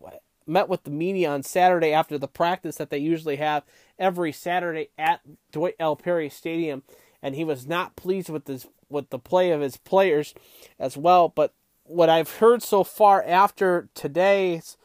met 0.48 0.70
with 0.70 0.84
the 0.84 0.92
media 0.92 1.32
on 1.32 1.44
Saturday 1.44 1.92
after 1.92 2.18
the 2.18 2.28
practice 2.28 2.78
that 2.78 2.92
they 2.92 2.98
usually 3.00 3.38
have 3.38 3.64
every 4.00 4.32
Saturday 4.32 4.90
at 4.98 5.22
Doyt 5.52 5.76
L. 5.80 5.96
Perry 5.96 6.30
Stadium, 6.30 6.84
and 7.22 7.36
he 7.36 7.44
was 7.44 7.68
not 7.68 7.96
pleased 7.96 8.30
with 8.30 8.46
this 8.46 8.68
with 8.90 9.10
the 9.10 9.20
play 9.20 9.52
of 9.52 9.62
his 9.62 9.78
players 9.78 10.34
as 10.80 10.98
well. 10.98 11.30
But 11.30 11.54
what 11.84 12.10
I've 12.10 12.38
heard 12.38 12.62
so 12.62 12.84
far 12.84 13.24
after 13.24 13.90
today's 13.94 14.78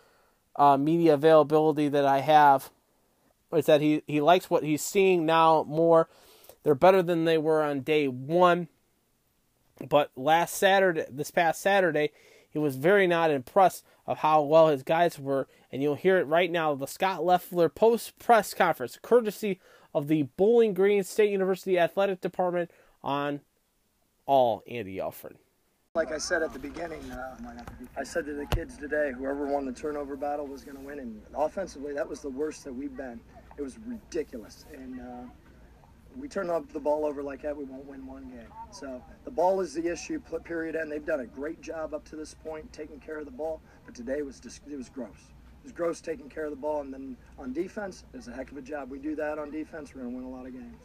uh, 0.54 0.76
media 0.76 1.14
availability 1.14 1.88
that 1.88 2.06
I 2.06 2.20
have 2.20 2.70
is 3.52 3.66
that 3.66 3.80
he, 3.80 4.02
he 4.06 4.20
likes 4.20 4.48
what 4.48 4.62
he's 4.62 4.82
seeing 4.82 5.26
now 5.26 5.64
more 5.68 6.08
they're 6.66 6.74
better 6.74 7.00
than 7.00 7.26
they 7.26 7.38
were 7.38 7.62
on 7.62 7.82
day 7.82 8.08
one. 8.08 8.66
But 9.88 10.10
last 10.16 10.56
Saturday, 10.56 11.04
this 11.08 11.30
past 11.30 11.60
Saturday, 11.60 12.10
he 12.50 12.58
was 12.58 12.74
very 12.74 13.06
not 13.06 13.30
impressed 13.30 13.84
of 14.04 14.18
how 14.18 14.42
well 14.42 14.66
his 14.66 14.82
guys 14.82 15.16
were, 15.16 15.46
and 15.70 15.80
you'll 15.80 15.94
hear 15.94 16.18
it 16.18 16.26
right 16.26 16.50
now. 16.50 16.74
The 16.74 16.88
Scot 16.88 17.24
Loeffler 17.24 17.68
post 17.68 18.18
press 18.18 18.52
conference, 18.52 18.98
courtesy 19.00 19.60
of 19.96 20.08
the 20.08 20.24
Bowling 20.36 20.74
Green 20.74 21.02
State 21.02 21.30
University 21.30 21.78
Athletic 21.78 22.20
Department, 22.20 22.70
on 23.02 23.40
all 24.26 24.62
Andy 24.68 25.00
Alford. 25.00 25.38
Like 25.94 26.12
I 26.12 26.18
said 26.18 26.42
at 26.42 26.52
the 26.52 26.58
beginning, 26.58 27.00
uh, 27.10 27.36
I 27.96 28.04
said 28.04 28.26
to 28.26 28.34
the 28.34 28.44
kids 28.44 28.76
today, 28.76 29.12
whoever 29.16 29.46
won 29.46 29.64
the 29.64 29.72
turnover 29.72 30.14
battle 30.14 30.46
was 30.46 30.64
going 30.64 30.76
to 30.76 30.82
win. 30.82 30.98
And 30.98 31.22
offensively, 31.34 31.94
that 31.94 32.06
was 32.06 32.20
the 32.20 32.28
worst 32.28 32.62
that 32.64 32.74
we've 32.74 32.94
been. 32.94 33.18
It 33.56 33.62
was 33.62 33.78
ridiculous. 33.86 34.66
And 34.74 35.00
uh, 35.00 35.30
we 36.14 36.28
turn 36.28 36.48
the 36.48 36.80
ball 36.80 37.06
over 37.06 37.22
like 37.22 37.40
that, 37.42 37.56
we 37.56 37.64
won't 37.64 37.86
win 37.86 38.06
one 38.06 38.28
game. 38.28 38.52
So 38.72 39.02
the 39.24 39.30
ball 39.30 39.62
is 39.62 39.72
the 39.72 39.90
issue. 39.90 40.20
Period. 40.44 40.74
And 40.74 40.92
They've 40.92 41.06
done 41.06 41.20
a 41.20 41.26
great 41.26 41.62
job 41.62 41.94
up 41.94 42.04
to 42.10 42.16
this 42.16 42.34
point 42.34 42.70
taking 42.70 43.00
care 43.00 43.18
of 43.18 43.24
the 43.24 43.30
ball, 43.30 43.62
but 43.86 43.94
today 43.94 44.20
was 44.20 44.40
just 44.40 44.60
it 44.70 44.76
was 44.76 44.90
gross. 44.90 45.32
Was 45.66 45.72
gross 45.72 46.00
taking 46.00 46.28
care 46.28 46.44
of 46.44 46.50
the 46.50 46.56
ball, 46.56 46.82
and 46.82 46.94
then 46.94 47.16
on 47.40 47.52
defense, 47.52 48.04
it's 48.14 48.28
a 48.28 48.32
heck 48.32 48.52
of 48.52 48.56
a 48.56 48.62
job. 48.62 48.88
We 48.88 49.00
do 49.00 49.16
that 49.16 49.36
on 49.36 49.50
defense, 49.50 49.92
we're 49.92 50.02
gonna 50.02 50.14
win 50.14 50.24
a 50.24 50.30
lot 50.30 50.46
of 50.46 50.52
games. 50.52 50.76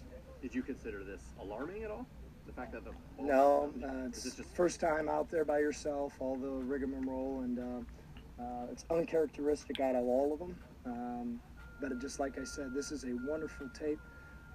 Did 0.41 0.55
you 0.55 0.63
consider 0.63 1.03
this 1.03 1.21
alarming 1.39 1.83
at 1.83 1.91
all? 1.91 2.07
The 2.47 2.51
fact 2.51 2.71
that 2.71 2.83
the 2.83 2.89
ball 3.15 3.23
No, 3.27 3.73
uh, 3.87 4.07
it's 4.07 4.25
Is 4.25 4.33
it 4.33 4.37
just- 4.37 4.55
first 4.55 4.79
time 4.79 5.07
out 5.07 5.29
there 5.29 5.45
by 5.45 5.59
yourself, 5.59 6.19
all 6.19 6.35
the 6.35 6.49
rigmarole, 6.49 7.41
and 7.41 7.59
uh, 7.59 8.41
uh, 8.41 8.65
it's 8.71 8.83
uncharacteristic 8.89 9.79
out 9.79 9.93
of 9.93 10.03
all 10.05 10.33
of 10.33 10.39
them. 10.39 10.55
Um, 10.87 11.41
but 11.79 11.99
just 11.99 12.19
like 12.19 12.39
I 12.39 12.43
said, 12.43 12.73
this 12.73 12.91
is 12.91 13.03
a 13.03 13.13
wonderful 13.29 13.69
tape, 13.75 13.99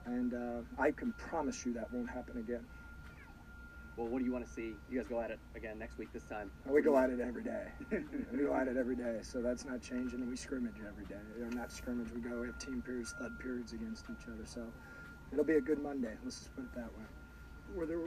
and 0.06 0.34
uh, 0.34 0.62
I 0.76 0.90
can 0.90 1.12
promise 1.12 1.64
you 1.64 1.72
that 1.74 1.92
won't 1.92 2.10
happen 2.10 2.38
again. 2.38 2.64
Well, 3.96 4.08
what 4.08 4.18
do 4.18 4.26
you 4.26 4.32
want 4.32 4.46
to 4.46 4.52
see? 4.52 4.74
You 4.90 4.98
guys 4.98 5.08
go 5.08 5.20
at 5.22 5.30
it 5.30 5.38
again 5.54 5.78
next 5.78 5.96
week 5.96 6.12
this 6.12 6.24
time. 6.24 6.50
We 6.66 6.82
go 6.82 6.98
at 6.98 7.08
it 7.08 7.18
every 7.18 7.42
day. 7.42 7.68
we 7.90 8.38
go 8.44 8.54
at 8.54 8.68
it 8.68 8.76
every 8.76 8.94
day, 8.96 9.20
so 9.22 9.40
that's 9.40 9.64
not 9.64 9.80
changing. 9.80 10.20
And 10.20 10.28
we 10.28 10.36
scrimmage 10.36 10.76
every 10.86 11.06
day. 11.06 11.22
Or 11.40 11.50
not 11.50 11.72
scrimmage. 11.72 12.08
We 12.12 12.20
go 12.20 12.40
we 12.40 12.46
have 12.46 12.58
team 12.58 12.82
periods, 12.82 13.14
thud 13.18 13.38
periods 13.38 13.72
against 13.72 14.04
each 14.10 14.28
other. 14.28 14.44
So 14.44 14.66
it'll 15.32 15.44
be 15.44 15.54
a 15.54 15.62
good 15.62 15.82
Monday. 15.82 16.12
Let's 16.22 16.40
just 16.40 16.54
put 16.54 16.64
it 16.64 16.74
that 16.74 16.92
way. 16.92 17.04
Were 17.74 17.86
there 17.86 17.98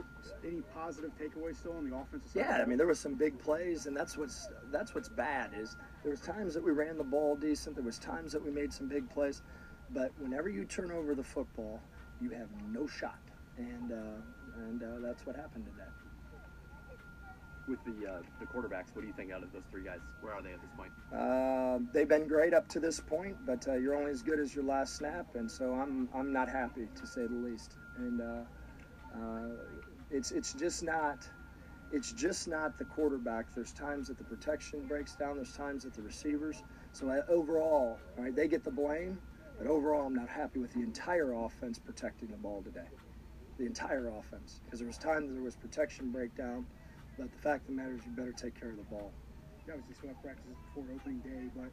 any 0.46 0.62
positive 0.74 1.12
takeaways 1.20 1.58
still 1.58 1.74
on 1.74 1.90
the 1.90 1.96
offensive 1.96 2.30
side? 2.32 2.46
Yeah, 2.48 2.62
I 2.62 2.66
mean 2.66 2.78
there 2.78 2.88
was 2.88 3.00
some 3.00 3.16
big 3.16 3.40
plays, 3.40 3.88
and 3.88 3.98
that's 3.98 4.16
what's 4.16 4.48
that's 4.72 4.94
what's 4.94 5.10
bad 5.10 5.52
is 5.58 5.76
there 6.04 6.12
was 6.12 6.22
times 6.22 6.54
that 6.54 6.64
we 6.64 6.72
ran 6.72 6.98
the 6.98 7.04
ball 7.04 7.36
decent. 7.36 7.76
There 7.76 7.84
was 7.84 7.98
times 7.98 8.32
that 8.32 8.44
we 8.44 8.52
made 8.52 8.72
some 8.72 8.88
big 8.88 9.10
plays, 9.10 9.42
but 9.90 10.12
whenever 10.20 10.50
you 10.50 10.66
turn 10.66 10.92
over 10.92 11.16
the 11.16 11.24
football, 11.24 11.82
you 12.22 12.30
have 12.30 12.48
no 12.72 12.88
shot, 12.88 13.20
and 13.58 13.92
uh, 13.92 14.22
and 14.68 14.84
uh, 14.84 14.86
that's 15.02 15.26
what 15.26 15.36
happened 15.36 15.66
today. 15.66 15.90
With 17.68 17.80
the 17.86 18.10
uh, 18.10 18.20
the 18.40 18.46
quarterbacks, 18.46 18.94
what 18.94 19.02
do 19.02 19.08
you 19.08 19.14
think 19.14 19.32
out 19.32 19.44
of 19.44 19.54
those 19.54 19.62
three 19.70 19.84
guys? 19.84 20.00
Where 20.22 20.34
are 20.34 20.42
they 20.42 20.54
at 20.54 20.62
this 20.62 20.72
point? 20.76 20.92
Uh, 21.14 21.80
they've 21.94 22.08
been 22.08 22.28
great 22.28 22.54
up 22.54 22.68
to 22.70 22.80
this 22.80 23.00
point, 23.00 23.38
but 23.46 23.68
uh, 23.68 23.76
you're 23.76 23.96
only 23.96 24.12
as 24.12 24.24
good 24.24 24.40
as 24.40 24.56
your 24.56 24.64
last 24.64 24.96
snap, 24.96 25.28
and 25.36 25.50
so 25.50 25.76
I'm 25.76 26.10
I'm 26.14 26.34
not 26.34 26.50
happy 26.50 26.88
to 27.00 27.08
say 27.08 27.28
the 27.28 27.36
least. 27.36 27.76
And 27.98 28.22
uh, 28.22 28.44
uh, 29.16 29.50
it's 30.10 30.32
it's 30.32 30.54
just 30.54 30.82
not 30.82 31.28
it's 31.92 32.12
just 32.12 32.48
not 32.48 32.78
the 32.78 32.86
quarterback. 32.86 33.54
There's 33.54 33.74
times 33.74 34.08
that 34.08 34.18
the 34.18 34.24
protection 34.24 34.88
breaks 34.88 35.16
down. 35.16 35.36
There's 35.36 35.54
times 35.54 35.84
that 35.84 35.94
the 35.94 36.02
receivers. 36.02 36.64
So 36.92 37.10
I, 37.10 37.20
overall, 37.32 38.00
all 38.18 38.24
right, 38.24 38.36
they 38.36 38.48
get 38.48 38.64
the 38.64 38.72
blame, 38.72 39.20
but 39.58 39.68
overall, 39.68 40.08
I'm 40.08 40.16
not 40.16 40.30
happy 40.30 40.60
with 40.60 40.74
the 40.74 40.82
entire 40.82 41.34
offense 41.34 41.80
protecting 41.80 42.30
the 42.30 42.38
ball 42.38 42.62
today. 42.64 42.88
The 43.60 43.68
entire 43.68 44.08
offense, 44.10 44.62
because 44.66 44.80
there 44.80 44.88
was 44.88 44.98
times 44.98 45.32
there 45.34 45.44
was 45.44 45.58
protection 45.58 46.12
breakdown, 46.12 46.66
But 47.20 47.32
the 47.34 47.40
fact 47.40 47.70
of 47.70 47.76
the 47.76 47.82
matter 47.82 47.96
is, 47.96 48.06
you 48.06 48.16
better 48.16 48.34
take 48.34 48.60
care 48.60 48.72
of 48.72 48.78
the 48.78 48.88
ball. 48.90 49.14
You 49.68 49.74
obviously 49.74 49.96
still 49.96 50.10
have 50.10 50.24
practices 50.24 50.56
before 50.74 50.90
opening 50.96 51.20
day, 51.22 51.52
but 51.56 51.70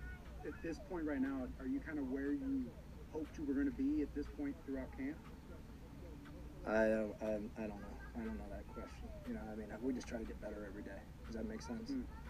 at 0.46 0.54
this 0.64 0.80
point 0.90 1.06
right 1.06 1.22
now, 1.22 1.46
are 1.60 1.68
you 1.68 1.80
kind 1.80 1.98
of 1.98 2.06
where 2.10 2.34
you 2.34 2.66
hoped 3.12 3.38
you 3.38 3.46
were 3.46 3.54
going 3.54 3.70
to 3.70 3.78
be 3.78 4.02
at 4.02 4.12
this 4.14 4.26
point 4.36 4.56
throughout 4.66 4.90
camp? 4.98 5.16
I 6.66 6.90
don't, 6.90 7.14
I, 7.22 7.62
I 7.62 7.66
don't 7.70 7.80
know. 7.80 7.96
I 8.18 8.20
don't 8.26 8.38
know 8.38 8.50
that 8.50 8.66
question. 8.66 9.08
You 9.28 9.34
know, 9.34 9.46
I 9.46 9.54
mean, 9.54 9.70
we 9.80 9.94
just 9.94 10.08
try 10.08 10.18
to 10.18 10.26
get 10.26 10.40
better 10.42 10.66
every 10.68 10.82
day. 10.82 11.00
Does 11.26 11.36
that 11.36 11.48
make 11.48 11.62
sense? 11.62 11.90
Mm. 11.92 12.25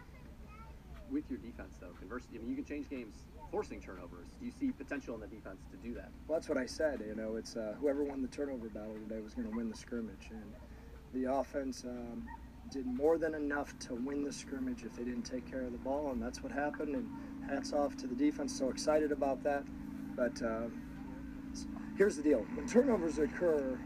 With 1.10 1.30
your 1.30 1.38
defense, 1.38 1.76
though, 1.80 1.92
conversely, 1.98 2.36
I 2.36 2.40
mean, 2.40 2.50
you 2.50 2.56
can 2.56 2.64
change 2.64 2.90
games 2.90 3.14
forcing 3.50 3.80
turnovers. 3.80 4.26
Do 4.40 4.44
you 4.44 4.50
see 4.50 4.72
potential 4.72 5.14
in 5.14 5.20
the 5.20 5.28
defense 5.28 5.60
to 5.70 5.76
do 5.76 5.94
that? 5.94 6.10
Well, 6.26 6.38
that's 6.38 6.48
what 6.48 6.58
I 6.58 6.66
said. 6.66 7.00
You 7.06 7.14
know, 7.14 7.36
it's 7.36 7.56
uh, 7.56 7.74
whoever 7.80 8.02
won 8.02 8.22
the 8.22 8.28
turnover 8.28 8.68
battle 8.68 8.96
today 9.08 9.20
was 9.20 9.34
going 9.34 9.48
to 9.48 9.56
win 9.56 9.68
the 9.68 9.76
scrimmage, 9.76 10.30
and 10.30 10.52
the 11.14 11.32
offense 11.32 11.84
um, 11.84 12.24
did 12.72 12.86
more 12.86 13.18
than 13.18 13.34
enough 13.34 13.78
to 13.80 13.94
win 13.94 14.24
the 14.24 14.32
scrimmage 14.32 14.82
if 14.82 14.96
they 14.96 15.04
didn't 15.04 15.22
take 15.22 15.48
care 15.48 15.62
of 15.62 15.72
the 15.72 15.78
ball, 15.78 16.10
and 16.10 16.20
that's 16.20 16.42
what 16.42 16.50
happened. 16.50 16.96
And 16.96 17.08
hats 17.48 17.72
off 17.72 17.96
to 17.98 18.06
the 18.06 18.14
defense. 18.14 18.52
So 18.52 18.70
excited 18.70 19.12
about 19.12 19.42
that. 19.44 19.64
But 20.16 20.42
uh, 20.42 20.68
here's 21.96 22.16
the 22.16 22.22
deal: 22.22 22.44
when 22.54 22.66
turnovers 22.66 23.18
occur, 23.18 23.78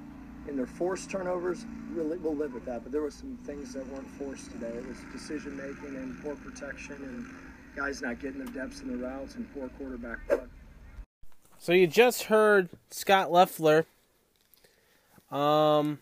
and 0.48 0.58
they're 0.58 0.66
forced 0.66 1.10
turnovers, 1.10 1.64
we'll, 1.94 2.16
we'll 2.18 2.36
live 2.36 2.54
with 2.54 2.64
that. 2.64 2.82
But 2.82 2.92
there 2.92 3.02
were 3.02 3.10
some 3.10 3.38
things 3.44 3.74
that 3.74 3.86
weren't 3.92 4.08
forced 4.10 4.50
today. 4.50 4.68
It 4.68 4.86
was 4.86 4.96
decision 5.12 5.56
making 5.56 5.96
and 5.96 6.20
poor 6.22 6.34
protection, 6.36 6.96
and 6.96 7.26
guys 7.76 8.02
not 8.02 8.20
getting 8.20 8.44
the 8.44 8.50
depths 8.50 8.80
in 8.80 8.88
the 8.88 8.96
routes, 8.96 9.34
and 9.36 9.52
poor 9.54 9.68
quarterback 9.78 10.26
play. 10.28 10.40
So 11.58 11.72
you 11.72 11.86
just 11.86 12.24
heard 12.24 12.70
Scot 12.90 13.30
Loeffler. 13.30 13.86
Um, 15.30 15.98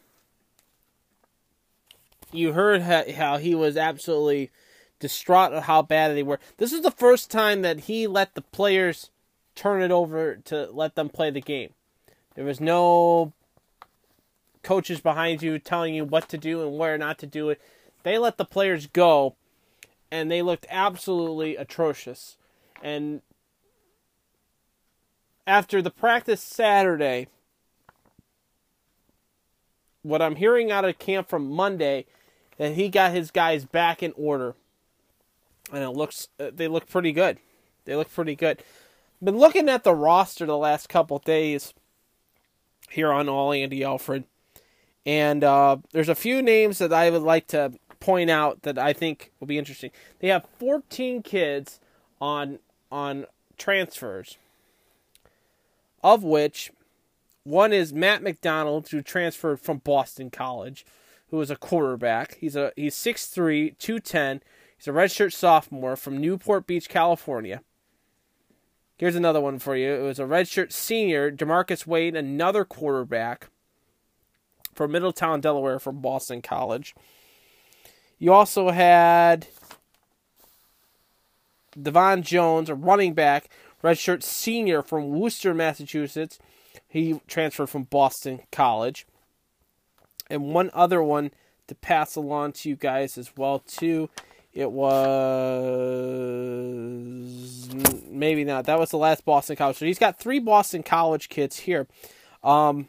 you 2.32 2.52
heard 2.52 2.82
how 2.82 3.38
he 3.38 3.54
was 3.54 3.76
absolutely 3.76 4.50
distraught 5.00 5.52
at 5.52 5.64
how 5.64 5.82
bad 5.82 6.16
they 6.16 6.22
were. 6.22 6.40
This 6.56 6.72
is 6.72 6.82
the 6.82 6.90
first 6.90 7.30
time 7.30 7.62
that 7.62 7.80
he 7.80 8.06
let 8.06 8.34
the 8.34 8.42
players 8.42 9.10
turn 9.54 9.82
it 9.82 9.90
over 9.90 10.36
to 10.36 10.70
let 10.72 10.94
them 10.94 11.08
play 11.08 11.30
the 11.30 11.40
game. 11.40 11.70
There 12.34 12.44
was 12.44 12.60
no 12.60 13.32
coaches 14.68 15.00
behind 15.00 15.42
you 15.42 15.58
telling 15.58 15.94
you 15.94 16.04
what 16.04 16.28
to 16.28 16.36
do 16.36 16.60
and 16.60 16.76
where 16.76 16.98
not 16.98 17.16
to 17.16 17.26
do 17.26 17.48
it. 17.48 17.58
They 18.02 18.18
let 18.18 18.36
the 18.36 18.44
players 18.44 18.86
go, 18.86 19.34
and 20.10 20.30
they 20.30 20.42
looked 20.42 20.66
absolutely 20.68 21.56
atrocious. 21.56 22.36
And 22.82 23.22
after 25.46 25.80
the 25.80 25.90
practice 25.90 26.42
Saturday, 26.42 27.28
what 30.02 30.20
I'm 30.20 30.36
hearing 30.36 30.70
out 30.70 30.84
of 30.84 30.98
camp 30.98 31.30
from 31.30 31.50
Monday, 31.50 32.04
that 32.58 32.74
he 32.74 32.90
got 32.90 33.12
his 33.12 33.30
guys 33.30 33.64
back 33.64 34.02
in 34.02 34.12
order, 34.16 34.54
and 35.72 35.82
it 35.82 35.90
looks 35.90 36.28
uh, 36.38 36.50
they 36.54 36.68
look 36.68 36.90
pretty 36.90 37.12
good. 37.12 37.38
They 37.86 37.96
look 37.96 38.12
pretty 38.12 38.34
good. 38.34 38.62
Been 39.24 39.38
looking 39.38 39.70
at 39.70 39.82
the 39.82 39.94
roster 39.94 40.44
the 40.44 40.58
last 40.58 40.90
couple 40.90 41.18
days 41.20 41.72
here 42.90 43.10
on 43.10 43.30
All 43.30 43.50
Andy 43.50 43.82
Alford, 43.82 44.24
and 45.08 45.42
uh, 45.42 45.78
there's 45.92 46.10
a 46.10 46.14
few 46.14 46.42
names 46.42 46.76
that 46.78 46.92
I 46.92 47.08
would 47.08 47.22
like 47.22 47.46
to 47.48 47.72
point 47.98 48.28
out 48.28 48.60
that 48.62 48.76
I 48.76 48.92
think 48.92 49.32
will 49.40 49.46
be 49.46 49.56
interesting. 49.56 49.90
They 50.18 50.28
have 50.28 50.46
14 50.58 51.22
kids 51.22 51.80
on 52.20 52.58
on 52.92 53.24
transfers, 53.56 54.36
of 56.04 56.22
which 56.22 56.70
one 57.42 57.72
is 57.72 57.90
Matt 57.90 58.22
McDonald, 58.22 58.90
who 58.90 59.00
transferred 59.00 59.60
from 59.60 59.78
Boston 59.78 60.28
College, 60.28 60.84
who 61.30 61.40
is 61.40 61.50
a 61.50 61.56
quarterback. 61.56 62.36
He's 62.36 62.54
a 62.54 62.72
he's 62.76 62.94
6'3", 62.94 63.78
210. 63.78 64.42
He's 64.76 64.88
a 64.88 64.90
redshirt 64.90 65.32
sophomore 65.32 65.96
from 65.96 66.18
Newport 66.18 66.66
Beach, 66.66 66.90
California. 66.90 67.62
Here's 68.98 69.16
another 69.16 69.40
one 69.40 69.58
for 69.58 69.74
you. 69.74 69.90
It 69.90 70.02
was 70.02 70.18
a 70.18 70.24
redshirt 70.24 70.70
senior, 70.70 71.30
Demarcus 71.30 71.86
Wade, 71.86 72.14
another 72.14 72.66
quarterback 72.66 73.48
from 74.78 74.92
Middletown, 74.92 75.40
Delaware, 75.40 75.80
from 75.80 76.00
Boston 76.00 76.40
College. 76.40 76.94
You 78.18 78.32
also 78.32 78.70
had 78.70 79.48
Devon 81.80 82.22
Jones, 82.22 82.70
a 82.70 82.76
running 82.76 83.12
back, 83.12 83.50
redshirt 83.82 84.22
senior 84.22 84.82
from 84.82 85.10
Worcester, 85.10 85.52
Massachusetts. 85.52 86.38
He 86.86 87.20
transferred 87.26 87.70
from 87.70 87.82
Boston 87.82 88.40
College. 88.52 89.04
And 90.30 90.54
one 90.54 90.70
other 90.72 91.02
one 91.02 91.32
to 91.66 91.74
pass 91.74 92.14
along 92.14 92.52
to 92.52 92.68
you 92.68 92.76
guys 92.76 93.18
as 93.18 93.36
well 93.36 93.58
too. 93.58 94.08
It 94.52 94.70
was 94.70 94.94
maybe 98.08 98.44
not. 98.44 98.66
That 98.66 98.78
was 98.78 98.90
the 98.90 98.98
last 98.98 99.24
Boston 99.24 99.56
College. 99.56 99.78
So 99.78 99.86
he's 99.86 99.98
got 99.98 100.20
three 100.20 100.38
Boston 100.38 100.84
College 100.84 101.28
kids 101.28 101.58
here. 101.58 101.88
Um, 102.44 102.86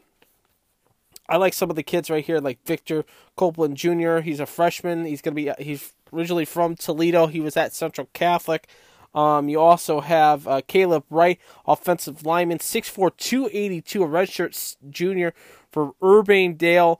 I 1.29 1.37
like 1.37 1.53
some 1.53 1.69
of 1.69 1.75
the 1.75 1.83
kids 1.83 2.09
right 2.09 2.25
here, 2.25 2.39
like 2.39 2.65
Victor 2.65 3.05
Copeland 3.35 3.77
Jr. 3.77 4.17
He's 4.19 4.39
a 4.39 4.45
freshman. 4.45 5.05
He's 5.05 5.21
gonna 5.21 5.35
be. 5.35 5.51
He's 5.59 5.93
originally 6.11 6.45
from 6.45 6.75
Toledo. 6.75 7.27
He 7.27 7.39
was 7.39 7.55
at 7.55 7.73
Central 7.73 8.09
Catholic. 8.13 8.67
Um, 9.13 9.49
you 9.49 9.59
also 9.59 10.01
have 10.01 10.47
uh, 10.47 10.61
Caleb 10.67 11.03
Wright, 11.09 11.39
offensive 11.65 12.27
lineman, 12.27 12.59
6'4", 12.59 13.11
282, 13.17 14.03
a 14.03 14.07
redshirt 14.07 14.75
junior 14.89 15.33
for 15.71 15.93
Urbandale, 16.01 16.99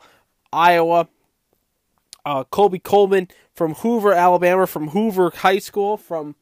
Iowa. 0.52 1.08
Uh, 2.26 2.44
Coleman 2.44 3.28
from 3.54 3.76
Hoover, 3.76 4.14
Alabama, 4.14 4.68
from 4.68 4.90
Hoover 4.90 5.32
High 5.38 5.60
School. 5.60 5.98
From 5.98 6.36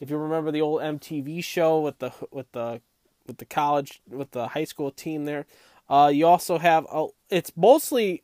if 0.00 0.08
you 0.08 0.16
remember 0.16 0.50
the 0.50 0.60
old 0.60 0.80
MTV 0.80 1.42
show 1.42 1.80
with 1.80 1.98
the 1.98 2.12
with 2.30 2.50
the 2.52 2.80
with 3.26 3.38
the 3.38 3.44
college 3.44 4.00
with 4.08 4.30
the 4.30 4.48
high 4.48 4.64
school 4.64 4.90
team 4.90 5.24
there. 5.24 5.46
Uh, 5.88 6.10
you 6.12 6.26
also 6.26 6.58
have 6.58 6.86
uh, 6.90 7.06
it's 7.30 7.52
mostly 7.56 8.22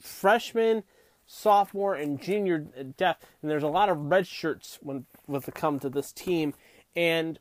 freshman, 0.00 0.82
sophomore, 1.26 1.94
and 1.94 2.20
junior 2.20 2.58
depth, 2.58 3.26
and 3.42 3.50
there's 3.50 3.62
a 3.62 3.68
lot 3.68 3.88
of 3.88 4.10
red 4.10 4.26
shirts 4.26 4.78
when 4.82 5.06
with 5.26 5.46
the 5.46 5.52
come 5.52 5.78
to 5.80 5.88
this 5.88 6.12
team. 6.12 6.54
And 6.94 7.38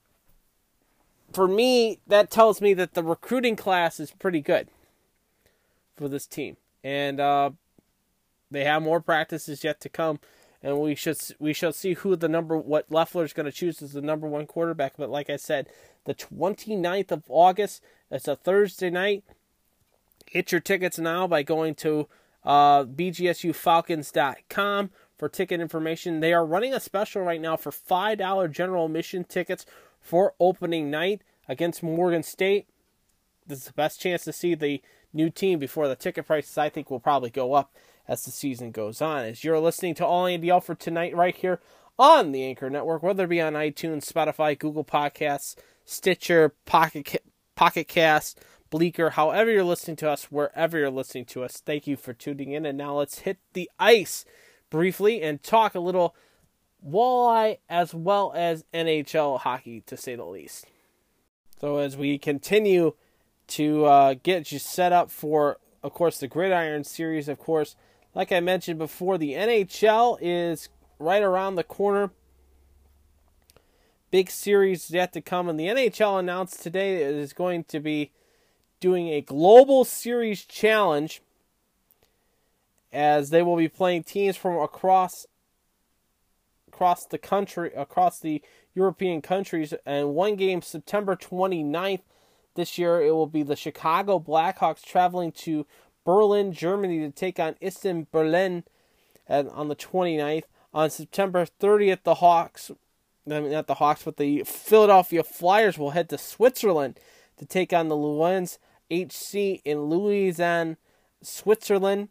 for 1.33 1.47
me, 1.47 1.99
that 2.07 2.31
tells 2.31 2.61
me 2.61 2.73
that 2.75 2.93
the 2.93 3.03
recruiting 3.03 3.55
class 3.55 3.99
is 3.99 4.11
pretty 4.11 4.41
good 4.41 4.69
for 5.95 6.07
this 6.07 6.25
team, 6.25 6.57
and 6.83 7.19
uh, 7.19 7.51
they 8.49 8.63
have 8.63 8.81
more 8.81 9.01
practices 9.01 9.63
yet 9.63 9.81
to 9.81 9.89
come. 9.89 10.19
And 10.63 10.79
we 10.79 10.95
should 10.95 11.17
we 11.39 11.53
shall 11.53 11.71
see 11.71 11.93
who 11.93 12.15
the 12.15 12.27
number 12.27 12.57
what 12.57 12.87
Loeffler 12.89 13.23
is 13.23 13.33
going 13.33 13.45
to 13.45 13.51
choose 13.51 13.81
as 13.81 13.93
the 13.93 14.01
number 14.01 14.27
one 14.27 14.47
quarterback. 14.47 14.93
But 14.97 15.09
like 15.09 15.29
I 15.29 15.35
said, 15.35 15.67
the 16.05 16.15
29th 16.15 17.11
of 17.11 17.23
August, 17.27 17.83
it's 18.09 18.27
a 18.27 18.35
Thursday 18.35 18.89
night. 18.89 19.23
Get 20.31 20.51
your 20.51 20.61
tickets 20.61 20.99
now 20.99 21.25
by 21.27 21.43
going 21.43 21.75
to 21.75 22.07
uh, 22.43 22.83
bgsufalcons.com 22.85 24.89
for 25.17 25.29
ticket 25.29 25.59
information. 25.59 26.19
They 26.19 26.33
are 26.33 26.45
running 26.45 26.73
a 26.73 26.79
special 26.79 27.23
right 27.23 27.41
now 27.41 27.57
for 27.57 27.71
$5 27.71 28.51
general 28.51 28.85
admission 28.85 29.23
tickets 29.23 29.65
for 29.99 30.35
opening 30.39 30.91
night 30.91 31.23
against 31.47 31.81
Morgan 31.81 32.21
State. 32.23 32.67
This 33.45 33.59
is 33.59 33.65
the 33.65 33.73
best 33.73 34.01
chance 34.01 34.23
to 34.25 34.33
see 34.33 34.55
the 34.55 34.81
new 35.13 35.29
team 35.29 35.59
before 35.59 35.87
the 35.87 35.95
ticket 35.95 36.27
prices, 36.27 36.57
I 36.57 36.67
think, 36.69 36.91
will 36.91 36.99
probably 36.99 37.29
go 37.29 37.53
up 37.53 37.73
as 38.07 38.23
the 38.23 38.31
season 38.31 38.71
goes 38.71 39.01
on. 39.01 39.25
As 39.25 39.43
you're 39.43 39.59
listening 39.59 39.95
to 39.95 40.05
All 40.05 40.25
Andy 40.25 40.49
Alford 40.49 40.79
tonight, 40.79 41.15
right 41.15 41.35
here 41.35 41.59
on 41.97 42.31
the 42.31 42.43
Anchor 42.43 42.69
Network, 42.69 43.03
whether 43.03 43.23
it 43.23 43.29
be 43.29 43.41
on 43.41 43.53
iTunes, 43.53 44.11
Spotify, 44.11 44.57
Google 44.57 44.83
Podcasts, 44.83 45.55
Stitcher, 45.85 46.53
Pocket, 46.65 47.23
Pocket 47.55 47.87
Cast, 47.87 48.39
Breaker, 48.69 49.11
however 49.11 49.51
you're 49.51 49.63
listening 49.63 49.97
to 49.97 50.09
us, 50.09 50.25
wherever 50.25 50.77
you're 50.77 50.89
listening 50.89 51.25
to 51.25 51.43
us, 51.43 51.61
thank 51.65 51.87
you 51.87 51.95
for 51.95 52.13
tuning 52.13 52.51
in. 52.51 52.65
And 52.65 52.77
now 52.77 52.97
let's 52.97 53.19
hit 53.19 53.37
the 53.53 53.69
ice 53.79 54.25
briefly 54.69 55.21
and 55.21 55.41
talk 55.41 55.75
a 55.75 55.79
little 55.79 56.15
walleye 56.85 57.57
as 57.69 57.93
well 57.93 58.33
as 58.35 58.65
NHL 58.73 59.39
hockey, 59.39 59.81
to 59.81 59.97
say 59.97 60.15
the 60.15 60.25
least. 60.25 60.65
So 61.59 61.77
as 61.77 61.97
we 61.97 62.17
continue 62.17 62.93
to 63.47 63.85
uh, 63.85 64.15
get 64.21 64.51
you 64.51 64.59
set 64.59 64.91
up 64.91 65.09
for, 65.09 65.57
of 65.81 65.93
course, 65.93 66.19
the 66.19 66.27
Gridiron 66.27 66.83
Series, 66.83 67.27
of 67.27 67.39
course, 67.39 67.75
like 68.13 68.31
I 68.31 68.39
mentioned 68.39 68.79
before, 68.79 69.17
the 69.17 69.33
NHL 69.33 70.17
is 70.21 70.69
right 70.99 71.23
around 71.23 71.55
the 71.55 71.63
corner. 71.63 72.11
Big 74.09 74.29
series 74.29 74.89
yet 74.91 75.13
to 75.13 75.21
come, 75.21 75.49
and 75.49 75.59
the 75.59 75.67
NHL 75.67 76.19
announced 76.19 76.61
today 76.61 77.03
it 77.03 77.15
is 77.15 77.33
going 77.33 77.63
to 77.65 77.79
be 77.79 78.11
doing 78.79 79.09
a 79.09 79.21
global 79.21 79.83
series 79.83 80.45
challenge 80.45 81.21
as 82.91 83.29
they 83.29 83.41
will 83.41 83.57
be 83.57 83.67
playing 83.67 84.03
teams 84.03 84.37
from 84.37 84.57
across 84.57 85.25
across 86.67 87.05
the 87.05 87.17
country 87.17 87.71
across 87.75 88.19
the 88.19 88.41
European 88.75 89.21
countries 89.21 89.73
and 89.85 90.13
one 90.13 90.35
game 90.35 90.61
September 90.61 91.15
29th 91.15 92.01
this 92.55 92.77
year 92.77 93.01
it 93.01 93.11
will 93.11 93.27
be 93.27 93.43
the 93.43 93.55
Chicago 93.55 94.19
Blackhawks 94.19 94.83
traveling 94.83 95.31
to 95.31 95.65
Berlin, 96.07 96.53
Germany 96.53 96.99
to 96.99 97.11
take 97.11 97.37
on 97.37 97.55
Eisbären 97.55 98.07
Berlin 98.11 98.63
and 99.27 99.49
on 99.49 99.67
the 99.67 99.75
29th. 99.75 100.45
On 100.73 100.89
September 100.89 101.45
30th, 101.59 102.03
the 102.03 102.15
Hawks, 102.15 102.71
I 103.29 103.41
mean, 103.41 103.51
not 103.51 103.67
the 103.67 103.75
Hawks, 103.75 104.03
but 104.03 104.15
the 104.15 104.43
Philadelphia 104.45 105.21
Flyers 105.21 105.77
will 105.77 105.91
head 105.91 106.07
to 106.09 106.17
Switzerland 106.17 106.97
to 107.37 107.45
take 107.45 107.73
on 107.73 107.89
the 107.89 107.95
Lausanne 107.95 108.47
HC 108.91 109.61
in 109.65 109.89
Lausanne, 109.89 110.77
Switzerland. 111.21 112.09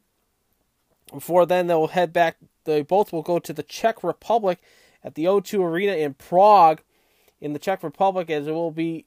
Before 1.12 1.46
then, 1.46 1.66
they'll 1.66 1.88
head 1.88 2.12
back. 2.12 2.36
They 2.64 2.82
both 2.82 3.12
will 3.12 3.22
go 3.22 3.38
to 3.38 3.52
the 3.52 3.62
Czech 3.62 4.02
Republic 4.02 4.58
at 5.04 5.14
the 5.14 5.24
O2 5.24 5.60
Arena 5.60 5.92
in 5.92 6.14
Prague, 6.14 6.80
in 7.40 7.52
the 7.52 7.58
Czech 7.58 7.82
Republic, 7.82 8.28
as 8.30 8.46
it 8.46 8.52
will 8.52 8.72
be 8.72 9.06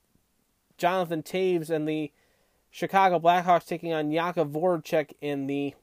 Jonathan 0.78 1.22
Toews 1.22 1.70
and 1.70 1.88
the 1.88 2.12
Chicago 2.72 3.20
Blackhawks 3.20 3.66
taking 3.66 3.94
on 3.94 4.12
Jakub 4.12 4.52
Voracek 4.52 5.14
in 5.22 5.48
the 5.48 5.74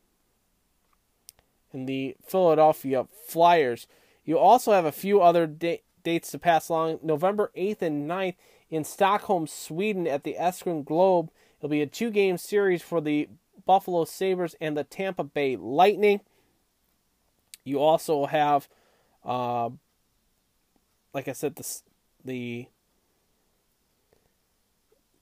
in 1.73 1.87
the 1.87 2.17
Philadelphia 2.25 3.07
Flyers. 3.27 3.87
You 4.25 4.39
also 4.39 4.73
have 4.73 4.85
a 4.85 4.93
few 4.93 5.21
other 5.21 5.47
da- 5.47 5.83
dates 6.03 6.31
to 6.31 6.39
pass 6.39 6.69
along. 6.69 7.01
November 7.03 7.51
8th 7.57 7.83
and 7.83 8.09
9th 8.09 8.37
in 8.71 8.85
Stockholm, 8.85 9.47
Sweden 9.47 10.07
at 10.07 10.25
the 10.25 10.39
Ericsson 10.39 10.83
Globe. 10.83 11.31
It'll 11.59 11.71
be 11.71 11.83
a 11.83 11.87
two 11.87 12.11
game 12.11 12.39
series 12.39 12.83
for 12.83 13.01
the 13.01 13.29
Buffalo 13.65 14.05
Sabres 14.05 14.55
and 14.61 14.77
the 14.77 14.85
Tampa 14.85 15.25
Bay 15.25 15.57
Lightning. 15.57 16.21
You 17.65 17.81
also 17.81 18.27
have, 18.27 18.69
uh, 19.25 19.71
like 21.13 21.29
I 21.29 21.33
said, 21.33 21.57
the, 21.57 21.81
the 22.25 22.69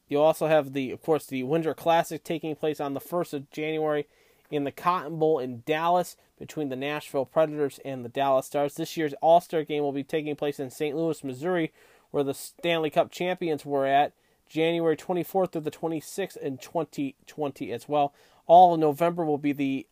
you 0.08 0.20
also 0.20 0.46
have 0.46 0.74
the, 0.74 0.90
of 0.90 1.02
course, 1.02 1.26
the 1.26 1.42
Winter 1.44 1.74
Classic 1.74 2.22
taking 2.22 2.54
place 2.54 2.80
on 2.80 2.94
the 2.94 3.00
1st 3.00 3.32
of 3.32 3.50
January 3.50 4.06
in 4.50 4.64
the 4.64 4.70
Cotton 4.70 5.18
Bowl 5.18 5.38
in 5.38 5.62
Dallas 5.64 6.16
between 6.38 6.68
the 6.68 6.76
Nashville 6.76 7.24
Predators 7.24 7.80
and 7.84 8.04
the 8.04 8.08
Dallas 8.08 8.46
Stars. 8.46 8.74
This 8.74 8.96
year's 8.96 9.14
All 9.22 9.40
Star 9.40 9.64
game 9.64 9.82
will 9.82 9.92
be 9.92 10.04
taking 10.04 10.36
place 10.36 10.60
in 10.60 10.70
St. 10.70 10.96
Louis, 10.96 11.24
Missouri, 11.24 11.72
where 12.10 12.22
the 12.24 12.34
Stanley 12.34 12.90
Cup 12.90 13.10
champions 13.10 13.64
were 13.64 13.86
at 13.86 14.12
January 14.54 14.96
24th 14.96 15.50
through 15.50 15.62
the 15.62 15.70
26th 15.70 16.36
in 16.36 16.58
2020 16.58 17.72
as 17.72 17.88
well. 17.88 18.14
All 18.46 18.76
November 18.76 19.24
will 19.24 19.36
be 19.36 19.50
the 19.50 19.84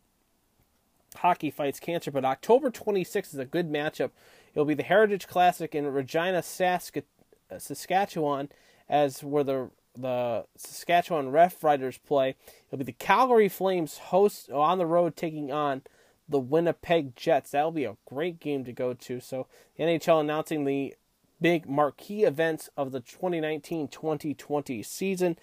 Hockey 1.16 1.50
Fights 1.50 1.80
Cancer, 1.80 2.12
but 2.12 2.24
October 2.24 2.70
26th 2.70 3.34
is 3.34 3.38
a 3.40 3.44
good 3.44 3.70
matchup. 3.70 4.12
It'll 4.54 4.64
be 4.64 4.74
the 4.74 4.84
Heritage 4.84 5.26
Classic 5.26 5.74
in 5.74 5.86
Regina, 5.88 6.42
Sask- 6.42 7.02
uh, 7.50 7.58
Saskatchewan, 7.58 8.50
as 8.88 9.24
where 9.24 9.44
the 9.44 9.70
the 9.94 10.46
Saskatchewan 10.56 11.30
Rough 11.32 11.62
Riders 11.62 11.98
play. 11.98 12.36
It'll 12.68 12.78
be 12.78 12.84
the 12.84 12.92
Calgary 12.92 13.48
Flames 13.48 13.98
host 13.98 14.48
on 14.50 14.78
the 14.78 14.86
road 14.86 15.16
taking 15.16 15.52
on 15.52 15.82
the 16.26 16.38
Winnipeg 16.38 17.14
Jets. 17.14 17.50
That'll 17.50 17.72
be 17.72 17.84
a 17.84 17.96
great 18.06 18.40
game 18.40 18.64
to 18.64 18.72
go 18.72 18.94
to. 18.94 19.20
So 19.20 19.48
the 19.76 19.84
NHL 19.84 20.20
announcing 20.20 20.64
the 20.64 20.94
big 21.42 21.68
marquee 21.68 22.24
events 22.24 22.70
of 22.76 22.92
the 22.92 23.00
2019-2020 23.00 24.84
season. 24.86 25.36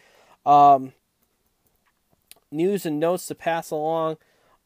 Um, 0.45 0.93
news 2.51 2.85
and 2.85 2.99
notes 2.99 3.27
to 3.27 3.35
pass 3.35 3.69
along 3.69 4.17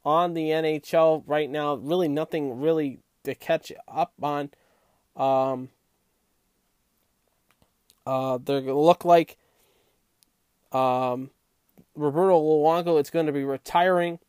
on 0.06 0.34
the 0.34 0.50
NHL 0.50 1.24
right 1.26 1.50
now. 1.50 1.76
Really 1.76 2.08
nothing 2.08 2.62
really 2.62 3.00
to 3.24 3.36
catch 3.36 3.72
up 3.88 4.14
on. 4.22 4.52
Um, 5.16 5.70
uh, 8.06 8.38
they're 8.38 8.62
going 8.62 8.68
to 8.68 8.80
look 8.80 9.06
like 9.06 9.38
um, 10.72 11.32
Roberto 11.96 12.40
Luongo 12.40 13.00
is 13.02 13.10
going 13.10 13.28
to 13.28 13.32
be 13.32 13.44
retiring 13.44 14.20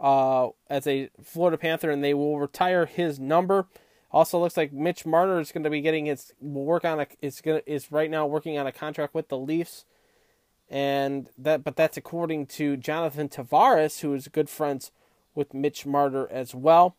uh, 0.00 0.48
as 0.68 0.86
a 0.86 1.10
Florida 1.22 1.58
Panther, 1.58 1.90
and 1.90 2.04
they 2.04 2.14
will 2.14 2.38
retire 2.38 2.86
his 2.86 3.18
number. 3.18 3.66
Also, 4.14 4.38
looks 4.38 4.56
like 4.56 4.72
Mitch 4.72 5.04
Marner 5.04 5.40
is 5.40 5.50
going 5.50 5.64
to 5.64 5.70
be 5.70 5.80
getting 5.80 6.06
his 6.06 6.32
work 6.40 6.84
on 6.84 7.00
a 7.00 7.06
is 7.20 7.40
going 7.40 7.62
is 7.66 7.90
right 7.90 8.08
now 8.08 8.24
working 8.24 8.56
on 8.56 8.64
a 8.64 8.70
contract 8.70 9.12
with 9.12 9.28
the 9.28 9.36
Leafs, 9.36 9.84
and 10.70 11.30
that 11.36 11.64
but 11.64 11.74
that's 11.74 11.96
according 11.96 12.46
to 12.46 12.76
Jonathan 12.76 13.28
Tavares, 13.28 14.02
who 14.02 14.14
is 14.14 14.28
good 14.28 14.48
friends 14.48 14.92
with 15.34 15.52
Mitch 15.52 15.84
Marner 15.84 16.28
as 16.30 16.54
well. 16.54 16.94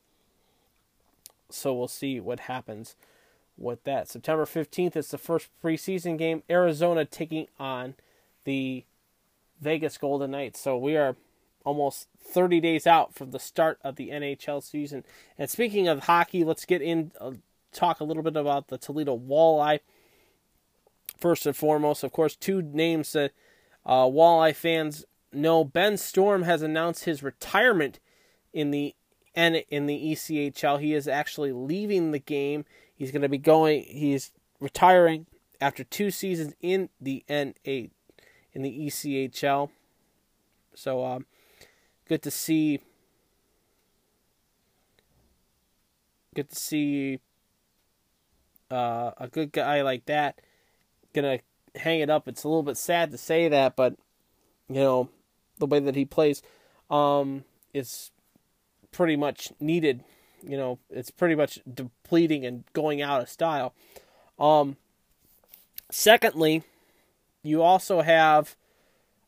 So 1.49 1.73
we'll 1.73 1.87
see 1.87 2.19
what 2.19 2.41
happens 2.41 2.97
with 3.57 3.85
that. 3.85 4.09
September 4.09 4.43
15th 4.43 4.97
is 4.97 5.07
the 5.07 5.17
first 5.17 5.47
preseason 5.63 6.17
game. 6.17 6.43
Arizona 6.49 7.05
taking 7.05 7.47
on 7.57 7.95
the 8.43 8.83
Vegas 9.61 9.97
Golden 9.97 10.31
Knights. 10.31 10.59
So 10.59 10.77
we 10.77 10.97
are 10.97 11.15
almost 11.65 12.07
30 12.21 12.61
days 12.61 12.87
out 12.87 13.13
from 13.13 13.31
the 13.31 13.39
start 13.39 13.79
of 13.83 13.97
the 13.97 14.09
NHL 14.09 14.63
season. 14.63 15.03
And 15.37 15.49
speaking 15.49 15.87
of 15.87 16.03
hockey, 16.03 16.43
let's 16.43 16.65
get 16.65 16.81
in 16.81 17.11
uh, 17.19 17.31
talk 17.73 17.99
a 17.99 18.05
little 18.05 18.23
bit 18.23 18.37
about 18.37 18.69
the 18.69 18.77
Toledo 18.77 19.17
Walleye. 19.17 19.79
First 21.19 21.45
and 21.45 21.55
foremost, 21.55 22.03
of 22.03 22.11
course, 22.11 22.35
two 22.35 22.61
names 22.61 23.11
that 23.13 23.31
uh, 23.85 24.03
Walleye 24.03 24.55
fans 24.55 25.05
know. 25.31 25.63
Ben 25.63 25.97
Storm 25.97 26.43
has 26.43 26.61
announced 26.61 27.05
his 27.05 27.23
retirement 27.23 27.99
in 28.53 28.71
the 28.71 28.95
and 29.35 29.63
in 29.69 29.85
the 29.85 30.11
ECHL. 30.11 30.79
He 30.79 30.93
is 30.93 31.07
actually 31.07 31.51
leaving 31.51 32.11
the 32.11 32.19
game. 32.19 32.65
He's 32.95 33.11
going 33.11 33.21
to 33.21 33.29
be 33.29 33.37
going. 33.37 33.83
He's 33.83 34.31
retiring 34.59 35.25
after 35.61 35.83
two 35.83 36.11
seasons 36.11 36.53
in 36.61 36.89
the 36.99 37.23
N8 37.29 37.91
in 38.53 38.61
the 38.61 38.87
ECHL. 38.87 39.69
So 40.73 41.05
um, 41.05 41.25
good 42.07 42.21
to 42.23 42.31
see. 42.31 42.79
Good 46.35 46.49
to 46.49 46.55
see 46.55 47.19
uh, 48.69 49.11
a 49.17 49.27
good 49.27 49.51
guy 49.51 49.81
like 49.81 50.05
that 50.05 50.39
gonna 51.15 51.39
hang 51.75 52.01
it 52.01 52.09
up. 52.09 52.27
It's 52.27 52.43
a 52.43 52.47
little 52.47 52.61
bit 52.61 52.77
sad 52.77 53.11
to 53.11 53.17
say 53.17 53.47
that, 53.47 53.75
but 53.75 53.95
you 54.69 54.75
know 54.75 55.09
the 55.57 55.65
way 55.65 55.79
that 55.79 55.95
he 55.95 56.05
plays 56.05 56.43
um, 56.91 57.45
is 57.73 58.11
pretty 58.91 59.15
much 59.15 59.51
needed. 59.59 60.03
You 60.43 60.57
know, 60.57 60.79
it's 60.91 61.09
pretty 61.09 61.33
much 61.33 61.59
depleting 61.71 62.45
and 62.45 62.65
going 62.73 63.01
out 63.01 63.21
of 63.21 63.29
style. 63.29 63.73
Um, 64.37 64.75
secondly, 65.89 66.63
you 67.41 67.63
also 67.63 68.01
have 68.01 68.55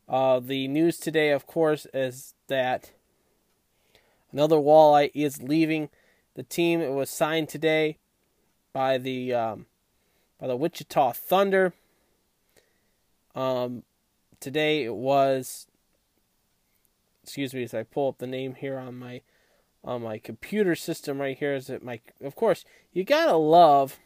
uh, 0.10 0.40
the 0.40 0.68
news 0.68 0.98
today, 0.98 1.32
of 1.32 1.46
course, 1.46 1.86
is 1.94 2.34
that 2.48 2.92
another 4.32 4.56
walleye 4.56 5.12
is 5.14 5.42
leaving 5.42 5.90
the 6.36 6.44
team. 6.44 6.82
It 6.82 6.92
was 6.92 7.10
signed 7.10 7.50
today 7.50 7.98
by 8.72 8.98
the 8.98 9.34
um, 9.34 9.66
by 10.40 10.48
the 10.48 10.56
Wichita 10.56 11.14
Thunder. 11.14 11.74
Um, 13.36 13.84
today 14.40 14.84
it 14.84 14.96
was. 14.96 15.68
Excuse 17.24 17.54
me 17.54 17.64
as 17.64 17.74
I 17.74 17.84
pull 17.84 18.08
up 18.08 18.20
the 18.20 18.28
name 18.28 18.56
here 18.56 18.78
on 18.78 18.98
my 18.98 19.22
on 19.84 20.04
my 20.04 20.18
computer 20.18 20.76
system 20.76 21.20
right 21.20 21.38
here. 21.38 21.54
Is 21.54 21.70
it 21.70 21.84
my? 21.84 22.00
Of 22.22 22.36
course, 22.36 22.64
you 22.94 23.04
gotta 23.04 23.36
love. 23.36 24.00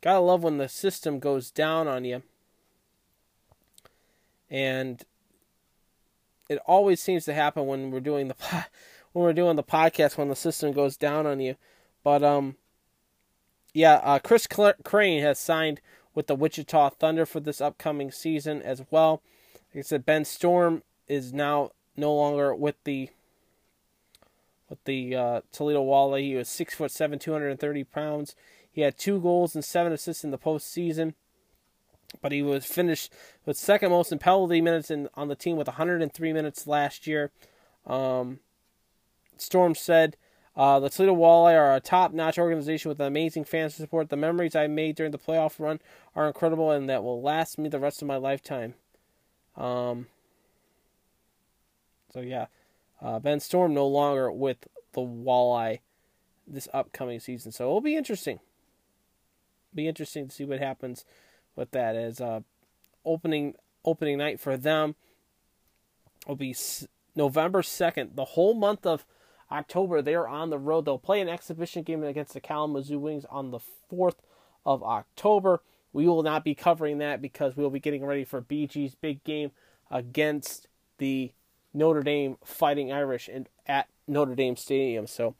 Gotta 0.00 0.20
love 0.20 0.44
when 0.44 0.58
the 0.58 0.68
system 0.68 1.18
goes 1.18 1.50
down 1.50 1.88
on 1.88 2.04
you. 2.04 2.22
And 4.52 5.02
it 6.50 6.58
always 6.66 7.00
seems 7.00 7.24
to 7.24 7.32
happen 7.32 7.66
when 7.66 7.90
we're 7.90 8.00
doing 8.00 8.28
the 8.28 8.34
when 9.12 9.24
we're 9.24 9.32
doing 9.32 9.56
the 9.56 9.62
podcast 9.62 10.18
when 10.18 10.28
the 10.28 10.36
system 10.36 10.72
goes 10.72 10.96
down 10.96 11.26
on 11.26 11.40
you. 11.40 11.56
But 12.04 12.22
um, 12.22 12.56
yeah, 13.72 13.94
uh, 14.04 14.18
Chris 14.18 14.46
Crane 14.46 15.22
has 15.22 15.38
signed 15.38 15.80
with 16.14 16.26
the 16.26 16.34
Wichita 16.34 16.90
Thunder 16.90 17.24
for 17.24 17.40
this 17.40 17.62
upcoming 17.62 18.10
season 18.10 18.60
as 18.60 18.82
well. 18.90 19.22
Like 19.74 19.80
I 19.80 19.82
said, 19.86 20.04
Ben 20.04 20.26
Storm 20.26 20.82
is 21.08 21.32
now 21.32 21.70
no 21.96 22.14
longer 22.14 22.54
with 22.54 22.76
the 22.84 23.08
with 24.68 24.84
the 24.84 25.16
uh, 25.16 25.40
Toledo 25.50 25.82
Walleye. 25.82 26.22
He 26.22 26.34
was 26.34 26.48
six 26.48 26.74
foot 26.74 26.90
seven, 26.90 27.18
two 27.18 27.32
hundred 27.32 27.48
and 27.48 27.60
thirty 27.60 27.84
pounds. 27.84 28.36
He 28.70 28.82
had 28.82 28.98
two 28.98 29.18
goals 29.18 29.54
and 29.54 29.64
seven 29.64 29.92
assists 29.92 30.24
in 30.24 30.30
the 30.30 30.38
postseason 30.38 31.14
but 32.20 32.32
he 32.32 32.42
was 32.42 32.64
finished 32.64 33.12
with 33.46 33.56
second 33.56 33.90
most 33.90 34.12
in 34.12 34.18
penalty 34.18 34.60
minutes 34.60 34.90
in, 34.90 35.08
on 35.14 35.28
the 35.28 35.34
team 35.34 35.56
with 35.56 35.66
103 35.66 36.32
minutes 36.32 36.66
last 36.66 37.06
year. 37.06 37.30
Um, 37.86 38.40
Storm 39.36 39.74
said, 39.74 40.16
uh, 40.54 40.78
the 40.78 40.90
Toledo 40.90 41.16
Walleye 41.16 41.58
are 41.58 41.74
a 41.74 41.80
top-notch 41.80 42.38
organization 42.38 42.88
with 42.88 43.00
amazing 43.00 43.44
fans 43.44 43.74
to 43.74 43.82
support. 43.82 44.10
The 44.10 44.16
memories 44.16 44.54
I 44.54 44.66
made 44.66 44.96
during 44.96 45.12
the 45.12 45.18
playoff 45.18 45.58
run 45.58 45.80
are 46.14 46.26
incredible 46.26 46.70
and 46.70 46.88
that 46.88 47.02
will 47.02 47.22
last 47.22 47.58
me 47.58 47.68
the 47.68 47.78
rest 47.80 48.02
of 48.02 48.08
my 48.08 48.16
lifetime. 48.16 48.74
Um, 49.56 50.06
so 52.12 52.20
yeah, 52.20 52.46
uh, 53.00 53.18
Ben 53.18 53.40
Storm 53.40 53.72
no 53.72 53.86
longer 53.86 54.30
with 54.30 54.68
the 54.92 55.00
Walleye 55.00 55.80
this 56.46 56.68
upcoming 56.74 57.20
season. 57.20 57.52
So 57.52 57.64
it'll 57.64 57.80
be 57.80 57.96
interesting. 57.96 58.40
Be 59.74 59.88
interesting 59.88 60.28
to 60.28 60.34
see 60.34 60.44
what 60.44 60.58
happens 60.58 61.06
with 61.56 61.70
that 61.72 61.96
as 61.96 62.20
uh, 62.20 62.40
opening 63.04 63.54
opening 63.84 64.18
night 64.18 64.40
for 64.40 64.56
them 64.56 64.94
will 66.26 66.36
be 66.36 66.54
November 67.16 67.62
2nd. 67.62 68.14
The 68.14 68.24
whole 68.24 68.54
month 68.54 68.86
of 68.86 69.04
October, 69.50 70.00
they're 70.00 70.28
on 70.28 70.50
the 70.50 70.58
road. 70.58 70.84
They'll 70.84 70.98
play 70.98 71.20
an 71.20 71.28
exhibition 71.28 71.82
game 71.82 72.02
against 72.02 72.32
the 72.32 72.40
Kalamazoo 72.40 72.98
Wings 72.98 73.26
on 73.28 73.50
the 73.50 73.58
4th 73.92 74.16
of 74.64 74.82
October. 74.82 75.62
We 75.92 76.06
will 76.06 76.22
not 76.22 76.44
be 76.44 76.54
covering 76.54 76.98
that 76.98 77.20
because 77.20 77.56
we 77.56 77.62
will 77.62 77.70
be 77.70 77.80
getting 77.80 78.04
ready 78.04 78.24
for 78.24 78.40
BG's 78.40 78.94
big 78.94 79.22
game 79.24 79.50
against 79.90 80.68
the 80.98 81.32
Notre 81.74 82.02
Dame 82.02 82.38
Fighting 82.44 82.92
Irish 82.92 83.28
and 83.28 83.48
at 83.66 83.88
Notre 84.06 84.34
Dame 84.34 84.56
Stadium. 84.56 85.06
So 85.06 85.34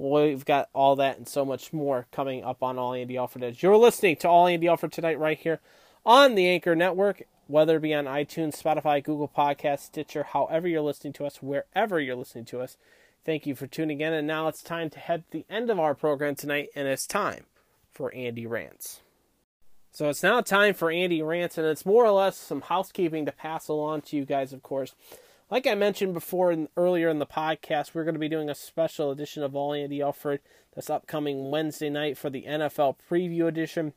we've 0.00 0.46
got 0.46 0.70
all 0.72 0.96
that 0.96 1.18
and 1.18 1.28
so 1.28 1.44
much 1.44 1.74
more 1.74 2.06
coming 2.10 2.42
up 2.42 2.62
on 2.62 2.78
All 2.78 2.94
Andy 2.94 3.18
Alford 3.18 3.42
as 3.42 3.62
you're 3.62 3.76
listening 3.76 4.16
to 4.16 4.28
All 4.28 4.46
Andy 4.46 4.66
Alford 4.66 4.92
tonight 4.92 5.18
right 5.18 5.38
here 5.38 5.60
on 6.06 6.34
the 6.34 6.48
Anchor 6.48 6.74
Network, 6.74 7.24
whether 7.48 7.76
it 7.76 7.82
be 7.82 7.92
on 7.92 8.06
iTunes, 8.06 8.60
Spotify, 8.60 9.04
Google 9.04 9.28
Podcasts, 9.28 9.80
Stitcher, 9.80 10.22
however 10.22 10.66
you're 10.66 10.80
listening 10.80 11.12
to 11.12 11.26
us, 11.26 11.42
wherever 11.42 12.00
you're 12.00 12.16
listening 12.16 12.46
to 12.46 12.60
us. 12.60 12.78
Thank 13.26 13.46
you 13.46 13.54
for 13.54 13.66
tuning 13.66 14.00
in. 14.00 14.14
And 14.14 14.26
now 14.26 14.48
it's 14.48 14.62
time 14.62 14.88
to 14.90 14.98
head 14.98 15.24
to 15.26 15.38
the 15.38 15.44
end 15.50 15.68
of 15.68 15.78
our 15.78 15.94
program 15.94 16.34
tonight, 16.34 16.70
and 16.74 16.88
it's 16.88 17.06
time 17.06 17.44
for 17.92 18.14
Andy 18.14 18.46
Rants. 18.46 19.02
So 19.92 20.08
it's 20.08 20.22
now 20.22 20.40
time 20.40 20.72
for 20.72 20.90
Andy 20.90 21.20
Rants, 21.20 21.58
and 21.58 21.66
it's 21.66 21.84
more 21.84 22.06
or 22.06 22.12
less 22.12 22.38
some 22.38 22.62
housekeeping 22.62 23.26
to 23.26 23.32
pass 23.32 23.68
along 23.68 24.02
to 24.02 24.16
you 24.16 24.24
guys, 24.24 24.54
of 24.54 24.62
course. 24.62 24.94
Like 25.50 25.66
I 25.66 25.74
mentioned 25.74 26.14
before 26.14 26.52
and 26.52 26.68
earlier 26.76 27.08
in 27.08 27.18
the 27.18 27.26
podcast, 27.26 27.92
we're 27.92 28.04
going 28.04 28.14
to 28.14 28.20
be 28.20 28.28
doing 28.28 28.48
a 28.48 28.54
special 28.54 29.10
edition 29.10 29.42
of 29.42 29.56
All 29.56 29.74
Andy 29.74 30.00
Alford 30.00 30.38
this 30.76 30.88
upcoming 30.88 31.50
Wednesday 31.50 31.90
night 31.90 32.16
for 32.16 32.30
the 32.30 32.44
NFL 32.44 32.94
preview 33.10 33.48
edition. 33.48 33.92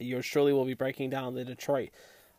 Yours 0.00 0.24
surely 0.24 0.52
will 0.52 0.64
be 0.64 0.74
breaking 0.74 1.10
down 1.10 1.36
the 1.36 1.44
Detroit 1.44 1.90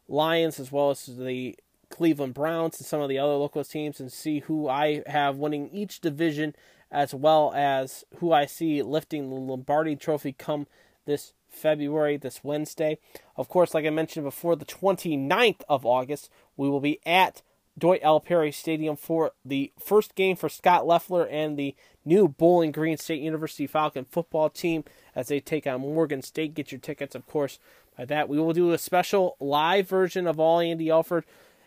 Lions 0.09 0.59
as 0.59 0.69
well 0.69 0.89
as 0.89 1.05
the 1.05 1.57
Cleveland 1.89 2.33
Browns 2.33 2.77
and 2.77 2.85
some 2.85 2.99
of 2.99 3.07
the 3.07 3.19
other 3.19 3.35
local 3.35 3.63
teams 3.63 4.01
and 4.01 4.11
see 4.11 4.39
who 4.39 4.67
I 4.67 5.03
have 5.07 5.37
winning 5.37 5.69
each 5.71 6.01
division 6.01 6.57
as 6.91 7.13
well 7.13 7.53
as 7.55 8.03
who 8.17 8.33
I 8.33 8.47
see 8.47 8.81
lifting 8.81 9.29
the 9.29 9.35
Lombardi 9.37 9.95
trophy 9.95 10.33
come 10.33 10.67
this 11.05 11.31
February, 11.47 12.17
this 12.17 12.43
Wednesday. 12.43 12.97
Of 13.37 13.47
course, 13.47 13.73
like 13.73 13.85
I 13.85 13.91
mentioned 13.91 14.25
before, 14.25 14.57
the 14.57 14.65
29th 14.65 15.61
of 15.69 15.85
August, 15.85 16.29
we 16.57 16.69
will 16.69 16.81
be 16.81 16.99
at 17.05 17.41
Doyt 17.77 17.99
L. 18.03 18.19
Perry 18.19 18.51
Stadium 18.51 18.95
for 18.95 19.31
the 19.43 19.71
first 19.79 20.15
game 20.15 20.35
for 20.35 20.49
Scot 20.49 20.85
Loeffler 20.85 21.25
and 21.25 21.57
the 21.57 21.75
new 22.05 22.27
Bowling 22.27 22.71
Green 22.71 22.97
State 22.97 23.21
University 23.21 23.67
Falcon 23.67 24.05
football 24.05 24.49
team 24.49 24.83
as 25.15 25.27
they 25.27 25.39
take 25.39 25.65
on 25.65 25.81
Morgan 25.81 26.21
State. 26.21 26.53
Get 26.53 26.71
your 26.71 26.79
tickets, 26.79 27.15
of 27.15 27.25
course, 27.25 27.59
by 27.97 28.05
that. 28.05 28.29
We 28.29 28.39
will 28.39 28.53
do 28.53 28.71
a 28.71 28.77
special 28.77 29.35
live 29.39 29.87
version 29.87 30.27
of 30.27 30.39
All 30.39 30.59
Andy 30.59 30.89
Alford 30.89 31.25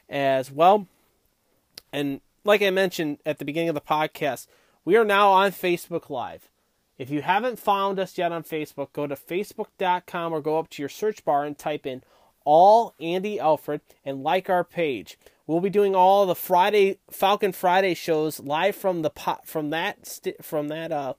as 0.08 0.50
well. 0.52 0.86
And 1.92 2.20
like 2.44 2.62
I 2.62 2.70
mentioned 2.70 3.18
at 3.26 3.38
the 3.38 3.44
beginning 3.44 3.70
of 3.70 3.74
the 3.74 3.80
podcast, 3.80 4.46
we 4.84 4.96
are 4.96 5.04
now 5.04 5.30
on 5.30 5.50
Facebook 5.50 6.08
Live. 6.08 6.48
If 6.98 7.10
you 7.10 7.22
haven't 7.22 7.58
found 7.58 7.98
us 7.98 8.16
yet 8.16 8.32
on 8.32 8.42
Facebook, 8.42 8.92
go 8.92 9.06
to 9.06 9.16
facebook.com 9.16 10.32
or 10.32 10.40
go 10.40 10.58
up 10.58 10.70
to 10.70 10.82
your 10.82 10.88
search 10.88 11.24
bar 11.24 11.44
and 11.44 11.58
type 11.58 11.84
in 11.84 12.02
All 12.44 12.94
Andy 13.00 13.38
Alford 13.40 13.80
and 14.04 14.22
like 14.22 14.48
our 14.48 14.64
page. 14.64 15.18
We'll 15.46 15.60
be 15.60 15.70
doing 15.70 15.94
all 15.94 16.26
the 16.26 16.34
Friday 16.34 16.98
Falcon 17.10 17.52
Friday 17.52 17.94
shows 17.94 18.40
live 18.40 18.74
from 18.74 19.02
the 19.02 19.12
from 19.44 19.70
that 19.70 20.18
from 20.42 20.68
that 20.68 20.90
uh 20.90 21.14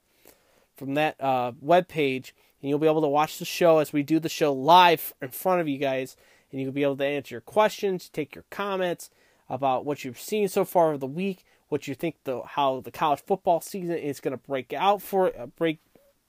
from 0.76 0.96
that 0.96 1.20
uh 1.22 1.54
web 1.62 1.88
page, 1.88 2.36
and 2.62 2.70
you'll 2.70 2.80
be 2.80 2.88
able 2.88 3.02
to 3.02 3.08
watch 3.08 3.40
the 3.40 3.46
show 3.46 3.80
as 3.80 3.94
we 3.94 4.04
do 4.04 4.20
the 4.20 4.28
show 4.28 4.52
live 4.52 5.14
in 5.22 5.30
front 5.30 5.62
of 5.62 5.70
you 5.70 5.78
guys, 5.78 6.18
and 6.52 6.60
you'll 6.60 6.74
be 6.74 6.84
able 6.84 6.98
to 6.98 7.06
answer 7.06 7.36
your 7.36 7.42
questions, 7.42 8.10
take 8.10 8.36
your 8.36 8.44
comments 8.50 9.10
about 9.50 9.86
what 9.86 10.04
you've 10.04 10.20
seen 10.20 10.50
so 10.50 10.66
far 10.66 10.92
of 10.92 11.00
the 11.00 11.08
week, 11.08 11.46
what 11.70 11.88
you 11.88 11.96
think 11.96 12.18
the 12.26 12.42
how 12.44 12.82
the 12.82 12.92
college 12.92 13.22
football 13.26 13.62
season 13.62 13.96
is 13.96 14.20
going 14.20 14.38
to 14.38 14.46
break 14.46 14.74
out 14.74 15.02
for 15.02 15.32
uh, 15.40 15.46
break 15.46 15.80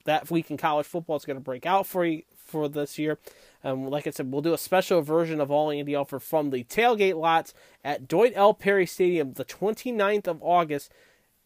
that 0.05 0.31
week 0.31 0.53
in 0.53 0.57
college 0.57 0.87
football 0.87 1.17
is 1.17 1.25
going 1.25 1.37
to 1.37 1.43
break 1.43 1.67
out 1.67 1.85
for 1.85 2.05
you 2.05 2.23
for 2.37 2.69
this 2.69 2.97
year. 2.97 3.19
Um, 3.65 3.89
like 3.89 4.07
I 4.07 4.11
said, 4.11 4.31
we'll 4.31 4.43
do 4.43 4.55
a 4.55 4.59
special 4.59 5.03
version 5.03 5.41
of 5.41 5.51
All 5.51 5.71
Andy 5.71 5.95
Alford 5.95 6.23
from 6.23 6.51
the 6.51 6.65
tailgate 6.65 7.17
lots 7.17 7.55
at 7.85 8.07
Doyt 8.07 8.33
L. 8.37 8.55
Perry 8.55 8.87
Stadium 8.87 9.33
the 9.33 9.45
29th 9.45 10.29
of 10.29 10.43
August. 10.43 10.93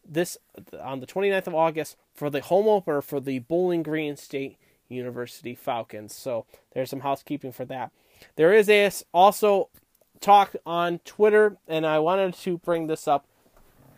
This 0.07 0.37
on 0.81 1.01
the 1.01 1.07
29th 1.07 1.47
of 1.47 1.55
August 1.55 1.97
for 2.15 2.29
the 2.29 2.41
home 2.41 2.67
opener 2.67 3.01
for 3.01 3.21
the 3.21 3.39
Bowling 3.39 3.83
Green 3.83 4.17
State 4.17 4.59
University 4.89 5.55
Falcons. 5.55 6.15
So 6.15 6.45
there's 6.73 6.91
some 6.91 7.01
housekeeping 7.01 7.53
for 7.53 7.65
that. 7.67 7.93
There 8.37 8.53
is 8.53 8.69
a 8.69 8.91
also 9.13 9.69
talk 10.21 10.55
on 10.67 11.01
Twitter, 11.01 11.57
and 11.67 11.87
I 11.87 11.99
wanted 11.99 12.35
to 12.35 12.59
bring 12.59 12.87
this 12.87 13.09
up 13.09 13.27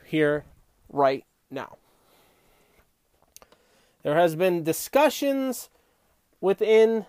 here 0.04 0.44
right 0.88 1.24
now. 1.50 1.76
There 4.02 4.16
has 4.16 4.36
been 4.36 4.62
discussions 4.62 5.70
within 6.40 7.06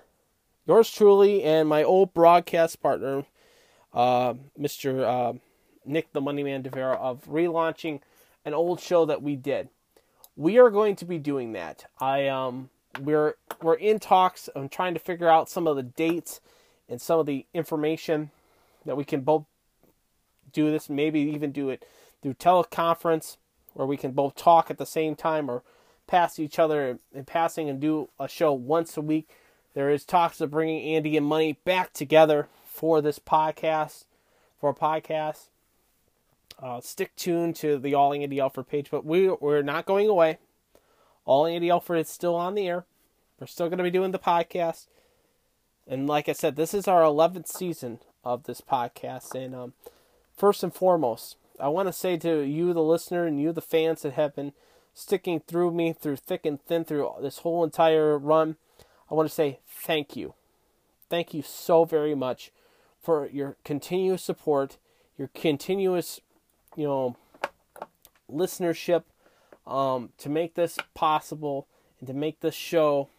yours 0.66 0.91
truly 0.91 1.43
and 1.43 1.70
my 1.70 1.84
old 1.84 2.13
broadcast 2.13 2.82
partner, 2.82 3.26
uh, 3.93 4.34
Mr. 4.59 5.01
Uh, 5.01 5.38
Nick 5.86 6.11
the 6.13 6.22
Moneyman 6.22 6.63
Devera, 6.63 6.95
of 6.95 7.26
relaunching 7.26 8.01
an 8.43 8.53
old 8.53 8.80
show 8.80 9.05
that 9.05 9.22
we 9.22 9.36
did. 9.36 9.70
We 10.36 10.57
are 10.59 10.70
going 10.70 10.95
to 10.97 11.05
be 11.05 11.18
doing 11.18 11.53
that. 11.53 11.86
I 11.99 12.28
um 12.28 12.70
we're 12.99 13.36
we're 13.61 13.76
in 13.76 13.99
talks. 13.99 14.49
I'm 14.55 14.70
trying 14.70 14.93
to 14.93 14.99
figure 14.99 15.30
out 15.30 15.49
some 15.49 15.68
of 15.68 15.76
the 15.76 15.84
dates 15.84 16.41
and 16.89 17.01
some 17.01 17.20
of 17.20 17.26
the 17.26 17.45
information 17.53 18.32
that 18.86 18.97
we 18.97 19.03
can 19.03 19.22
both 19.22 19.45
do 20.51 20.72
this. 20.72 20.89
Maybe 20.89 21.22
even 21.22 21.51
do 21.51 21.70
it 21.70 21.86
through 22.22 22.34
teleconference 22.36 23.38
where 23.74 23.88
we 23.88 23.97
can 23.97 24.11
both 24.11 24.36
talk 24.36 24.70
at 24.70 24.78
the 24.78 24.86
same 24.86 25.16
time 25.16 25.49
or 25.49 25.63
pass 26.07 26.39
each 26.39 26.59
other 26.59 26.99
in 27.13 27.26
passing 27.26 27.70
and 27.70 27.80
do 27.80 28.09
a 28.20 28.28
show 28.28 28.53
once 28.53 28.95
a 28.97 29.01
week 29.01 29.30
there 29.76 29.91
is 29.91 30.03
talks 30.03 30.41
of 30.41 30.51
bringing 30.51 30.95
Andy 30.95 31.15
and 31.15 31.26
Money 31.26 31.59
back 31.65 31.93
together 31.93 32.47
for 32.65 33.01
this 33.01 33.19
podcast, 33.19 34.05
for 34.59 34.71
a 34.71 34.73
podcast. 34.73 35.49
Uh, 36.57 36.80
stick 36.80 37.15
tuned 37.17 37.57
to 37.57 37.78
the 37.78 37.93
All 37.93 38.13
Andy 38.13 38.39
Alford 38.39 38.69
page, 38.69 38.88
but 38.89 39.05
we 39.05 39.30
we're 39.30 39.61
not 39.61 39.86
going 39.86 40.07
away. 40.07 40.39
All 41.26 41.45
Andy 41.45 41.69
Alford 41.69 41.99
is 41.99 42.09
still 42.09 42.36
on 42.36 42.55
the 42.55 42.67
air. 42.67 42.86
We're 43.39 43.47
still 43.47 43.67
going 43.67 43.78
to 43.78 43.84
be 43.84 43.91
doing 43.91 44.11
the 44.11 44.17
podcast, 44.17 44.88
and 45.86 46.07
like 46.07 46.30
I 46.30 46.34
said, 46.34 46.55
this 46.55 46.73
is 46.73 46.88
our 46.88 47.01
11th 47.01 47.47
season 47.47 47.99
of 48.23 48.43
this 48.43 48.61
podcast. 48.61 49.36
And 49.36 49.53
um, 49.53 49.73
first 50.36 50.63
and 50.63 50.73
foremost, 50.73 51.36
I 51.59 51.67
want 51.67 51.89
to 51.89 51.93
say 51.93 52.15
to 52.17 52.39
you, 52.41 52.73
the 52.73 52.82
listener, 52.82 53.26
and 53.26 53.41
you, 53.41 53.51
the 53.51 53.61
fans 53.61 54.01
that 54.03 54.13
have 54.13 54.36
been 54.36 54.53
sticking 54.93 55.41
through 55.41 55.71
me 55.71 55.91
through 55.91 56.15
thick 56.15 56.45
and 56.45 56.61
thin 56.61 56.86
through 56.86 57.11
this 57.21 57.39
whole 57.39 57.63
entire 57.63 58.17
run. 58.17 58.55
I 59.10 59.14
want 59.14 59.30
to 59.30 59.34
say 59.34 59.60
thank 59.68 60.16
you. 60.16 60.34
Thank 61.10 61.34
you 61.34 61.41
so 61.41 61.86
very 61.86 62.16
much 62.16 62.51
for 63.01 63.28
your 63.28 63.58
continuous 63.64 64.24
support, 64.24 64.78
your 65.18 65.30
continuous, 65.34 66.20
you 66.76 66.86
know, 66.86 67.16
listenership 68.32 69.03
um, 69.68 70.10
to 70.18 70.30
make 70.30 70.56
this 70.56 70.78
possible 70.93 71.68
and 71.99 72.08
to 72.08 72.14
make 72.14 72.39
this 72.39 72.56
show 72.56 73.10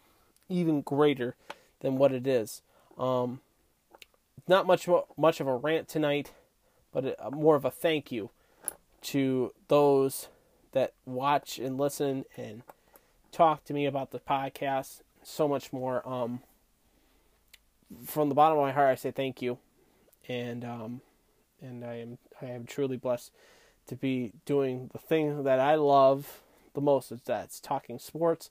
even 0.49 0.81
greater 0.81 1.37
than 1.81 1.97
what 1.97 2.13
it 2.13 2.27
is. 2.27 2.63
Um, 2.99 3.41
not 4.49 4.67
much 4.67 4.89
much 5.17 5.41
of 5.41 5.47
a 5.47 5.55
rant 5.55 5.89
tonight, 5.89 6.33
but 6.93 7.17
a, 7.19 7.31
more 7.31 7.57
of 7.57 7.65
a 7.65 7.71
thank 7.71 8.11
you 8.11 8.31
to 9.03 9.53
those 9.69 10.29
that 10.73 10.93
watch 11.05 11.59
and 11.59 11.79
listen 11.79 12.25
and 12.37 12.63
talk 13.33 13.65
to 13.65 13.75
me 13.75 13.87
about 13.87 14.11
the 14.11 14.19
podcast 14.19 15.01
so 15.27 15.49
much 15.49 15.73
more. 15.73 16.07
Um, 16.09 16.41
from 18.05 18.29
the 18.29 18.35
bottom 18.35 18.59
of 18.59 18.63
my 18.63 18.73
heart, 18.73 18.89
I 18.89 18.95
say 18.95 19.11
thank 19.11 19.43
you, 19.43 19.59
and 20.29 20.65
um, 20.65 21.01
and 21.61 21.85
I 21.85 21.97
am 21.97 22.19
I 22.41 22.47
am 22.47 22.65
truly 22.65 22.97
blessed 22.97 23.33
to 23.89 23.97
be 23.97 24.33
doing 24.45 24.91
the 24.93 24.99
thing 24.99 25.43
that 25.45 25.61
I 25.61 25.75
love 25.75 26.41
the 26.75 26.81
most. 26.81 27.11
Is 27.13 27.21
that's 27.23 27.61
talking 27.61 27.99
sports, 27.99 28.51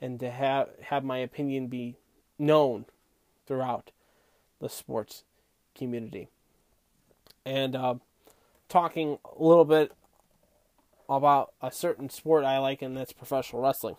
and 0.00 0.18
to 0.20 0.30
have 0.30 0.68
have 0.82 1.04
my 1.04 1.18
opinion 1.18 1.68
be 1.68 1.96
known 2.38 2.84
throughout 3.46 3.92
the 4.60 4.68
sports 4.68 5.22
community, 5.74 6.28
and 7.46 7.76
uh, 7.76 7.94
talking 8.68 9.18
a 9.24 9.42
little 9.42 9.64
bit 9.64 9.92
about 11.08 11.52
a 11.62 11.70
certain 11.70 12.10
sport 12.10 12.44
I 12.44 12.58
like, 12.58 12.82
and 12.82 12.96
that's 12.96 13.12
professional 13.12 13.62
wrestling. 13.62 13.96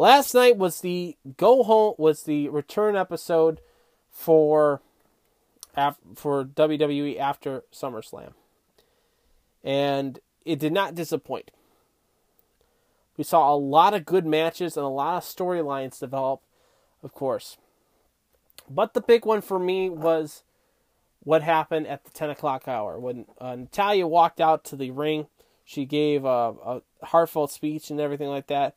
Last 0.00 0.32
night 0.32 0.56
was 0.56 0.80
the 0.80 1.18
go 1.36 1.62
home 1.62 1.94
was 1.98 2.22
the 2.22 2.48
return 2.48 2.96
episode 2.96 3.60
for 4.10 4.80
for 6.14 6.42
WWE 6.42 7.18
after 7.18 7.64
SummerSlam. 7.70 8.32
And 9.62 10.18
it 10.46 10.58
did 10.58 10.72
not 10.72 10.94
disappoint. 10.94 11.50
We 13.18 13.24
saw 13.24 13.52
a 13.52 13.58
lot 13.58 13.92
of 13.92 14.06
good 14.06 14.24
matches 14.24 14.78
and 14.78 14.86
a 14.86 14.88
lot 14.88 15.18
of 15.18 15.22
storylines 15.22 16.00
develop, 16.00 16.40
of 17.02 17.12
course. 17.12 17.58
But 18.70 18.94
the 18.94 19.02
big 19.02 19.26
one 19.26 19.42
for 19.42 19.58
me 19.58 19.90
was 19.90 20.44
what 21.24 21.42
happened 21.42 21.86
at 21.86 22.04
the 22.04 22.10
10 22.10 22.30
o'clock 22.30 22.66
hour. 22.66 22.98
When 22.98 23.26
uh, 23.38 23.54
Natalya 23.54 24.06
walked 24.06 24.40
out 24.40 24.64
to 24.64 24.76
the 24.76 24.92
ring, 24.92 25.26
she 25.62 25.84
gave 25.84 26.24
a, 26.24 26.54
a 26.64 26.82
heartfelt 27.02 27.50
speech 27.50 27.90
and 27.90 28.00
everything 28.00 28.28
like 28.28 28.46
that. 28.46 28.76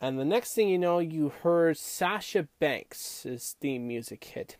And 0.00 0.18
the 0.18 0.24
next 0.24 0.54
thing 0.54 0.68
you 0.68 0.78
know, 0.78 1.00
you 1.00 1.30
heard 1.42 1.76
Sasha 1.76 2.46
Banks' 2.60 3.26
theme 3.60 3.88
music 3.88 4.24
hit. 4.24 4.56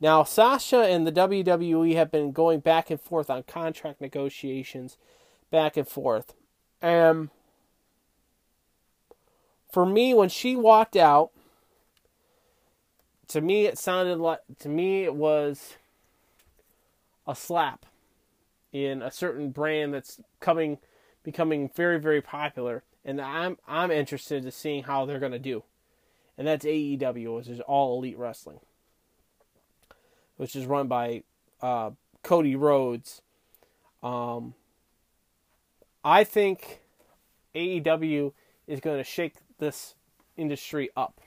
Now, 0.00 0.22
Sasha 0.22 0.82
and 0.82 1.06
the 1.06 1.12
WWE 1.12 1.94
have 1.94 2.10
been 2.10 2.32
going 2.32 2.60
back 2.60 2.90
and 2.90 3.00
forth 3.00 3.30
on 3.30 3.42
contract 3.44 4.00
negotiations, 4.00 4.96
back 5.50 5.76
and 5.76 5.88
forth. 5.88 6.34
And 6.80 7.30
for 9.72 9.86
me, 9.86 10.14
when 10.14 10.28
she 10.28 10.54
walked 10.54 10.94
out, 10.94 11.30
to 13.28 13.40
me 13.40 13.66
it 13.66 13.78
sounded 13.78 14.18
like 14.18 14.40
to 14.58 14.68
me 14.68 15.04
it 15.04 15.14
was 15.14 15.74
a 17.26 17.34
slap 17.34 17.86
in 18.72 19.02
a 19.02 19.10
certain 19.10 19.50
brand 19.50 19.94
that's 19.94 20.20
coming 20.40 20.78
becoming 21.22 21.70
very 21.74 21.98
very 21.98 22.20
popular 22.20 22.82
and 23.04 23.20
I'm 23.20 23.58
I'm 23.66 23.90
interested 23.90 24.42
to 24.42 24.50
seeing 24.50 24.84
how 24.84 25.04
they're 25.04 25.20
to 25.32 25.38
do. 25.38 25.64
And 26.36 26.46
that's 26.46 26.64
AEW 26.64 27.36
which 27.36 27.48
is 27.48 27.60
all 27.60 27.98
elite 27.98 28.18
wrestling. 28.18 28.60
Which 30.36 30.56
is 30.56 30.66
run 30.66 30.88
by 30.88 31.22
uh, 31.62 31.90
Cody 32.22 32.56
Rhodes. 32.56 33.22
Um, 34.02 34.54
I 36.04 36.24
think 36.24 36.80
AEW 37.54 38.32
is 38.66 38.80
going 38.80 38.98
to 38.98 39.04
shake 39.04 39.34
this 39.58 39.94
industry 40.36 40.90
up 40.96 41.20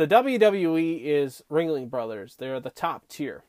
the 0.00 0.06
WWE 0.06 1.04
is 1.04 1.44
Ringling 1.50 1.90
Brothers. 1.90 2.36
They're 2.36 2.58
the 2.58 2.70
top 2.70 3.06
tier. 3.06 3.44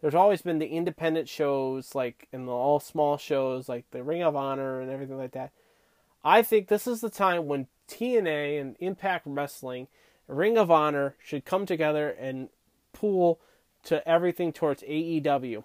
There's 0.00 0.14
always 0.14 0.42
been 0.42 0.58
the 0.58 0.66
independent 0.66 1.28
shows, 1.28 1.94
like 1.94 2.28
in 2.32 2.46
the 2.46 2.52
all 2.52 2.80
small 2.80 3.16
shows, 3.16 3.68
like 3.68 3.90
the 3.90 4.02
Ring 4.02 4.22
of 4.22 4.36
Honor 4.36 4.80
and 4.80 4.90
everything 4.90 5.18
like 5.18 5.32
that. 5.32 5.52
I 6.24 6.42
think 6.42 6.68
this 6.68 6.86
is 6.86 7.00
the 7.00 7.10
time 7.10 7.46
when 7.46 7.66
TNA 7.88 8.60
and 8.60 8.76
Impact 8.80 9.24
Wrestling, 9.26 9.88
Ring 10.26 10.56
of 10.58 10.70
Honor 10.70 11.16
should 11.22 11.44
come 11.44 11.66
together 11.66 12.10
and 12.10 12.48
pool 12.92 13.40
to 13.84 14.06
everything 14.06 14.52
towards 14.52 14.82
AEW. 14.82 15.64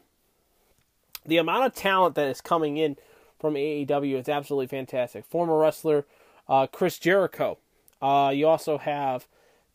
The 1.26 1.38
amount 1.38 1.66
of 1.66 1.76
talent 1.76 2.16
that 2.16 2.28
is 2.28 2.42
coming 2.42 2.78
in 2.78 2.98
from 3.40 3.56
AEW 3.56 4.20
is 4.20 4.30
absolutely 4.30 4.68
fantastic. 4.68 5.26
Former 5.26 5.58
wrestler 5.58 6.06
uh, 6.48 6.68
Chris 6.68 7.00
Jericho. 7.00 7.58
Uh, 8.02 8.32
you 8.34 8.48
also 8.48 8.78
have 8.78 9.28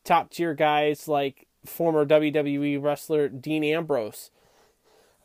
top 0.03 0.31
tier 0.31 0.53
guys 0.53 1.07
like 1.07 1.47
former 1.65 2.05
WWE 2.05 2.81
wrestler 2.81 3.27
Dean 3.27 3.63
Ambrose, 3.63 4.31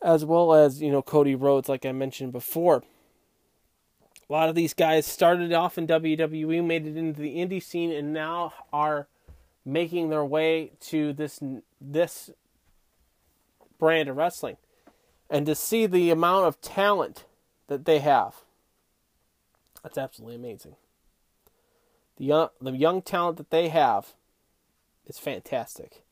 as 0.04 0.24
well 0.24 0.52
as, 0.52 0.82
you 0.82 0.92
know, 0.92 1.02
Cody 1.02 1.34
Rhodes, 1.34 1.68
like 1.68 1.86
I 1.86 1.92
mentioned 1.92 2.30
before. 2.30 2.84
A 4.28 4.32
lot 4.32 4.48
of 4.48 4.54
these 4.54 4.74
guys 4.74 5.06
started 5.06 5.52
off 5.52 5.78
in 5.78 5.86
WWE, 5.86 6.62
made 6.64 6.86
it 6.86 6.96
into 6.96 7.20
the 7.20 7.36
indie 7.36 7.62
scene, 7.62 7.90
and 7.90 8.12
now 8.12 8.52
are 8.72 9.08
making 9.64 10.10
their 10.10 10.24
way 10.24 10.72
to 10.78 11.12
this 11.14 11.40
this 11.80 12.30
brand 13.78 14.08
of 14.08 14.16
wrestling. 14.16 14.56
And 15.30 15.46
to 15.46 15.54
see 15.54 15.86
the 15.86 16.10
amount 16.10 16.46
of 16.46 16.60
talent 16.60 17.24
that 17.68 17.86
they 17.86 17.98
have, 18.00 18.36
that's 19.82 19.98
absolutely 19.98 20.36
amazing. 20.36 20.76
The 22.16 22.24
young, 22.26 22.48
the 22.60 22.72
young 22.72 23.02
talent 23.02 23.38
that 23.38 23.50
they 23.50 23.68
have 23.68 24.14
is 25.06 25.18
fantastic. 25.18 26.03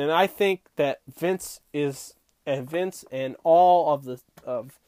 And 0.00 0.10
I 0.10 0.26
think 0.26 0.62
that 0.76 1.00
Vince 1.06 1.60
is 1.74 2.14
and 2.46 2.68
Vince 2.68 3.04
and 3.12 3.36
all 3.44 3.92
of 3.92 4.04
the 4.04 4.18
of 4.42 4.78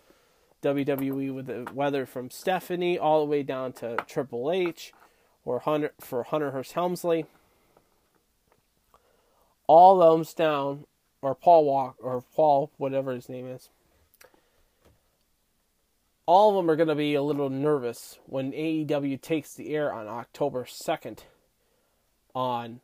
WWE 0.63 1.35
with 1.35 1.47
the 1.49 1.69
whether 1.75 2.07
from 2.07 2.31
Stephanie 2.31 2.99
all 2.99 3.21
the 3.21 3.31
way 3.31 3.43
down 3.43 3.75
to 3.75 3.97
Triple 4.09 4.51
H 4.51 4.95
or 5.45 5.59
Hunter 5.59 5.93
for 6.01 6.23
Hunter 6.23 6.53
Hearst 6.53 6.73
Helmsley. 6.73 7.27
All 9.67 10.01
thumbs 10.01 10.33
down 10.33 10.87
or 11.21 11.35
Paul 11.35 11.67
Walk 11.67 11.97
or 12.01 12.25
Paul 12.35 12.71
whatever 12.79 13.13
his 13.13 13.29
name 13.29 13.47
is. 13.47 13.69
All 16.25 16.49
of 16.49 16.57
them 16.57 16.71
are 16.71 16.77
going 16.77 16.89
to 16.89 16.95
be 16.95 17.15
a 17.15 17.23
little 17.23 17.51
nervous 17.51 18.19
when 18.25 18.53
AEW 18.53 19.21
takes 19.21 19.53
the 19.53 19.75
air 19.75 19.93
on 19.93 20.09
October 20.09 20.65
2nd 20.65 21.19
on 22.35 22.81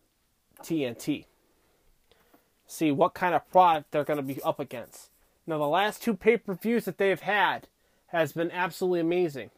TNT. 0.63 1.25
See 2.69 2.93
what 2.93 3.15
kind 3.15 3.35
of 3.35 3.51
product 3.51 3.91
they're 3.91 4.05
going 4.05 4.19
to 4.19 4.23
be 4.23 4.41
up 4.43 4.61
against. 4.61 5.09
Now, 5.47 5.59
the 5.59 5.67
last 5.67 6.03
two 6.03 6.15
pay 6.15 6.37
per 6.37 6.55
views 6.55 6.85
that 6.85 6.99
they've 6.99 7.21
had 7.21 7.67
has 8.09 8.33
been 8.33 8.51
absolutely 8.51 9.01
amazing. 9.01 9.51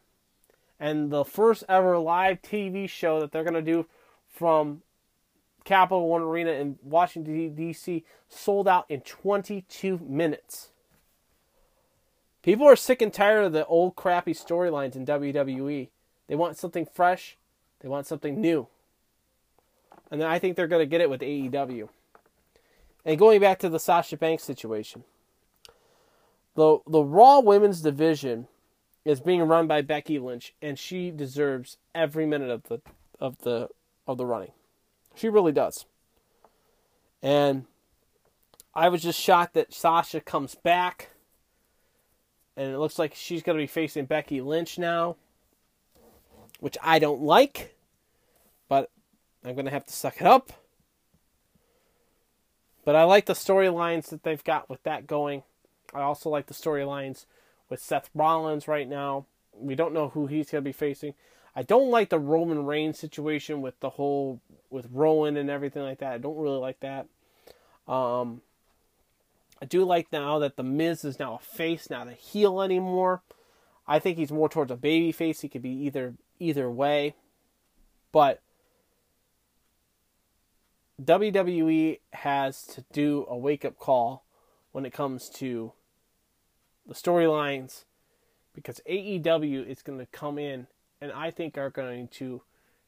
And 0.78 1.11
the 1.11 1.24
first 1.24 1.64
ever 1.68 1.98
live 1.98 2.40
TV 2.40 2.88
show 2.88 3.20
that 3.20 3.32
they're 3.32 3.44
going 3.44 3.54
to 3.54 3.62
do 3.62 3.86
from 4.32 4.82
Capital 5.64 6.08
One 6.08 6.22
Arena 6.22 6.52
in 6.52 6.78
Washington, 6.82 7.54
D.C., 7.54 8.04
sold 8.28 8.66
out 8.66 8.86
in 8.88 9.00
22 9.00 10.00
minutes. 10.02 10.70
People 12.42 12.66
are 12.66 12.76
sick 12.76 13.02
and 13.02 13.12
tired 13.12 13.44
of 13.44 13.52
the 13.52 13.66
old 13.66 13.96
crappy 13.96 14.32
storylines 14.32 14.96
in 14.96 15.04
WWE. 15.04 15.88
They 16.28 16.34
want 16.34 16.56
something 16.56 16.86
fresh, 16.86 17.36
they 17.80 17.88
want 17.88 18.06
something 18.06 18.40
new. 18.40 18.68
And 20.11 20.22
I 20.22 20.38
think 20.38 20.56
they're 20.56 20.66
going 20.66 20.80
to 20.80 20.86
get 20.86 21.00
it 21.00 21.11
with 21.11 21.20
AEW. 21.20 21.88
And 23.05 23.18
going 23.18 23.40
back 23.40 23.59
to 23.61 23.68
the 23.68 23.80
Sasha 23.80 24.16
Banks 24.16 24.42
situation, 24.42 25.05
the 26.55 26.78
the 26.86 27.03
Raw 27.03 27.40
Women's 27.40 27.80
division 27.80 28.48
is 29.05 29.20
being 29.20 29.42
run 29.42 29.66
by 29.66 29.82
Becky 29.82 30.18
Lynch, 30.18 30.55
and 30.61 30.78
she 30.78 31.11
deserves 31.11 31.78
every 31.94 32.26
minute 32.26 32.51
of 32.51 32.64
the 32.64 32.80
of 33.18 33.38
the 33.38 33.68
of 34.07 34.18
the 34.18 34.26
running. 34.26 34.53
She 35.14 35.28
really 35.28 35.53
does. 35.53 35.86
And 37.22 37.66
I 38.74 38.88
was 38.88 39.03
just 39.03 39.20
shocked 39.20 39.55
that 39.55 39.74
Sasha 39.74 40.20
comes 40.20 40.55
back, 40.55 41.11
and 42.57 42.72
it 42.72 42.78
looks 42.78 42.98
like 42.98 43.14
she's 43.14 43.42
going 43.42 43.57
to 43.59 43.62
be 43.62 43.66
facing 43.66 44.05
Becky 44.07 44.40
Lynch 44.40 44.78
now, 44.78 45.16
which 46.61 46.78
I 46.82 46.98
don't 46.98 47.22
like. 47.22 47.76
But 48.68 48.90
I'm 49.44 49.55
going 49.55 49.64
to 49.64 49.72
have 49.72 49.86
to 49.86 49.92
suck 49.92 50.20
it 50.20 50.26
up. 50.26 50.53
But 52.85 52.97
I 52.97 53.05
like 53.05 53.26
the 53.26 53.35
storylines 53.35 54.09
that 54.09 54.22
they've 54.22 54.43
got 54.43 54.68
with 54.68 54.83
that 54.85 55.07
going. 55.07 55.43
I 55.95 56.01
also 56.01 56.31
like 56.31 56.47
the 56.47 56.55
storylines 56.55 57.26
with 57.68 57.81
Seth 57.81 58.11
Rollins 58.14 58.68
right 58.68 58.89
now. 58.89 59.26
We 59.55 59.74
don't 59.74 59.93
know 59.93 60.09
who 60.09 60.26
he's 60.26 60.51
going 60.51 60.64
to 60.64 60.68
be 60.68 60.72
facing. 60.72 61.14
I 61.55 61.62
don't 61.62 61.91
like 61.91 62.11
the 62.11 62.18
Roman 62.18 62.64
Reigns 62.64 62.99
situation 62.99 63.61
with 63.61 63.78
the 63.81 63.91
whole 63.91 64.41
with 64.70 64.87
Rowan 64.93 65.37
and 65.37 65.51
everything 65.51 65.83
like 65.83 65.99
that. 65.99 66.12
I 66.12 66.18
don't 66.18 66.39
really 66.39 66.59
like 66.59 66.81
that. 66.81 67.07
Um, 67.89 68.41
I 69.61 69.66
do 69.66 69.85
like 69.85 70.12
now 70.12 70.39
that 70.39 70.57
the 70.57 70.62
Miz 70.62 71.05
is 71.05 71.18
now 71.18 71.35
a 71.35 71.39
face, 71.39 71.91
not 71.91 72.09
a 72.09 72.12
heel 72.12 72.62
anymore. 72.62 73.22
I 73.87 73.99
think 73.99 74.16
he's 74.16 74.31
more 74.31 74.49
towards 74.49 74.70
a 74.70 74.76
baby 74.76 75.11
face. 75.11 75.41
He 75.41 75.49
could 75.49 75.62
be 75.62 75.70
either 75.70 76.14
either 76.39 76.70
way, 76.70 77.14
but 78.12 78.41
WWE 81.01 82.01
has 82.12 82.66
to 82.66 82.84
do 82.92 83.26
a 83.28 83.36
wake 83.36 83.64
up 83.64 83.78
call 83.78 84.24
when 84.72 84.84
it 84.84 84.92
comes 84.92 85.28
to 85.30 85.72
the 86.86 86.94
storylines 86.94 87.84
because 88.55 88.80
AEW 88.88 89.66
is 89.66 89.82
going 89.82 89.98
to 89.98 90.07
come 90.07 90.38
in 90.38 90.66
and 91.01 91.11
I 91.12 91.30
think 91.30 91.57
are 91.57 91.70
going 91.70 92.09
to 92.09 92.42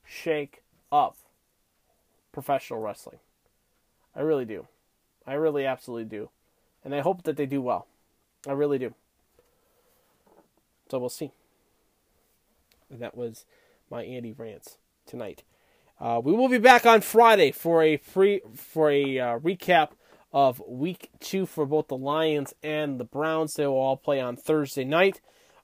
shake 0.04 0.62
up 0.90 1.16
professional 2.32 2.80
wrestling. 2.80 3.18
I 4.14 4.20
really 4.20 4.44
do. 4.44 4.66
I 5.26 5.34
really 5.34 5.64
absolutely 5.64 6.04
do. 6.04 6.28
And 6.84 6.94
I 6.94 7.00
hope 7.00 7.22
that 7.22 7.36
they 7.36 7.46
do 7.46 7.62
well. 7.62 7.86
I 8.46 8.52
really 8.52 8.78
do. 8.78 8.94
So 10.90 10.98
we'll 10.98 11.08
see. 11.08 11.30
that 12.90 13.16
was 13.16 13.46
my 13.90 14.02
Andy 14.02 14.32
rants 14.32 14.76
tonight. 15.06 15.44
Uh, 16.02 16.20
we 16.20 16.32
will 16.32 16.48
be 16.48 16.58
back 16.58 16.84
on 16.84 17.00
Friday 17.00 17.52
for 17.52 17.80
a 17.80 17.96
free 17.96 18.40
for 18.56 18.90
a 18.90 19.20
uh, 19.20 19.38
recap 19.38 19.90
of 20.32 20.60
Week 20.66 21.10
Two 21.20 21.46
for 21.46 21.64
both 21.64 21.86
the 21.86 21.96
Lions 21.96 22.52
and 22.60 22.98
the 22.98 23.04
Browns. 23.04 23.54
They 23.54 23.68
will 23.68 23.76
all 23.76 23.96
play 23.96 24.20
on 24.20 24.34
Thursday 24.34 24.82
night. 24.82 25.20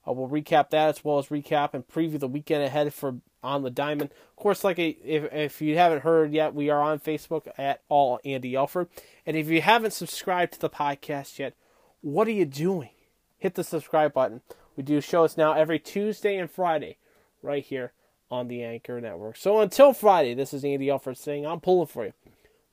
Uh, 0.07 0.13
we'll 0.13 0.29
recap 0.29 0.69
that 0.69 0.87
as 0.87 1.03
well 1.03 1.19
as 1.19 1.27
recap 1.27 1.73
and 1.73 1.85
preview 1.85 2.17
the 2.17 2.29
weekend 2.29 2.63
ahead 2.63 2.93
for 2.93 3.17
on 3.43 3.63
the 3.63 3.69
diamond. 3.69 4.11
Of 4.29 4.37
course, 4.37 4.63
like 4.63 4.79
a, 4.79 4.87
if 5.03 5.33
if 5.33 5.61
you 5.61 5.75
haven't 5.75 6.03
heard 6.03 6.31
yet, 6.31 6.55
we 6.55 6.69
are 6.69 6.81
on 6.81 6.99
Facebook 6.99 7.49
at 7.57 7.81
all 7.89 8.21
Andy 8.23 8.55
Alford, 8.55 8.87
and 9.25 9.35
if 9.35 9.49
you 9.49 9.61
haven't 9.61 9.91
subscribed 9.91 10.53
to 10.53 10.59
the 10.61 10.69
podcast 10.69 11.37
yet, 11.37 11.53
what 11.99 12.29
are 12.29 12.31
you 12.31 12.45
doing? 12.45 12.91
Hit 13.37 13.55
the 13.55 13.63
subscribe 13.65 14.13
button. 14.13 14.39
We 14.77 14.83
do 14.83 15.01
shows 15.01 15.35
now 15.35 15.51
every 15.51 15.79
Tuesday 15.79 16.37
and 16.37 16.49
Friday, 16.49 16.97
right 17.41 17.65
here 17.65 17.91
on 18.31 18.47
the 18.47 18.63
Anchor 18.63 19.01
Network. 19.01 19.37
So 19.37 19.59
until 19.59 19.93
Friday, 19.93 20.33
this 20.33 20.53
is 20.53 20.63
Andy 20.63 20.89
Alford 20.89 21.17
saying 21.17 21.45
I'm 21.45 21.59
pulling 21.59 21.87
for 21.87 22.05
you. 22.05 22.13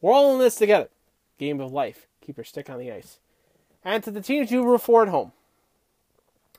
We're 0.01 0.13
all 0.13 0.35
in 0.35 0.39
this 0.39 0.57
together. 0.57 0.89
Game 1.39 1.61
of 1.61 1.73
life. 1.73 2.07
Keep 2.21 2.39
your 2.39 2.45
stick 2.45 2.71
on 2.71 2.79
the 2.79 2.93
ice. 2.93 3.19
And 3.85 4.03
to 4.05 4.11
the 4.11 4.21
teams 4.21 4.51
you 4.51 4.65
root 4.65 4.81
for 4.81 5.03
at 5.03 5.09
home, 5.09 5.33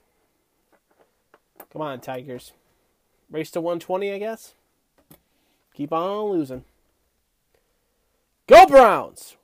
Come 1.73 1.83
on, 1.83 2.01
Tigers. 2.01 2.53
Race 3.31 3.51
to 3.53 3.61
120, 3.61 4.13
I 4.13 4.19
guess. 4.19 4.55
Keep 5.75 5.93
on 5.93 6.31
losing. 6.31 6.65
Go 8.47 8.67
Browns! 8.67 9.37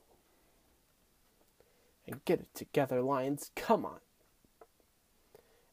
And 2.06 2.24
get 2.24 2.40
it 2.40 2.54
together, 2.54 3.00
Lions. 3.00 3.50
Come 3.54 3.84
on. 3.84 4.00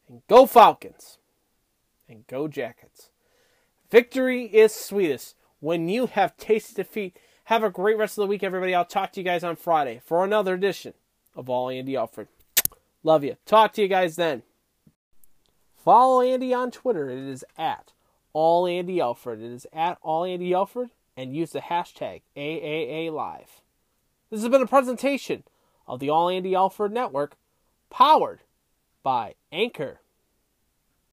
And 0.07 0.21
go 0.27 0.45
Falcons. 0.45 1.17
And 2.07 2.25
go 2.27 2.47
Jackets. 2.47 3.09
Victory 3.89 4.45
is 4.45 4.73
sweetest 4.73 5.35
when 5.59 5.89
you 5.89 6.07
have 6.07 6.37
tasted 6.37 6.75
defeat. 6.75 7.17
Have 7.45 7.63
a 7.63 7.69
great 7.69 7.97
rest 7.97 8.17
of 8.17 8.23
the 8.23 8.27
week, 8.27 8.43
everybody. 8.43 8.75
I'll 8.75 8.85
talk 8.85 9.11
to 9.13 9.19
you 9.19 9.23
guys 9.23 9.43
on 9.43 9.55
Friday 9.55 10.01
for 10.05 10.23
another 10.23 10.53
edition 10.53 10.93
of 11.35 11.49
All 11.49 11.69
Andy 11.69 11.95
Alford. 11.95 12.27
Love 13.03 13.23
you. 13.23 13.37
Talk 13.45 13.73
to 13.73 13.81
you 13.81 13.87
guys 13.87 14.15
then. 14.15 14.43
Follow 15.75 16.21
Andy 16.21 16.53
on 16.53 16.69
Twitter. 16.69 17.09
It 17.09 17.17
is 17.17 17.43
at 17.57 17.93
All 18.33 18.67
Andy 18.67 18.99
Alford. 18.99 19.41
It 19.41 19.51
is 19.51 19.65
at 19.73 19.97
All 20.01 20.25
Andy 20.25 20.53
Alford 20.53 20.89
and 21.15 21.35
use 21.35 21.51
the 21.51 21.61
hashtag 21.61 22.21
AAA 22.37 23.11
Live. 23.11 23.61
This 24.29 24.41
has 24.41 24.49
been 24.49 24.61
a 24.61 24.67
presentation 24.67 25.43
of 25.89 25.99
the 25.99 26.09
All 26.09 26.29
Andy 26.29 26.55
Alford 26.55 26.93
Network, 26.93 27.35
powered 27.89 28.41
by 29.03 29.35
Anchor. 29.51 29.99